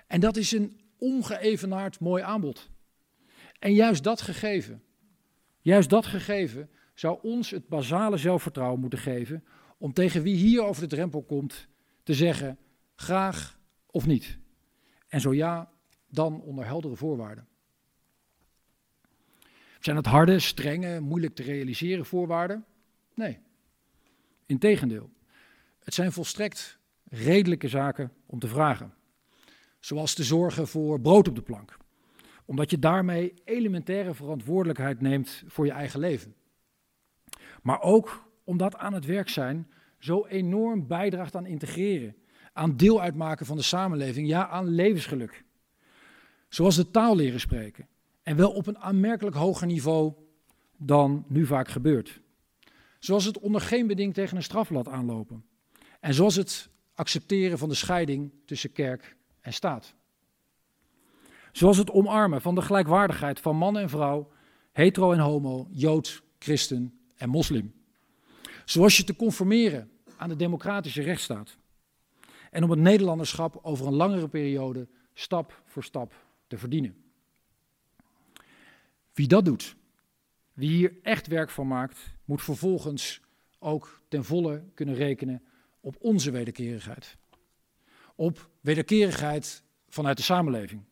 En 0.07 0.21
dat 0.21 0.37
is 0.37 0.53
een 0.53 0.81
ongeëvenaard 0.99 2.01
mooi 2.01 2.23
aanbod. 2.23 2.71
En 3.59 3.73
juist 3.73 4.03
dat 4.05 4.21
gegeven, 4.21 4.84
juist 5.65 5.91
dat 5.91 6.07
gegeven 6.07 6.71
zou 6.95 7.19
ons 7.23 7.51
het 7.51 7.69
basale 7.69 8.17
zelfvertrouwen 8.17 8.81
moeten 8.81 8.99
geven 8.99 9.45
om 9.79 9.93
tegen 9.93 10.23
wie 10.23 10.37
hier 10.37 10.63
over 10.63 10.83
de 10.83 10.89
drempel 10.89 11.23
komt 11.23 11.69
te 12.03 12.15
zeggen 12.15 12.59
graag 12.95 13.59
of 13.87 14.07
niet. 14.07 14.39
En 15.09 15.21
zo 15.21 15.35
ja, 15.35 15.71
dan 16.09 16.41
onder 16.41 16.67
heldere 16.67 16.97
voorwaarden. 16.97 17.47
Zijn 19.81 19.97
het 19.97 20.07
harde, 20.07 20.39
strenge, 20.39 21.01
moeilijk 21.01 21.35
te 21.35 21.43
realiseren 21.43 22.07
voorwaarden? 22.07 22.65
Nee. 23.15 23.39
Integendeel. 24.47 25.11
Het 25.83 25.95
zijn 25.95 26.13
volstrekt 26.13 26.79
redelijke 27.05 27.69
zaken 27.69 28.13
om 28.27 28.39
te 28.39 28.49
vragen. 28.49 28.95
Zoals 29.81 30.15
te 30.15 30.25
zorgen 30.25 30.69
voor 30.69 31.01
brood 31.01 31.29
op 31.29 31.35
de 31.35 31.43
plank. 31.43 31.77
Omdat 32.45 32.71
je 32.71 32.79
daarmee 32.79 33.35
elementaire 33.45 34.15
verantwoordelijkheid 34.15 35.01
neemt 35.01 35.43
voor 35.47 35.67
je 35.67 35.73
eigen 35.73 36.01
leven. 36.01 36.35
Maar 37.63 37.83
ook 37.83 38.29
omdat 38.45 38.77
aan 38.77 38.95
het 38.95 39.05
werk 39.05 39.29
zijn 39.29 39.71
zo 39.99 40.27
enorm 40.27 40.87
bijdraagt 40.87 41.37
aan 41.37 41.47
integreren, 41.47 42.17
aan 42.53 42.77
deel 42.77 43.01
uitmaken 43.01 43.47
van 43.47 43.57
de 43.57 43.63
samenleving, 43.63 44.29
ja, 44.29 44.49
aan 44.49 44.69
levensgeluk. 44.69 45.45
Zoals 46.49 46.77
de 46.77 46.91
taal 46.91 47.17
leren 47.17 47.41
spreken. 47.41 47.89
En 48.23 48.37
wel 48.37 48.51
op 48.51 48.67
een 48.67 48.79
aanmerkelijk 48.79 49.37
hoger 49.37 49.67
niveau 49.67 50.13
dan 50.77 51.25
nu 51.29 51.47
vaak 51.47 51.69
gebeurt. 51.69 52.21
Zoals 52.99 53.25
het 53.25 53.39
onder 53.39 53.61
geen 53.61 53.87
beding 53.87 54.15
tegen 54.15 54.37
een 54.37 54.43
straflat 54.43 54.89
aanlopen. 54.89 55.45
En 56.01 56.15
zoals 56.15 56.35
het 56.35 56.69
accepteren 56.95 57.59
van 57.59 57.69
de 57.69 57.75
scheiding 57.75 58.33
tussen 58.45 58.73
kerk 58.73 59.17
en 59.41 59.53
staat. 59.53 59.95
Zoals 61.55 61.77
het 61.77 61.91
omarmen 61.91 62.41
van 62.41 62.55
de 62.55 62.63
gelijkwaardigheid 62.63 63.41
van 63.41 63.57
man 63.57 63.79
en 63.79 63.89
vrouw, 63.89 64.31
hetero 64.73 65.13
en 65.13 65.19
homo, 65.19 65.69
jood, 65.71 66.23
christen 66.39 66.99
en 67.17 67.29
moslim. 67.29 67.75
Zoals 68.65 68.97
je 68.97 69.05
te 69.05 69.17
conformeren 69.17 69.91
aan 70.17 70.29
de 70.29 70.37
democratische 70.37 71.03
rechtsstaat. 71.03 71.57
En 72.51 72.65
om 72.65 72.71
het 72.71 72.79
Nederlanderschap 72.79 73.59
over 73.63 73.87
een 73.87 73.95
langere 73.95 74.29
periode 74.29 74.89
stap 75.13 75.63
voor 75.67 75.85
stap 75.85 76.27
te 76.47 76.59
verdienen. 76.59 76.97
Wie 79.13 79.29
dat 79.29 79.45
doet, 79.45 79.77
wie 80.53 80.71
hier 80.71 80.93
echt 81.03 81.27
werk 81.27 81.51
van 81.51 81.67
maakt, 81.67 81.99
moet 82.25 82.43
vervolgens 82.43 83.21
ook 83.59 84.01
ten 84.09 84.25
volle 84.25 84.65
kunnen 84.75 84.95
rekenen 84.95 85.43
op 85.81 85.97
onze 85.99 86.31
wederkerigheid. 86.31 87.17
Op 88.15 88.49
wederkerigheid 88.61 89.63
vanuit 89.89 90.17
de 90.17 90.23
samenleving. 90.23 90.83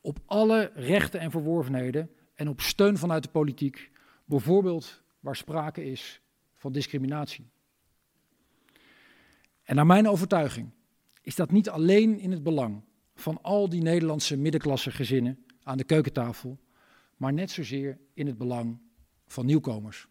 Op 0.00 0.18
alle 0.26 0.70
rechten 0.74 1.20
en 1.20 1.30
verworvenheden 1.30 2.10
en 2.34 2.48
op 2.48 2.60
steun 2.60 2.98
vanuit 2.98 3.22
de 3.22 3.28
politiek, 3.28 3.90
bijvoorbeeld 4.24 5.02
waar 5.20 5.36
sprake 5.36 5.84
is 5.84 6.20
van 6.56 6.72
discriminatie. 6.72 7.50
En 9.62 9.76
naar 9.76 9.86
mijn 9.86 10.08
overtuiging 10.08 10.70
is 11.22 11.34
dat 11.34 11.50
niet 11.50 11.68
alleen 11.68 12.18
in 12.18 12.30
het 12.30 12.42
belang 12.42 12.82
van 13.14 13.42
al 13.42 13.68
die 13.68 13.82
Nederlandse 13.82 14.36
middenklasse 14.36 14.90
gezinnen 14.90 15.44
aan 15.62 15.76
de 15.76 15.84
keukentafel, 15.84 16.58
maar 17.16 17.32
net 17.32 17.50
zozeer 17.50 17.98
in 18.14 18.26
het 18.26 18.38
belang 18.38 18.78
van 19.26 19.46
nieuwkomers. 19.46 20.08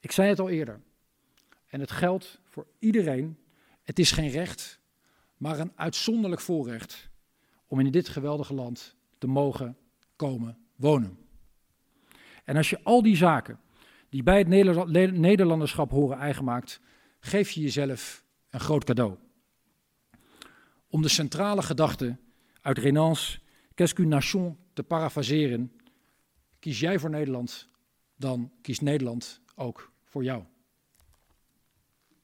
Ik 0.00 0.12
zei 0.12 0.28
het 0.28 0.40
al 0.40 0.48
eerder, 0.48 0.80
en 1.68 1.80
het 1.80 1.90
geldt 1.90 2.40
voor 2.44 2.66
iedereen. 2.78 3.38
Het 3.82 3.98
is 3.98 4.12
geen 4.12 4.30
recht, 4.30 4.80
maar 5.36 5.58
een 5.58 5.72
uitzonderlijk 5.74 6.40
voorrecht 6.40 7.07
om 7.68 7.80
in 7.80 7.90
dit 7.90 8.08
geweldige 8.08 8.54
land 8.54 8.96
te 9.18 9.26
mogen 9.26 9.76
komen 10.16 10.58
wonen. 10.76 11.18
En 12.44 12.56
als 12.56 12.70
je 12.70 12.80
al 12.82 13.02
die 13.02 13.16
zaken 13.16 13.60
die 14.08 14.22
bij 14.22 14.38
het 14.38 14.48
Nederlanderschap 15.18 15.90
horen 15.90 16.18
eigen 16.18 16.44
maakt, 16.44 16.80
geef 17.20 17.50
je 17.50 17.60
jezelf 17.60 18.24
een 18.50 18.60
groot 18.60 18.84
cadeau. 18.84 19.16
Om 20.88 21.02
de 21.02 21.08
centrale 21.08 21.62
gedachte 21.62 22.16
uit 22.60 22.78
Renans 22.78 23.40
Qu'est-ce 23.74 24.02
nation 24.02 24.58
te 24.72 24.82
parafraseren, 24.82 25.72
kies 26.58 26.80
jij 26.80 26.98
voor 26.98 27.10
Nederland, 27.10 27.68
dan 28.16 28.52
kiest 28.62 28.80
Nederland 28.80 29.40
ook 29.54 29.92
voor 30.04 30.24
jou. 30.24 30.42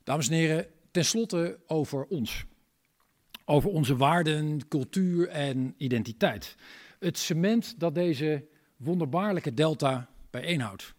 Dames 0.02 0.28
en 0.28 0.34
heren, 0.34 0.66
tenslotte 0.90 1.60
over 1.66 2.04
ons. 2.06 2.44
Over 3.44 3.70
onze 3.70 3.96
waarden, 3.96 4.68
cultuur 4.68 5.28
en 5.28 5.74
identiteit. 5.76 6.56
Het 6.98 7.18
cement 7.18 7.80
dat 7.80 7.94
deze 7.94 8.44
wonderbaarlijke 8.76 9.54
delta 9.54 10.08
bijeenhoudt. 10.30 10.94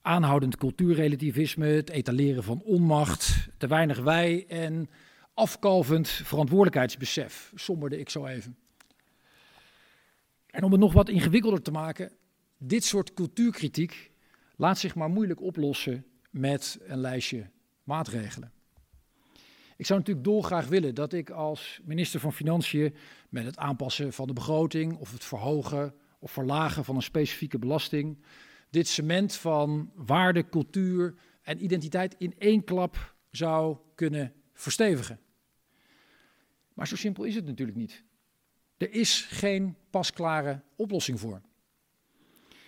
Aanhoudend 0.00 0.56
cultuurrelativisme, 0.56 1.66
het 1.66 1.90
etaleren 1.90 2.44
van 2.44 2.62
onmacht, 2.62 3.48
te 3.58 3.66
weinig 3.66 3.98
wij 3.98 4.46
en 4.48 4.88
afkalvend 5.34 6.08
verantwoordelijkheidsbesef, 6.08 7.52
somberde 7.54 7.98
ik 7.98 8.10
zo 8.10 8.26
even. 8.26 8.56
En 10.46 10.64
om 10.64 10.70
het 10.70 10.80
nog 10.80 10.92
wat 10.92 11.08
ingewikkelder 11.08 11.62
te 11.62 11.70
maken, 11.70 12.12
dit 12.58 12.84
soort 12.84 13.14
cultuurkritiek 13.14 14.10
laat 14.56 14.78
zich 14.78 14.94
maar 14.94 15.10
moeilijk 15.10 15.40
oplossen 15.40 16.06
met 16.30 16.78
een 16.82 16.98
lijstje 16.98 17.50
maatregelen. 17.82 18.52
Ik 19.82 19.88
zou 19.88 20.00
natuurlijk 20.00 20.26
dolgraag 20.26 20.68
willen 20.68 20.94
dat 20.94 21.12
ik 21.12 21.30
als 21.30 21.80
minister 21.84 22.20
van 22.20 22.32
Financiën 22.32 22.94
met 23.28 23.44
het 23.44 23.56
aanpassen 23.56 24.12
van 24.12 24.26
de 24.26 24.32
begroting 24.32 24.96
of 24.96 25.12
het 25.12 25.24
verhogen 25.24 25.94
of 26.18 26.30
verlagen 26.30 26.84
van 26.84 26.96
een 26.96 27.02
specifieke 27.02 27.58
belasting 27.58 28.18
dit 28.70 28.88
cement 28.88 29.34
van 29.34 29.92
waarde, 29.94 30.48
cultuur 30.48 31.14
en 31.42 31.62
identiteit 31.64 32.14
in 32.18 32.34
één 32.38 32.64
klap 32.64 33.14
zou 33.30 33.76
kunnen 33.94 34.32
verstevigen. 34.52 35.20
Maar 36.72 36.88
zo 36.88 36.96
simpel 36.96 37.24
is 37.24 37.34
het 37.34 37.46
natuurlijk 37.46 37.78
niet. 37.78 38.04
Er 38.76 38.92
is 38.92 39.26
geen 39.30 39.76
pasklare 39.90 40.62
oplossing 40.76 41.20
voor. 41.20 41.42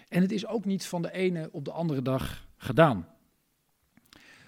En 0.08 0.22
het 0.22 0.32
is 0.32 0.46
ook 0.46 0.64
niet 0.64 0.86
van 0.86 1.02
de 1.02 1.12
ene 1.12 1.48
op 1.52 1.64
de 1.64 1.72
andere 1.72 2.02
dag 2.02 2.48
gedaan. 2.56 3.08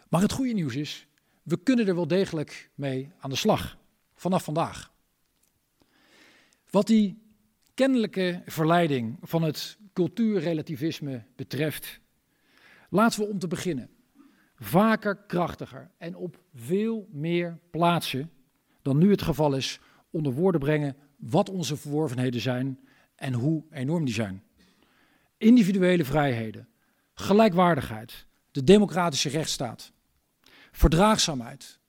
Maar 0.09 0.21
het 0.21 0.33
goede 0.33 0.53
nieuws 0.53 0.75
is, 0.75 1.07
we 1.47 1.57
kunnen 1.63 1.87
er 1.87 1.95
wel 1.95 2.07
degelijk 2.07 2.71
mee 2.75 3.13
aan 3.19 3.31
de 3.31 3.37
slag. 3.37 3.79
Vanaf 4.15 4.45
vandaag. 4.45 4.93
Wat 6.71 6.87
die 6.87 7.23
kennelijke 7.75 8.43
verleiding 8.47 9.19
van 9.23 9.43
het 9.43 9.79
cultuurrelativisme 9.93 11.25
betreft, 11.37 12.01
laten 12.89 13.21
we 13.21 13.27
om 13.27 13.39
te 13.39 13.47
beginnen 13.47 13.91
vaker, 14.57 15.17
krachtiger 15.17 15.91
en 15.99 16.17
op 16.17 16.43
veel 16.55 17.09
meer 17.11 17.59
plaatsen 17.71 18.31
dan 18.83 18.99
nu 18.99 19.11
het 19.11 19.23
geval 19.23 19.55
is 19.55 19.81
onder 20.11 20.33
woorden 20.33 20.61
brengen 20.61 20.97
wat 21.17 21.49
onze 21.49 21.77
verworvenheden 21.77 22.41
zijn 22.41 22.81
en 23.15 23.33
hoe 23.33 23.65
enorm 23.71 24.05
die 24.05 24.15
zijn. 24.15 24.43
Individuele 25.37 26.05
vrijheden, 26.05 26.69
gelijkwaardigheid, 27.15 28.27
de 28.51 28.65
democratische 28.65 29.29
rechtsstaat, 29.29 29.93
verdraagzaamheid, 30.77 31.81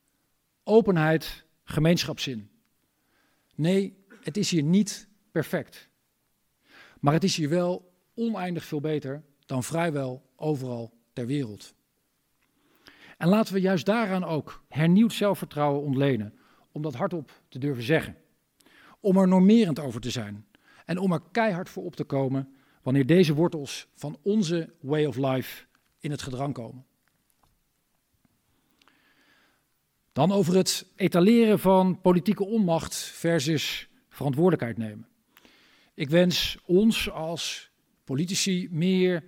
openheid, 0.63 1.45
gemeenschapszin. 1.63 2.49
Nee, 3.55 4.05
het 4.21 4.37
is 4.37 4.51
hier 4.51 4.63
niet 4.63 5.07
perfect. 5.31 5.89
Maar 6.99 7.13
het 7.13 7.23
is 7.23 7.35
hier 7.35 7.49
wel 7.49 7.93
oneindig 8.13 8.63
veel 8.63 8.79
beter 8.79 9.23
dan 9.45 9.63
vrijwel 9.63 10.29
overal 10.35 10.93
ter 11.13 11.25
wereld. 11.25 11.73
En 13.17 13.27
laten 13.27 13.53
we 13.53 13.61
juist 13.61 13.85
daaraan 13.85 14.23
ook 14.23 14.63
hernieuwd 14.67 15.13
zelfvertrouwen 15.13 15.81
ontlenen, 15.81 16.33
om 16.71 16.81
dat 16.81 16.95
hardop 16.95 17.41
te 17.49 17.59
durven 17.59 17.83
zeggen. 17.83 18.17
Om 18.99 19.17
er 19.17 19.27
normerend 19.27 19.79
over 19.79 20.01
te 20.01 20.09
zijn 20.09 20.45
en 20.85 20.97
om 20.97 21.11
er 21.11 21.21
keihard 21.31 21.69
voor 21.69 21.83
op 21.83 21.95
te 21.95 22.03
komen 22.03 22.55
wanneer 22.81 23.05
deze 23.05 23.33
wortels 23.33 23.87
van 23.93 24.17
onze 24.21 24.73
way 24.81 25.05
of 25.05 25.15
life 25.15 25.65
in 25.99 26.11
het 26.11 26.21
gedrang 26.21 26.53
komen. 26.53 26.85
Dan 30.17 30.31
over 30.31 30.55
het 30.55 30.85
etaleren 30.95 31.59
van 31.59 32.01
politieke 32.01 32.45
onmacht 32.45 32.95
versus 32.95 33.89
verantwoordelijkheid 34.09 34.77
nemen. 34.77 35.07
Ik 35.93 36.09
wens 36.09 36.57
ons 36.65 37.09
als 37.09 37.69
politici 38.03 38.67
meer 38.71 39.23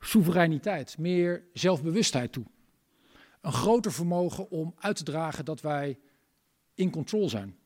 soevereiniteit, 0.00 0.98
meer 0.98 1.44
zelfbewustheid 1.52 2.32
toe. 2.32 2.44
Een 3.40 3.52
groter 3.52 3.92
vermogen 3.92 4.50
om 4.50 4.74
uit 4.78 4.96
te 4.96 5.02
dragen 5.02 5.44
dat 5.44 5.60
wij 5.60 5.98
in 6.74 6.90
control 6.90 7.28
zijn. 7.28 7.56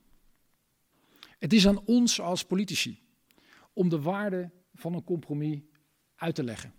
Het 1.38 1.52
is 1.52 1.66
aan 1.66 1.84
ons 1.84 2.20
als 2.20 2.44
politici 2.44 3.02
om 3.72 3.88
de 3.88 4.00
waarde 4.00 4.50
van 4.74 4.94
een 4.94 5.04
compromis 5.04 5.60
uit 6.16 6.34
te 6.34 6.44
leggen. 6.44 6.74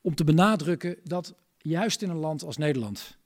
Om 0.00 0.14
te 0.14 0.24
benadrukken 0.24 0.96
dat 1.04 1.34
juist 1.58 2.02
in 2.02 2.10
een 2.10 2.16
land 2.16 2.42
als 2.42 2.56
Nederland 2.56 3.18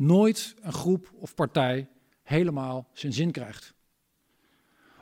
nooit 0.00 0.54
een 0.60 0.72
groep 0.72 1.12
of 1.14 1.34
partij 1.34 1.88
helemaal 2.22 2.88
zijn 2.92 3.12
zin 3.12 3.30
krijgt. 3.30 3.74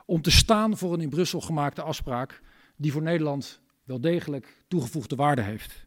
Om 0.05 0.21
te 0.21 0.31
staan 0.31 0.77
voor 0.77 0.93
een 0.93 1.01
in 1.01 1.09
Brussel 1.09 1.41
gemaakte 1.41 1.81
afspraak 1.81 2.41
die 2.75 2.91
voor 2.91 3.01
Nederland 3.01 3.61
wel 3.83 4.01
degelijk 4.01 4.63
toegevoegde 4.67 5.15
waarde 5.15 5.41
heeft. 5.41 5.85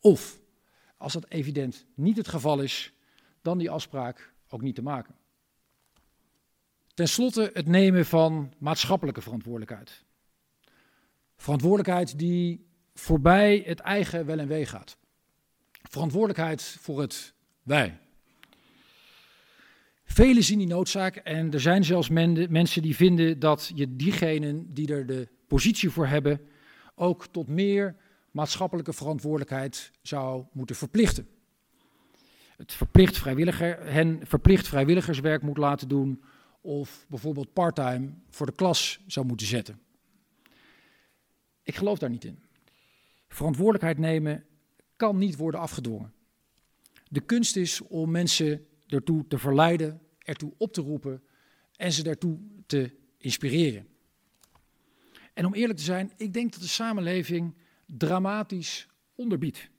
Of, 0.00 0.40
als 0.96 1.12
dat 1.12 1.26
evident 1.28 1.86
niet 1.94 2.16
het 2.16 2.28
geval 2.28 2.60
is, 2.60 2.92
dan 3.40 3.58
die 3.58 3.70
afspraak 3.70 4.32
ook 4.48 4.62
niet 4.62 4.74
te 4.74 4.82
maken. 4.82 5.14
Ten 6.94 7.08
slotte 7.08 7.50
het 7.52 7.66
nemen 7.66 8.06
van 8.06 8.52
maatschappelijke 8.58 9.20
verantwoordelijkheid. 9.20 10.04
Verantwoordelijkheid 11.36 12.18
die 12.18 12.66
voorbij 12.94 13.62
het 13.66 13.80
eigen 13.80 14.26
wel 14.26 14.38
en 14.38 14.48
wee 14.48 14.66
gaat. 14.66 14.96
Verantwoordelijkheid 15.82 16.62
voor 16.62 17.00
het 17.00 17.34
wij. 17.62 18.01
Velen 20.12 20.42
zien 20.42 20.58
die 20.58 20.66
noodzaak 20.66 21.16
en 21.16 21.52
er 21.52 21.60
zijn 21.60 21.84
zelfs 21.84 22.08
mensen 22.08 22.82
die 22.82 22.96
vinden 22.96 23.38
dat 23.38 23.70
je 23.74 23.96
diegenen 23.96 24.74
die 24.74 24.92
er 24.92 25.06
de 25.06 25.28
positie 25.46 25.90
voor 25.90 26.06
hebben 26.06 26.40
ook 26.94 27.26
tot 27.26 27.48
meer 27.48 27.96
maatschappelijke 28.30 28.92
verantwoordelijkheid 28.92 29.90
zou 30.02 30.44
moeten 30.52 30.76
verplichten. 30.76 31.28
Het 32.56 32.72
verplicht 32.72 33.18
vrijwilliger, 33.18 33.92
hen 33.92 34.20
verplicht 34.26 34.68
vrijwilligerswerk 34.68 35.42
moet 35.42 35.56
laten 35.56 35.88
doen 35.88 36.22
of 36.60 37.06
bijvoorbeeld 37.08 37.52
parttime 37.52 38.14
voor 38.30 38.46
de 38.46 38.54
klas 38.54 39.00
zou 39.06 39.26
moeten 39.26 39.46
zetten. 39.46 39.80
Ik 41.62 41.74
geloof 41.74 41.98
daar 41.98 42.10
niet 42.10 42.24
in. 42.24 42.38
Verantwoordelijkheid 43.28 43.98
nemen 43.98 44.44
kan 44.96 45.18
niet 45.18 45.36
worden 45.36 45.60
afgedwongen. 45.60 46.12
De 47.08 47.20
kunst 47.20 47.56
is 47.56 47.80
om 47.80 48.10
mensen 48.10 48.66
ertoe 48.86 49.26
te 49.28 49.38
verleiden, 49.38 50.00
ertoe 50.22 50.52
op 50.56 50.72
te 50.72 50.80
roepen 50.80 51.22
en 51.76 51.92
ze 51.92 52.02
daartoe 52.02 52.38
te 52.66 52.90
inspireren. 53.18 53.86
En 55.34 55.46
om 55.46 55.54
eerlijk 55.54 55.78
te 55.78 55.84
zijn, 55.84 56.12
ik 56.16 56.32
denk 56.32 56.52
dat 56.52 56.60
de 56.60 56.68
samenleving 56.68 57.54
dramatisch 57.86 58.88
onderbiedt. 59.14 59.70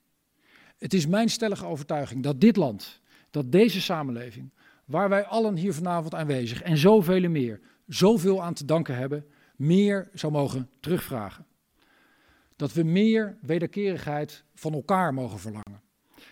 Het 0.77 0.93
is 0.93 1.07
mijn 1.07 1.29
stellige 1.29 1.65
overtuiging 1.65 2.23
dat 2.23 2.41
dit 2.41 2.55
land, 2.55 3.01
dat 3.29 3.51
deze 3.51 3.81
samenleving, 3.81 4.53
waar 4.85 5.09
wij 5.09 5.25
allen 5.25 5.55
hier 5.55 5.73
vanavond 5.73 6.13
aanwezig 6.13 6.61
en 6.61 6.77
zoveel 6.77 7.29
meer, 7.29 7.59
zoveel 7.87 8.43
aan 8.43 8.53
te 8.53 8.65
danken 8.65 8.95
hebben, 8.95 9.25
meer 9.55 10.09
zou 10.13 10.33
mogen 10.33 10.69
terugvragen. 10.79 11.45
Dat 12.55 12.73
we 12.73 12.83
meer 12.83 13.37
wederkerigheid 13.41 14.43
van 14.55 14.73
elkaar 14.73 15.13
mogen 15.13 15.39
verlangen. 15.39 15.81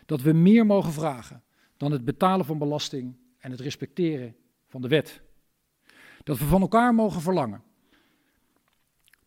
Dat 0.05 0.21
we 0.21 0.31
meer 0.33 0.65
mogen 0.65 0.93
vragen 0.93 1.43
dan 1.77 1.91
het 1.91 2.05
betalen 2.05 2.45
van 2.45 2.57
belasting 2.57 3.15
en 3.41 3.51
het 3.51 3.59
respecteren 3.59 4.35
van 4.67 4.81
de 4.81 4.87
wet. 4.87 5.21
Dat 6.23 6.37
we 6.37 6.45
van 6.45 6.61
elkaar 6.61 6.95
mogen 6.95 7.21
verlangen. 7.21 7.63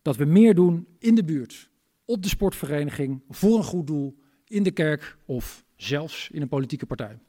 Dat 0.01 0.15
we 0.15 0.25
meer 0.25 0.55
doen 0.55 0.87
in 0.99 1.15
de 1.15 1.23
buurt, 1.23 1.69
op 2.05 2.23
de 2.23 2.29
sportvereniging, 2.29 3.23
voor 3.29 3.57
een 3.57 3.63
goed 3.63 3.87
doel, 3.87 4.17
in 4.47 4.63
de 4.63 4.71
kerk 4.71 5.17
of 5.25 5.65
zelfs 5.75 6.29
in 6.31 6.41
een 6.41 6.47
politieke 6.47 6.85
partij. 6.85 7.19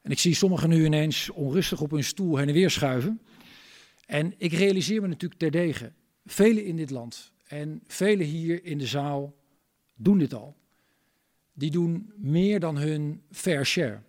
En 0.00 0.10
ik 0.10 0.18
zie 0.18 0.34
sommigen 0.34 0.68
nu 0.68 0.84
ineens 0.84 1.30
onrustig 1.30 1.80
op 1.80 1.90
hun 1.90 2.04
stoel 2.04 2.36
heen 2.36 2.48
en 2.48 2.54
weer 2.54 2.70
schuiven. 2.70 3.20
En 4.06 4.34
ik 4.36 4.52
realiseer 4.52 5.00
me 5.00 5.08
natuurlijk 5.08 5.40
terdege, 5.40 5.92
velen 6.24 6.64
in 6.64 6.76
dit 6.76 6.90
land 6.90 7.32
en 7.46 7.82
velen 7.86 8.26
hier 8.26 8.64
in 8.64 8.78
de 8.78 8.86
zaal 8.86 9.34
doen 9.94 10.18
dit 10.18 10.34
al 10.34 10.56
die 11.52 11.70
doen 11.70 12.12
meer 12.16 12.60
dan 12.60 12.76
hun 12.76 13.22
fair 13.30 13.66
share. 13.66 14.02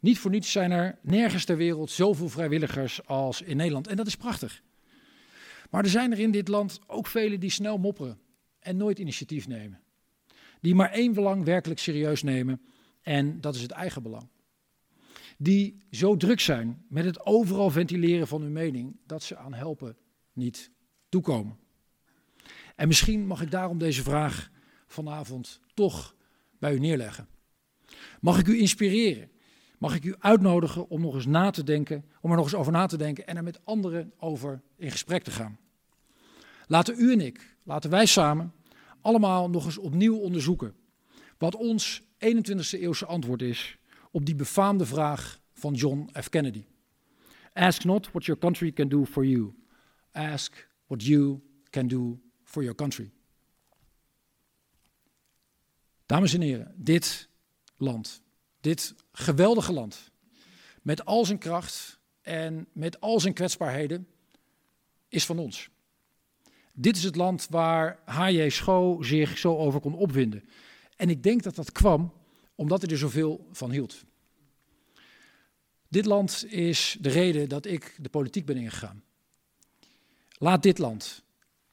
Niet 0.00 0.18
voor 0.18 0.30
niets 0.30 0.52
zijn 0.52 0.70
er 0.70 0.98
nergens 1.02 1.44
ter 1.44 1.56
wereld 1.56 1.90
zoveel 1.90 2.28
vrijwilligers 2.28 3.06
als 3.06 3.42
in 3.42 3.56
Nederland. 3.56 3.86
En 3.86 3.96
dat 3.96 4.06
is 4.06 4.16
prachtig. 4.16 4.62
Maar 5.70 5.82
er 5.82 5.90
zijn 5.90 6.12
er 6.12 6.18
in 6.18 6.30
dit 6.30 6.48
land 6.48 6.80
ook 6.86 7.06
velen 7.06 7.40
die 7.40 7.50
snel 7.50 7.78
mopperen 7.78 8.18
en 8.58 8.76
nooit 8.76 8.98
initiatief 8.98 9.48
nemen. 9.48 9.80
Die 10.60 10.74
maar 10.74 10.90
één 10.90 11.12
belang 11.12 11.44
werkelijk 11.44 11.80
serieus 11.80 12.22
nemen 12.22 12.60
en 13.02 13.40
dat 13.40 13.54
is 13.54 13.62
het 13.62 13.70
eigen 13.70 14.02
belang. 14.02 14.28
Die 15.38 15.82
zo 15.90 16.16
druk 16.16 16.40
zijn 16.40 16.84
met 16.88 17.04
het 17.04 17.26
overal 17.26 17.70
ventileren 17.70 18.26
van 18.26 18.42
hun 18.42 18.52
mening 18.52 18.96
dat 19.06 19.22
ze 19.22 19.36
aan 19.36 19.54
helpen 19.54 19.96
niet 20.32 20.70
toekomen. 21.08 21.58
En 22.76 22.88
misschien 22.88 23.26
mag 23.26 23.42
ik 23.42 23.50
daarom 23.50 23.78
deze 23.78 24.02
vraag 24.02 24.50
vanavond 24.86 25.60
toch 25.74 26.14
u 26.72 26.78
neerleggen. 26.78 27.28
Mag 28.20 28.38
ik 28.38 28.46
u 28.46 28.58
inspireren? 28.58 29.30
Mag 29.78 29.94
ik 29.94 30.04
u 30.04 30.14
uitnodigen 30.18 30.88
om 30.88 31.00
nog 31.00 31.14
eens 31.14 31.26
na 31.26 31.50
te 31.50 31.64
denken, 31.64 32.04
om 32.20 32.30
er 32.30 32.36
nog 32.36 32.44
eens 32.44 32.54
over 32.54 32.72
na 32.72 32.86
te 32.86 32.96
denken 32.96 33.26
en 33.26 33.36
er 33.36 33.42
met 33.42 33.60
anderen 33.64 34.12
over 34.18 34.62
in 34.76 34.90
gesprek 34.90 35.22
te 35.22 35.30
gaan? 35.30 35.58
Laten 36.66 36.94
u 36.98 37.12
en 37.12 37.20
ik, 37.20 37.56
laten 37.62 37.90
wij 37.90 38.06
samen 38.06 38.52
allemaal 39.00 39.50
nog 39.50 39.64
eens 39.64 39.78
opnieuw 39.78 40.16
onderzoeken 40.16 40.74
wat 41.38 41.54
ons 41.54 42.02
21e 42.02 42.80
eeuwse 42.80 43.06
antwoord 43.06 43.42
is 43.42 43.78
op 44.10 44.26
die 44.26 44.34
befaamde 44.34 44.86
vraag 44.86 45.40
van 45.52 45.74
John 45.74 46.10
F. 46.20 46.28
Kennedy. 46.28 46.64
Ask 47.52 47.84
not 47.84 48.10
what 48.10 48.24
your 48.24 48.40
country 48.40 48.72
can 48.72 48.88
do 48.88 49.04
for 49.04 49.24
you. 49.24 49.54
Ask 50.12 50.68
what 50.86 51.04
you 51.04 51.40
can 51.70 51.88
do 51.88 52.20
for 52.42 52.62
your 52.62 52.76
country. 52.76 53.13
Dames 56.06 56.34
en 56.34 56.40
heren, 56.40 56.74
dit 56.76 57.28
land, 57.76 58.22
dit 58.60 58.94
geweldige 59.12 59.72
land, 59.72 60.10
met 60.82 61.04
al 61.04 61.24
zijn 61.24 61.38
kracht 61.38 61.98
en 62.20 62.66
met 62.72 63.00
al 63.00 63.20
zijn 63.20 63.34
kwetsbaarheden, 63.34 64.08
is 65.08 65.26
van 65.26 65.38
ons. 65.38 65.70
Dit 66.72 66.96
is 66.96 67.02
het 67.02 67.16
land 67.16 67.46
waar 67.50 67.98
H.J. 68.04 68.48
Scho 68.48 69.02
zich 69.02 69.38
zo 69.38 69.56
over 69.56 69.80
kon 69.80 69.94
opwinden. 69.94 70.48
En 70.96 71.10
ik 71.10 71.22
denk 71.22 71.42
dat 71.42 71.54
dat 71.54 71.72
kwam 71.72 72.12
omdat 72.54 72.82
hij 72.82 72.90
er 72.90 72.98
zoveel 72.98 73.48
van 73.52 73.70
hield. 73.70 74.04
Dit 75.88 76.04
land 76.04 76.44
is 76.48 76.96
de 77.00 77.08
reden 77.08 77.48
dat 77.48 77.66
ik 77.66 77.96
de 78.00 78.08
politiek 78.08 78.46
ben 78.46 78.56
ingegaan. 78.56 79.02
Laat 80.38 80.62
dit 80.62 80.78
land 80.78 81.22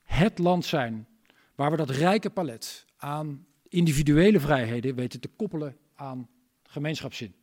het 0.02 0.38
land 0.40 0.66
zijn 0.66 1.08
waar 1.56 1.72
we 1.72 1.78
dat 1.78 1.90
rijke 1.90 2.30
palet 2.30 2.86
aan 2.98 3.46
individuele 3.72 4.40
vrijheden 4.40 4.96
weten 4.96 5.20
te 5.20 5.28
koppelen 5.28 5.78
aan 5.96 6.30
gemeenschapszin. 6.64 7.36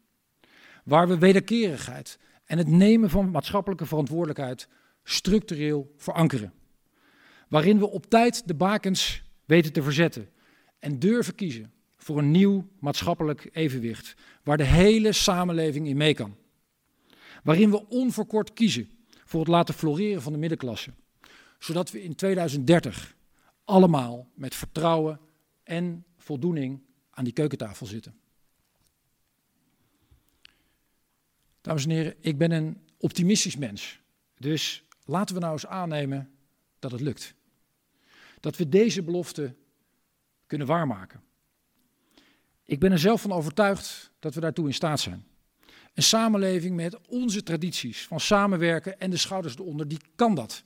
Waar 0.84 1.08
we 1.08 1.18
wederkerigheid 1.18 2.18
en 2.44 2.58
het 2.58 2.66
nemen 2.66 3.10
van 3.10 3.30
maatschappelijke 3.30 3.86
verantwoordelijkheid 3.86 4.68
structureel 5.04 5.92
verankeren. 5.96 6.52
Waarin 7.48 7.78
we 7.78 7.90
op 7.90 8.06
tijd 8.06 8.48
de 8.48 8.54
bakens 8.54 9.22
weten 9.44 9.72
te 9.72 9.82
verzetten 9.82 10.28
en 10.78 10.98
durven 10.98 11.34
kiezen 11.34 11.72
voor 11.96 12.18
een 12.18 12.30
nieuw 12.30 12.68
maatschappelijk 12.78 13.48
evenwicht 13.52 14.14
waar 14.42 14.56
de 14.56 14.64
hele 14.64 15.12
samenleving 15.12 15.88
in 15.88 15.96
mee 15.96 16.14
kan. 16.14 16.36
waarin 17.42 17.70
we 17.70 17.88
onverkort 17.88 18.52
kiezen 18.52 18.88
voor 19.24 19.40
het 19.40 19.48
laten 19.48 19.74
floreren 19.74 20.22
van 20.22 20.32
de 20.32 20.38
middenklasse, 20.38 20.90
zodat 21.58 21.90
we 21.90 22.02
in 22.02 22.14
2030 22.14 23.16
allemaal 23.64 24.28
met 24.34 24.54
vertrouwen 24.54 25.20
en 25.62 26.04
voldoening 26.28 26.82
aan 27.10 27.24
die 27.24 27.32
keukentafel 27.32 27.86
zitten. 27.86 28.20
Dames 31.60 31.84
en 31.84 31.90
heren, 31.90 32.14
ik 32.20 32.38
ben 32.38 32.50
een 32.50 32.80
optimistisch 32.96 33.56
mens. 33.56 34.00
Dus 34.38 34.84
laten 35.04 35.34
we 35.34 35.40
nou 35.40 35.52
eens 35.52 35.66
aannemen 35.66 36.30
dat 36.78 36.90
het 36.90 37.00
lukt. 37.00 37.34
Dat 38.40 38.56
we 38.56 38.68
deze 38.68 39.02
belofte 39.02 39.54
kunnen 40.46 40.66
waarmaken. 40.66 41.22
Ik 42.64 42.80
ben 42.80 42.92
er 42.92 42.98
zelf 42.98 43.20
van 43.20 43.32
overtuigd 43.32 44.10
dat 44.18 44.34
we 44.34 44.40
daartoe 44.40 44.66
in 44.66 44.74
staat 44.74 45.00
zijn. 45.00 45.26
Een 45.94 46.02
samenleving 46.02 46.76
met 46.76 47.06
onze 47.06 47.42
tradities 47.42 48.06
van 48.06 48.20
samenwerken 48.20 49.00
en 49.00 49.10
de 49.10 49.16
schouders 49.16 49.56
eronder, 49.56 49.88
die 49.88 50.00
kan 50.14 50.34
dat. 50.34 50.64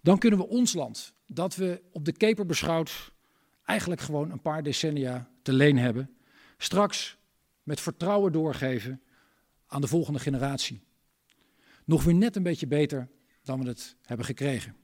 Dan 0.00 0.18
kunnen 0.18 0.38
we 0.38 0.48
ons 0.48 0.72
land, 0.72 1.14
dat 1.26 1.56
we 1.56 1.82
op 1.92 2.04
de 2.04 2.12
keper 2.12 2.46
beschouwd 2.46 3.12
eigenlijk 3.64 4.00
gewoon 4.00 4.30
een 4.30 4.40
paar 4.40 4.62
decennia 4.62 5.28
te 5.42 5.52
leen 5.52 5.78
hebben, 5.78 6.16
straks 6.56 7.18
met 7.62 7.80
vertrouwen 7.80 8.32
doorgeven 8.32 9.02
aan 9.66 9.80
de 9.80 9.86
volgende 9.86 10.18
generatie. 10.18 10.80
Nog 11.84 12.04
weer 12.04 12.14
net 12.14 12.36
een 12.36 12.42
beetje 12.42 12.66
beter 12.66 13.08
dan 13.42 13.62
we 13.62 13.68
het 13.68 13.96
hebben 14.02 14.26
gekregen. 14.26 14.76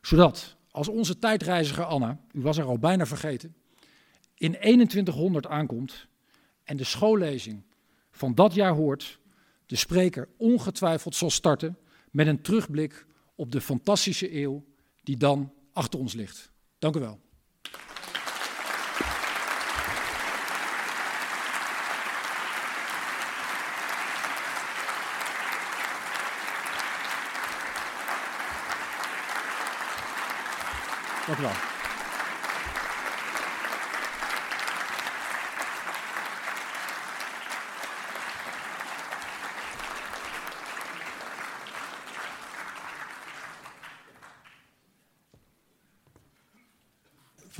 Zodat, 0.00 0.56
als 0.70 0.88
onze 0.88 1.18
tijdreiziger 1.18 1.84
Anna, 1.84 2.20
u 2.32 2.40
was 2.40 2.58
er 2.58 2.64
al 2.64 2.78
bijna 2.78 3.06
vergeten, 3.06 3.54
in 4.34 4.52
2100 4.52 5.46
aankomt 5.46 6.06
en 6.64 6.76
de 6.76 6.84
schoollezing 6.84 7.62
van 8.10 8.34
dat 8.34 8.54
jaar 8.54 8.74
hoort, 8.74 9.20
de 9.66 9.76
spreker 9.76 10.28
ongetwijfeld 10.36 11.14
zal 11.14 11.30
starten 11.30 11.78
met 12.10 12.26
een 12.26 12.42
terugblik 12.42 13.06
op 13.34 13.52
de 13.52 13.60
fantastische 13.60 14.40
eeuw 14.40 14.64
die 15.02 15.16
dan 15.16 15.52
achter 15.72 15.98
ons 15.98 16.12
ligt. 16.12 16.52
Dank 16.84 16.96
u 16.96 17.00
wel. 17.00 17.18
Dank 31.26 31.38
u 31.38 31.42
wel. 31.42 31.73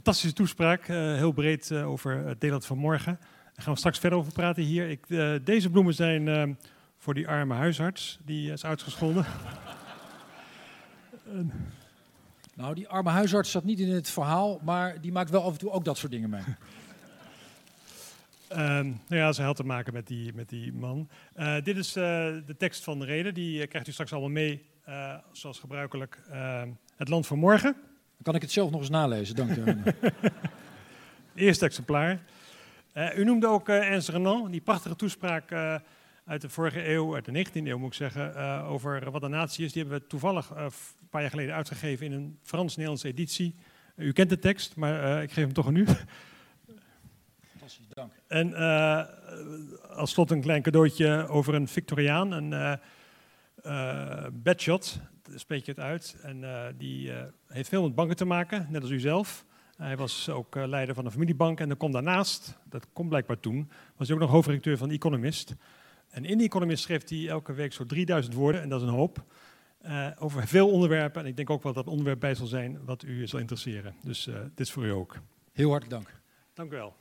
Fantastische 0.04 0.36
toespraak, 0.36 0.88
uh, 0.88 0.96
heel 0.96 1.32
breed 1.32 1.70
uh, 1.70 1.90
over 1.90 2.16
het 2.16 2.32
Nederland 2.32 2.66
van 2.66 2.78
morgen. 2.78 3.18
Daar 3.44 3.64
gaan 3.64 3.72
we 3.72 3.78
straks 3.78 3.98
verder 3.98 4.18
over 4.18 4.32
praten 4.32 4.62
hier. 4.62 4.90
Ik, 4.90 5.04
uh, 5.08 5.34
deze 5.44 5.70
bloemen 5.70 5.94
zijn 5.94 6.56
voor 6.98 7.14
die 7.14 7.28
arme 7.28 7.54
huisarts, 7.54 8.18
die 8.24 8.52
is 8.52 8.64
uitgescholden. 8.64 9.24
Nou, 12.54 12.74
die 12.74 12.88
arme 12.88 13.10
huisarts 13.10 13.50
zat 13.50 13.64
niet 13.64 13.80
in 13.80 13.90
het 13.90 14.10
verhaal, 14.10 14.60
maar 14.62 15.00
die 15.00 15.12
maakt 15.12 15.30
wel 15.30 15.42
af 15.42 15.52
en 15.52 15.58
toe 15.58 15.70
ook 15.70 15.84
dat 15.84 15.98
soort 15.98 16.12
dingen 16.12 16.30
mee. 16.30 16.42
Nou 18.56 18.96
ja, 19.08 19.32
ze 19.32 19.42
had 19.42 19.56
te 19.56 19.64
maken 19.64 19.92
met 19.92 20.06
die, 20.06 20.34
met 20.34 20.48
die 20.48 20.72
man. 20.72 21.08
Uh, 21.36 21.54
dit 21.62 21.76
is 21.76 21.96
uh, 21.96 22.02
de 22.46 22.54
tekst 22.58 22.84
van 22.84 22.98
de 22.98 23.04
reden. 23.04 23.34
Die 23.34 23.66
krijgt 23.66 23.88
u 23.88 23.92
straks 23.92 24.12
allemaal 24.12 24.30
mee, 24.30 24.66
zoals 25.32 25.58
gebruikelijk. 25.58 26.20
Het 26.96 27.08
land 27.08 27.26
van 27.26 27.38
morgen. 27.38 27.76
Kan 28.24 28.34
ik 28.34 28.42
het 28.42 28.52
zelf 28.52 28.70
nog 28.70 28.80
eens 28.80 28.90
nalezen, 28.90 29.34
dank 29.34 29.56
u. 29.56 29.64
Eerste 31.34 31.64
exemplaar. 31.64 32.20
u 33.16 33.24
noemde 33.24 33.46
ook 33.46 33.68
Ernst 33.68 34.08
Renan, 34.08 34.50
die 34.50 34.60
prachtige 34.60 34.96
toespraak 34.96 35.52
uit 36.24 36.40
de 36.40 36.48
vorige 36.48 36.88
eeuw, 36.88 37.14
uit 37.14 37.24
de 37.24 37.46
19e 37.46 37.52
eeuw 37.52 37.78
moet 37.78 37.88
ik 37.88 37.94
zeggen, 37.94 38.36
over 38.64 39.10
wat 39.10 39.22
een 39.22 39.30
natie 39.30 39.64
is. 39.64 39.72
Die 39.72 39.82
hebben 39.82 40.00
we 40.00 40.06
toevallig 40.06 40.52
paar 41.14 41.22
jaar 41.22 41.32
geleden 41.32 41.54
uitgegeven 41.54 42.06
in 42.06 42.12
een 42.12 42.38
Frans-Nederlandse 42.42 43.08
editie. 43.08 43.54
u 43.96 44.12
kent 44.12 44.28
de 44.28 44.38
tekst, 44.38 44.76
maar 44.76 45.16
uh, 45.16 45.22
ik 45.22 45.32
geef 45.32 45.44
hem 45.44 45.52
toch 45.52 45.66
aan 45.66 45.76
u. 45.76 45.86
Fantastisch, 47.50 47.86
dank. 47.88 48.12
En 48.26 48.50
uh, 48.50 49.02
als 49.96 50.10
slot 50.10 50.30
een 50.30 50.40
klein 50.40 50.62
cadeautje 50.62 51.26
over 51.28 51.54
een 51.54 51.68
Victoriaan, 51.68 52.32
een 52.32 52.80
uh, 53.66 54.26
Bedshot, 54.32 55.00
spreek 55.34 55.64
je 55.64 55.70
het 55.70 55.80
uit. 55.80 56.16
En 56.22 56.44
die 56.78 57.12
heeft 57.46 57.68
veel 57.68 57.82
met 57.82 57.94
banken 57.94 58.16
te 58.16 58.24
maken, 58.24 58.66
net 58.70 58.82
als 58.82 58.90
u 58.90 59.00
zelf. 59.00 59.44
Hij 59.76 59.96
was 59.96 60.28
ook 60.28 60.54
leider 60.54 60.94
van 60.94 61.04
een 61.04 61.10
familiebank 61.10 61.60
en 61.60 61.70
er 61.70 61.76
komt 61.76 61.92
daarnaast, 61.92 62.58
dat 62.68 62.86
komt 62.92 63.08
blijkbaar 63.08 63.40
toen, 63.40 63.70
was 63.96 64.06
hij 64.06 64.16
ook 64.16 64.22
nog 64.22 64.30
hoofdredacteur 64.30 64.76
van 64.76 64.88
The 64.88 64.94
Economist. 64.94 65.54
En 66.08 66.24
in 66.24 66.38
The 66.38 66.44
Economist 66.44 66.82
schreef 66.82 67.08
hij 67.08 67.28
elke 67.28 67.52
week 67.52 67.72
zo 67.72 67.84
3000 67.84 68.34
woorden, 68.34 68.62
en 68.62 68.68
dat 68.68 68.80
is 68.80 68.86
een 68.86 68.94
hoop. 68.94 69.24
Over 70.18 70.46
veel 70.46 70.70
onderwerpen. 70.70 71.22
En 71.22 71.28
ik 71.28 71.36
denk 71.36 71.50
ook 71.50 71.62
wel 71.62 71.72
dat 71.72 71.86
onderwerp 71.86 72.20
bij 72.20 72.34
zal 72.34 72.46
zijn 72.46 72.84
wat 72.84 73.02
u 73.02 73.26
zal 73.26 73.38
interesseren. 73.38 73.94
Dus 74.02 74.24
dit 74.24 74.60
is 74.60 74.72
voor 74.72 74.84
u 74.84 74.90
ook. 74.90 75.16
Heel 75.52 75.70
hartelijk 75.70 76.04
dank. 76.04 76.20
Dank 76.54 76.72
u 76.72 76.76
wel. 76.76 76.96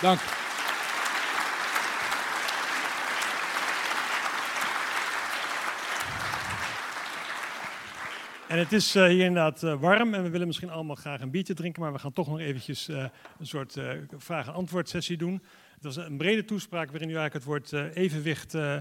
Dank. 0.00 0.20
En 8.52 8.58
het 8.58 8.72
is 8.72 8.96
uh, 8.96 9.06
hier 9.06 9.24
inderdaad 9.24 9.60
warm 9.60 10.14
en 10.14 10.22
we 10.22 10.30
willen 10.30 10.46
misschien 10.46 10.70
allemaal 10.70 10.96
graag 10.96 11.20
een 11.20 11.30
biertje 11.30 11.54
drinken, 11.54 11.82
maar 11.82 11.92
we 11.92 11.98
gaan 11.98 12.12
toch 12.12 12.28
nog 12.28 12.38
eventjes 12.38 12.88
een 12.88 13.10
soort 13.40 13.78
vraag- 14.16 14.46
en 14.46 14.52
antwoord 14.52 14.88
sessie 14.88 15.16
doen. 15.16 15.42
Het 15.74 15.84
was 15.84 15.96
een 15.96 16.16
brede 16.16 16.44
toespraak 16.44 16.90
waarin 16.90 17.08
u 17.08 17.14
eigenlijk 17.16 17.34
het 17.34 17.44
woord 17.44 17.94
evenwicht 17.94 18.54
uh, 18.54 18.74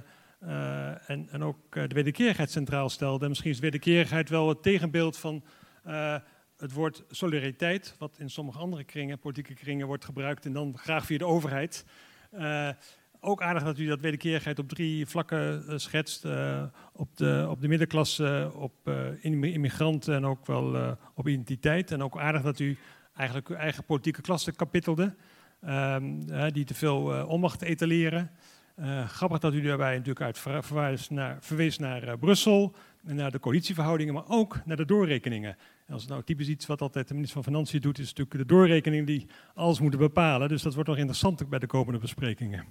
en, 1.09 1.28
en, 1.32 1.43
ook 1.43 1.76
uh, 1.76 1.84
de 1.88 1.95
wederkerigheid 1.95 2.51
centraal 2.51 2.89
stelde. 2.89 3.24
En 3.24 3.30
misschien 3.30 3.51
is 3.51 3.59
wederkerigheid 3.59 4.30
wel 4.30 4.49
het 4.49 4.63
tegenbeeld 4.63 5.17
van 5.17 5.43
uh, 5.88 6.15
het 6.57 6.74
woord 6.74 7.03
solidariteit, 7.09 7.95
wat 7.97 8.15
in 8.19 8.30
sommige 8.30 8.59
andere 8.59 8.84
kringen, 8.84 9.19
politieke 9.19 9.53
kringen, 9.53 9.88
wordt 9.88 10.05
gebruikt 10.05 10.45
en 10.45 10.53
dan 10.53 10.78
graag 10.78 11.05
via 11.05 11.17
de 11.17 11.26
overheid. 11.26 11.86
Ook 13.22 13.41
aardig 13.41 13.63
dat 13.63 13.78
u 13.78 13.86
dat 13.86 13.99
wederkerigheid 13.99 14.59
op 14.59 14.69
drie 14.69 15.05
vlakken 15.05 15.80
schetst. 15.80 16.26
op, 16.93 17.17
de, 17.17 17.47
op 17.49 17.61
de 17.61 17.67
middenklasse, 17.67 18.51
op 18.55 18.89
immigranten 19.22 20.15
en 20.15 20.26
ook 20.26 20.45
wel 20.45 20.97
op 21.15 21.28
identiteit. 21.28 21.91
En 21.91 22.03
ook 22.03 22.17
aardig 22.17 22.41
dat 22.41 22.59
u 22.59 22.78
eigenlijk 23.15 23.49
uw 23.49 23.55
eigen 23.55 23.84
politieke 23.84 24.22
klasse 24.22 24.51
kapitelde, 24.51 25.15
ehm, 25.61 26.51
die 26.51 26.65
te 26.65 26.74
veel 26.74 27.26
onmacht 27.28 27.61
etaleren. 27.61 28.32
Grappig 29.07 29.39
dat 29.39 29.53
u 29.53 29.61
daarbij 29.61 29.97
natuurlijk 29.97 30.22
uit 30.22 31.09
naar, 31.09 31.38
verwees 31.39 31.78
naar 31.78 32.17
Brussel, 32.17 32.76
en 33.05 33.15
naar 33.15 33.32
de 33.32 33.39
coalitieverhoudingen, 33.39 34.13
maar 34.13 34.28
ook 34.28 34.59
naar 34.65 34.78
de 34.78 34.86
doorrekeningen. 34.86 35.57
En 35.86 35.93
als 35.93 36.07
nou 36.07 36.24
typisch 36.24 36.47
iets 36.47 36.65
wat 36.65 36.82
altijd 36.82 37.07
de 37.07 37.13
minister 37.13 37.43
van 37.43 37.51
Financiën 37.53 37.82
doet, 37.82 37.99
is 37.99 38.13
natuurlijk 38.13 38.38
de 38.38 38.55
doorrekeningen 38.55 39.05
die 39.05 39.28
alles 39.53 39.80
moeten 39.80 39.99
bepalen. 39.99 40.49
Dus 40.49 40.61
dat 40.61 40.74
wordt 40.74 40.89
nog 40.89 40.97
interessant 40.97 41.49
bij 41.49 41.59
de 41.59 41.67
komende 41.67 41.99
besprekingen. 41.99 42.65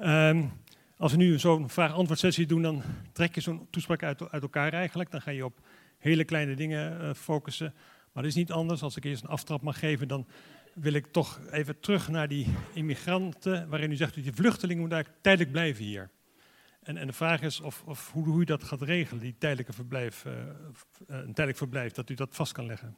Um, 0.00 0.52
als 0.96 1.12
we 1.12 1.18
nu 1.18 1.38
zo'n 1.38 1.68
vraag-antwoord 1.68 2.18
sessie 2.18 2.46
doen, 2.46 2.62
dan 2.62 2.82
trek 3.12 3.34
je 3.34 3.40
zo'n 3.40 3.66
toespraak 3.70 4.02
uit, 4.02 4.30
uit, 4.30 4.42
elkaar 4.42 4.72
eigenlijk. 4.72 5.10
Dan 5.10 5.20
ga 5.20 5.30
je 5.30 5.44
op 5.44 5.60
hele 5.98 6.24
kleine 6.24 6.54
dingen 6.54 7.00
uh, 7.00 7.14
focussen. 7.14 7.74
Maar 8.12 8.22
dat 8.22 8.32
is 8.32 8.38
niet 8.38 8.52
anders. 8.52 8.82
Als 8.82 8.96
ik 8.96 9.04
eerst 9.04 9.22
een 9.22 9.28
aftrap 9.28 9.62
mag 9.62 9.78
geven, 9.78 10.08
dan 10.08 10.26
wil 10.74 10.92
ik 10.92 11.06
toch 11.06 11.40
even 11.50 11.80
terug 11.80 12.08
naar 12.08 12.28
die 12.28 12.46
immigranten, 12.74 13.68
waarin 13.68 13.90
u 13.90 13.96
zegt 13.96 14.14
dat 14.14 14.24
die 14.24 14.32
vluchtelingen 14.32 14.80
moeten 14.80 14.96
eigenlijk 14.96 15.24
tijdelijk 15.24 15.52
blijven 15.52 15.84
hier. 15.84 16.10
En, 16.82 16.96
en 16.96 17.06
de 17.06 17.12
vraag 17.12 17.42
is 17.42 17.60
of, 17.60 17.82
of 17.86 18.12
hoe, 18.12 18.24
hoe, 18.24 18.40
u 18.40 18.44
dat 18.44 18.64
gaat 18.64 18.82
regelen, 18.82 19.22
die 19.22 19.34
tijdelijke 19.38 19.72
verblijf, 19.72 20.24
uh, 20.24 20.32
een 21.06 21.24
tijdelijk 21.24 21.56
verblijf, 21.56 21.92
dat 21.92 22.10
u 22.10 22.14
dat 22.14 22.28
vast 22.30 22.52
kan 22.52 22.66
leggen. 22.66 22.96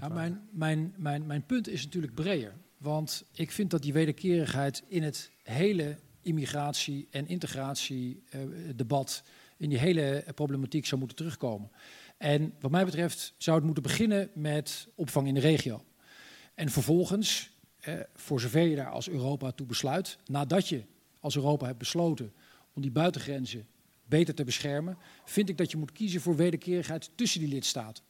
Nou, 0.00 0.12
mijn, 0.12 0.48
mijn, 0.50 0.94
mijn, 0.96 1.26
mijn 1.26 1.46
punt 1.46 1.68
is 1.68 1.84
natuurlijk 1.84 2.14
breder. 2.14 2.54
Want 2.78 3.24
ik 3.32 3.50
vind 3.50 3.70
dat 3.70 3.82
die 3.82 3.92
wederkerigheid 3.92 4.84
in 4.88 5.02
het 5.02 5.32
hele 5.42 5.98
immigratie- 6.22 7.06
en 7.10 7.28
integratiedebat, 7.28 9.22
uh, 9.24 9.30
in 9.56 9.68
die 9.68 9.78
hele 9.78 10.24
problematiek 10.34 10.86
zou 10.86 10.98
moeten 10.98 11.16
terugkomen. 11.16 11.70
En 12.16 12.54
wat 12.60 12.70
mij 12.70 12.84
betreft 12.84 13.34
zou 13.36 13.56
het 13.56 13.64
moeten 13.64 13.82
beginnen 13.82 14.30
met 14.34 14.88
opvang 14.94 15.26
in 15.26 15.34
de 15.34 15.40
regio. 15.40 15.84
En 16.54 16.70
vervolgens, 16.70 17.50
eh, 17.80 17.94
voor 18.14 18.40
zover 18.40 18.62
je 18.62 18.76
daar 18.76 18.90
als 18.90 19.08
Europa 19.08 19.50
toe 19.50 19.66
besluit, 19.66 20.18
nadat 20.26 20.68
je 20.68 20.82
als 21.20 21.36
Europa 21.36 21.66
hebt 21.66 21.78
besloten 21.78 22.32
om 22.72 22.82
die 22.82 22.90
buitengrenzen 22.90 23.66
beter 24.04 24.34
te 24.34 24.44
beschermen, 24.44 24.98
vind 25.24 25.48
ik 25.48 25.56
dat 25.58 25.70
je 25.70 25.76
moet 25.76 25.92
kiezen 25.92 26.20
voor 26.20 26.36
wederkerigheid 26.36 27.10
tussen 27.14 27.40
die 27.40 27.48
lidstaten. 27.48 28.04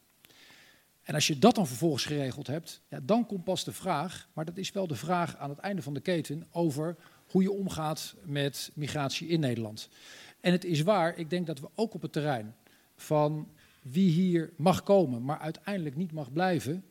En 1.01 1.13
als 1.15 1.27
je 1.27 1.39
dat 1.39 1.55
dan 1.55 1.67
vervolgens 1.67 2.05
geregeld 2.05 2.47
hebt, 2.47 2.81
ja, 2.89 2.99
dan 3.03 3.25
komt 3.25 3.43
pas 3.43 3.63
de 3.63 3.73
vraag, 3.73 4.29
maar 4.33 4.45
dat 4.45 4.57
is 4.57 4.71
wel 4.71 4.87
de 4.87 4.95
vraag 4.95 5.37
aan 5.37 5.49
het 5.49 5.59
einde 5.59 5.81
van 5.81 5.93
de 5.93 5.99
keten, 5.99 6.47
over 6.51 6.95
hoe 7.29 7.41
je 7.41 7.51
omgaat 7.51 8.15
met 8.25 8.71
migratie 8.73 9.27
in 9.27 9.39
Nederland. 9.39 9.89
En 10.41 10.51
het 10.51 10.65
is 10.65 10.81
waar, 10.81 11.17
ik 11.17 11.29
denk 11.29 11.47
dat 11.47 11.59
we 11.59 11.69
ook 11.75 11.93
op 11.93 12.01
het 12.01 12.13
terrein 12.13 12.55
van 12.95 13.47
wie 13.81 14.11
hier 14.11 14.53
mag 14.55 14.83
komen, 14.83 15.23
maar 15.23 15.39
uiteindelijk 15.39 15.95
niet 15.95 16.11
mag 16.11 16.33
blijven, 16.33 16.85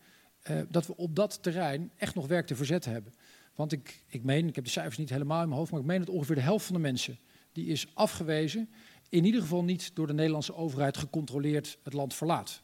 uh, 0.51 0.61
dat 0.69 0.87
we 0.87 0.97
op 0.97 1.17
dat 1.17 1.43
terrein 1.43 1.91
echt 1.97 2.15
nog 2.15 2.27
werk 2.27 2.47
te 2.47 2.57
verzetten 2.57 2.93
hebben. 2.93 3.15
Want 3.55 3.73
ik, 3.73 4.03
ik 4.09 4.25
meen, 4.25 4.49
ik 4.49 4.55
heb 4.55 4.65
de 4.65 4.71
cijfers 4.71 4.97
niet 4.97 5.11
helemaal 5.11 5.43
in 5.43 5.49
mijn 5.49 5.59
hoofd, 5.59 5.71
maar 5.71 5.81
ik 5.81 5.87
meen 5.87 5.99
dat 5.99 6.09
ongeveer 6.09 6.35
de 6.35 6.41
helft 6.41 6.67
van 6.67 6.75
de 6.75 6.81
mensen 6.81 7.19
die 7.53 7.67
is 7.67 7.87
afgewezen, 7.95 8.69
in 9.09 9.25
ieder 9.25 9.41
geval 9.41 9.65
niet 9.65 9.91
door 9.95 10.07
de 10.07 10.13
Nederlandse 10.13 10.55
overheid 10.55 10.97
gecontroleerd 10.97 11.79
het 11.83 11.93
land 11.93 12.15
verlaat. 12.15 12.63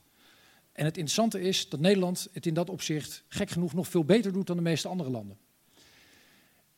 En 0.72 0.85
het 0.85 0.97
interessante 0.97 1.41
is 1.41 1.68
dat 1.68 1.81
Nederland 1.81 2.29
het 2.33 2.47
in 2.47 2.55
dat 2.55 2.70
opzicht 2.70 3.25
gek 3.29 3.51
genoeg 3.51 3.75
nog 3.75 3.89
veel 3.89 4.05
beter 4.05 4.33
doet 4.33 4.47
dan 4.47 4.57
de 4.57 4.62
meeste 4.62 4.89
andere 4.89 5.11
landen. 5.11 5.39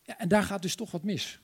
Ja, 0.07 0.19
en 0.19 0.29
daar 0.29 0.43
gaat 0.43 0.63
dus 0.63 0.75
toch 0.75 0.91
wat 0.91 1.03
mis. 1.03 1.41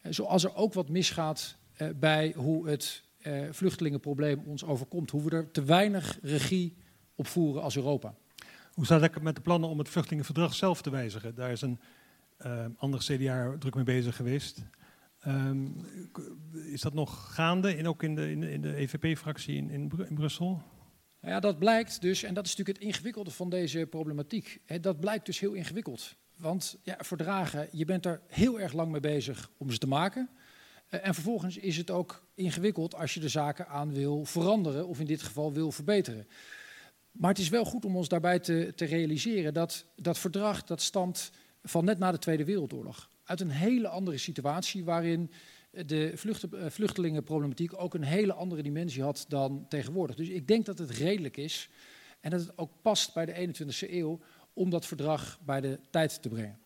Eh, 0.00 0.12
zoals 0.12 0.44
er 0.44 0.54
ook 0.54 0.74
wat 0.74 0.88
misgaat 0.88 1.56
uh, 1.78 1.88
bij 1.96 2.32
hoe 2.36 2.68
het 2.68 3.02
uh, 3.18 3.48
vluchtelingenprobleem 3.50 4.42
ons 4.46 4.64
overkomt. 4.64 5.10
Hoe 5.10 5.22
we 5.22 5.30
er 5.30 5.50
te 5.50 5.64
weinig 5.64 6.18
regie 6.22 6.76
op 7.14 7.26
voeren 7.26 7.62
als 7.62 7.76
Europa. 7.76 8.14
Hoe 8.72 8.84
staat 8.84 9.00
het 9.00 9.22
met 9.22 9.36
de 9.36 9.40
plannen 9.40 9.68
om 9.68 9.78
het 9.78 9.88
vluchtelingenverdrag 9.88 10.54
zelf 10.54 10.82
te 10.82 10.90
wijzigen? 10.90 11.34
Daar 11.34 11.50
is 11.50 11.60
een 11.60 11.80
uh, 12.46 12.64
ander 12.76 13.00
CDA 13.00 13.56
druk 13.58 13.74
mee 13.74 13.84
bezig 13.84 14.16
geweest. 14.16 14.62
Um, 15.26 15.86
is 16.52 16.80
dat 16.80 16.94
nog 16.94 17.34
gaande, 17.34 17.76
in, 17.76 17.88
ook 17.88 18.02
in 18.02 18.14
de, 18.14 18.30
in 18.30 18.40
de, 18.40 18.52
in 18.52 18.60
de 18.60 18.74
EVP-fractie 18.74 19.56
in, 19.56 19.70
in, 19.70 19.90
in, 20.08 20.14
Brussel? 20.14 20.62
Ja, 21.20 21.40
dat 21.40 21.58
blijkt 21.58 22.00
dus, 22.00 22.22
en 22.22 22.34
dat 22.34 22.44
is 22.44 22.50
natuurlijk 22.50 22.78
het 22.78 22.88
ingewikkelde 22.88 23.30
van 23.30 23.50
deze 23.50 23.86
problematiek. 23.90 24.60
He, 24.64 24.80
dat 24.80 25.00
blijkt 25.00 25.26
dus 25.26 25.40
heel 25.40 25.52
ingewikkeld. 25.52 26.16
Want 26.38 26.78
ja, 26.82 26.96
verdragen, 26.98 27.68
je 27.72 27.84
bent 27.84 28.06
er 28.06 28.20
heel 28.26 28.60
erg 28.60 28.72
lang 28.72 28.90
mee 28.90 29.00
bezig 29.00 29.50
om 29.56 29.70
ze 29.70 29.78
te 29.78 29.88
maken. 29.88 30.28
Uh, 30.90 31.06
en 31.06 31.14
vervolgens 31.14 31.56
is 31.56 31.76
het 31.76 31.90
ook 31.90 32.22
ingewikkeld 32.34 32.94
als 32.94 33.14
je 33.14 33.20
de 33.20 33.28
zaken 33.28 33.68
aan 33.68 33.92
wil 33.92 34.24
veranderen, 34.24 34.86
of 34.86 35.00
in 35.00 35.06
dit 35.06 35.22
geval 35.22 35.52
wil 35.52 35.72
verbeteren. 35.72 36.26
Maar 37.10 37.30
het 37.30 37.38
is 37.38 37.48
wel 37.48 37.64
goed 37.64 37.84
om 37.84 37.96
ons 37.96 38.08
daarbij 38.08 38.38
te, 38.38 38.72
te 38.76 38.84
realiseren 38.84 39.54
dat 39.54 39.84
dat 39.96 40.18
verdrag 40.18 40.64
dat 40.64 40.82
stamt 40.82 41.30
van 41.62 41.84
net 41.84 41.98
na 41.98 42.12
de 42.12 42.18
Tweede 42.18 42.44
Wereldoorlog. 42.44 43.10
Uit 43.24 43.40
een 43.40 43.50
hele 43.50 43.88
andere 43.88 44.18
situatie 44.18 44.84
waarin 44.84 45.30
de 45.70 46.12
vlucht, 46.14 46.44
uh, 46.54 46.66
vluchtelingenproblematiek 46.68 47.80
ook 47.80 47.94
een 47.94 48.02
hele 48.02 48.32
andere 48.32 48.62
dimensie 48.62 49.02
had 49.02 49.24
dan 49.28 49.66
tegenwoordig. 49.68 50.16
Dus 50.16 50.28
ik 50.28 50.46
denk 50.46 50.66
dat 50.66 50.78
het 50.78 50.90
redelijk 50.90 51.36
is 51.36 51.68
en 52.20 52.30
dat 52.30 52.40
het 52.40 52.58
ook 52.58 52.70
past 52.82 53.14
bij 53.14 53.26
de 53.26 53.32
21e 53.32 53.90
eeuw 53.90 54.20
om 54.58 54.70
dat 54.70 54.86
verdrag 54.86 55.38
bij 55.44 55.60
de 55.60 55.80
tijd 55.90 56.22
te 56.22 56.28
brengen. 56.28 56.58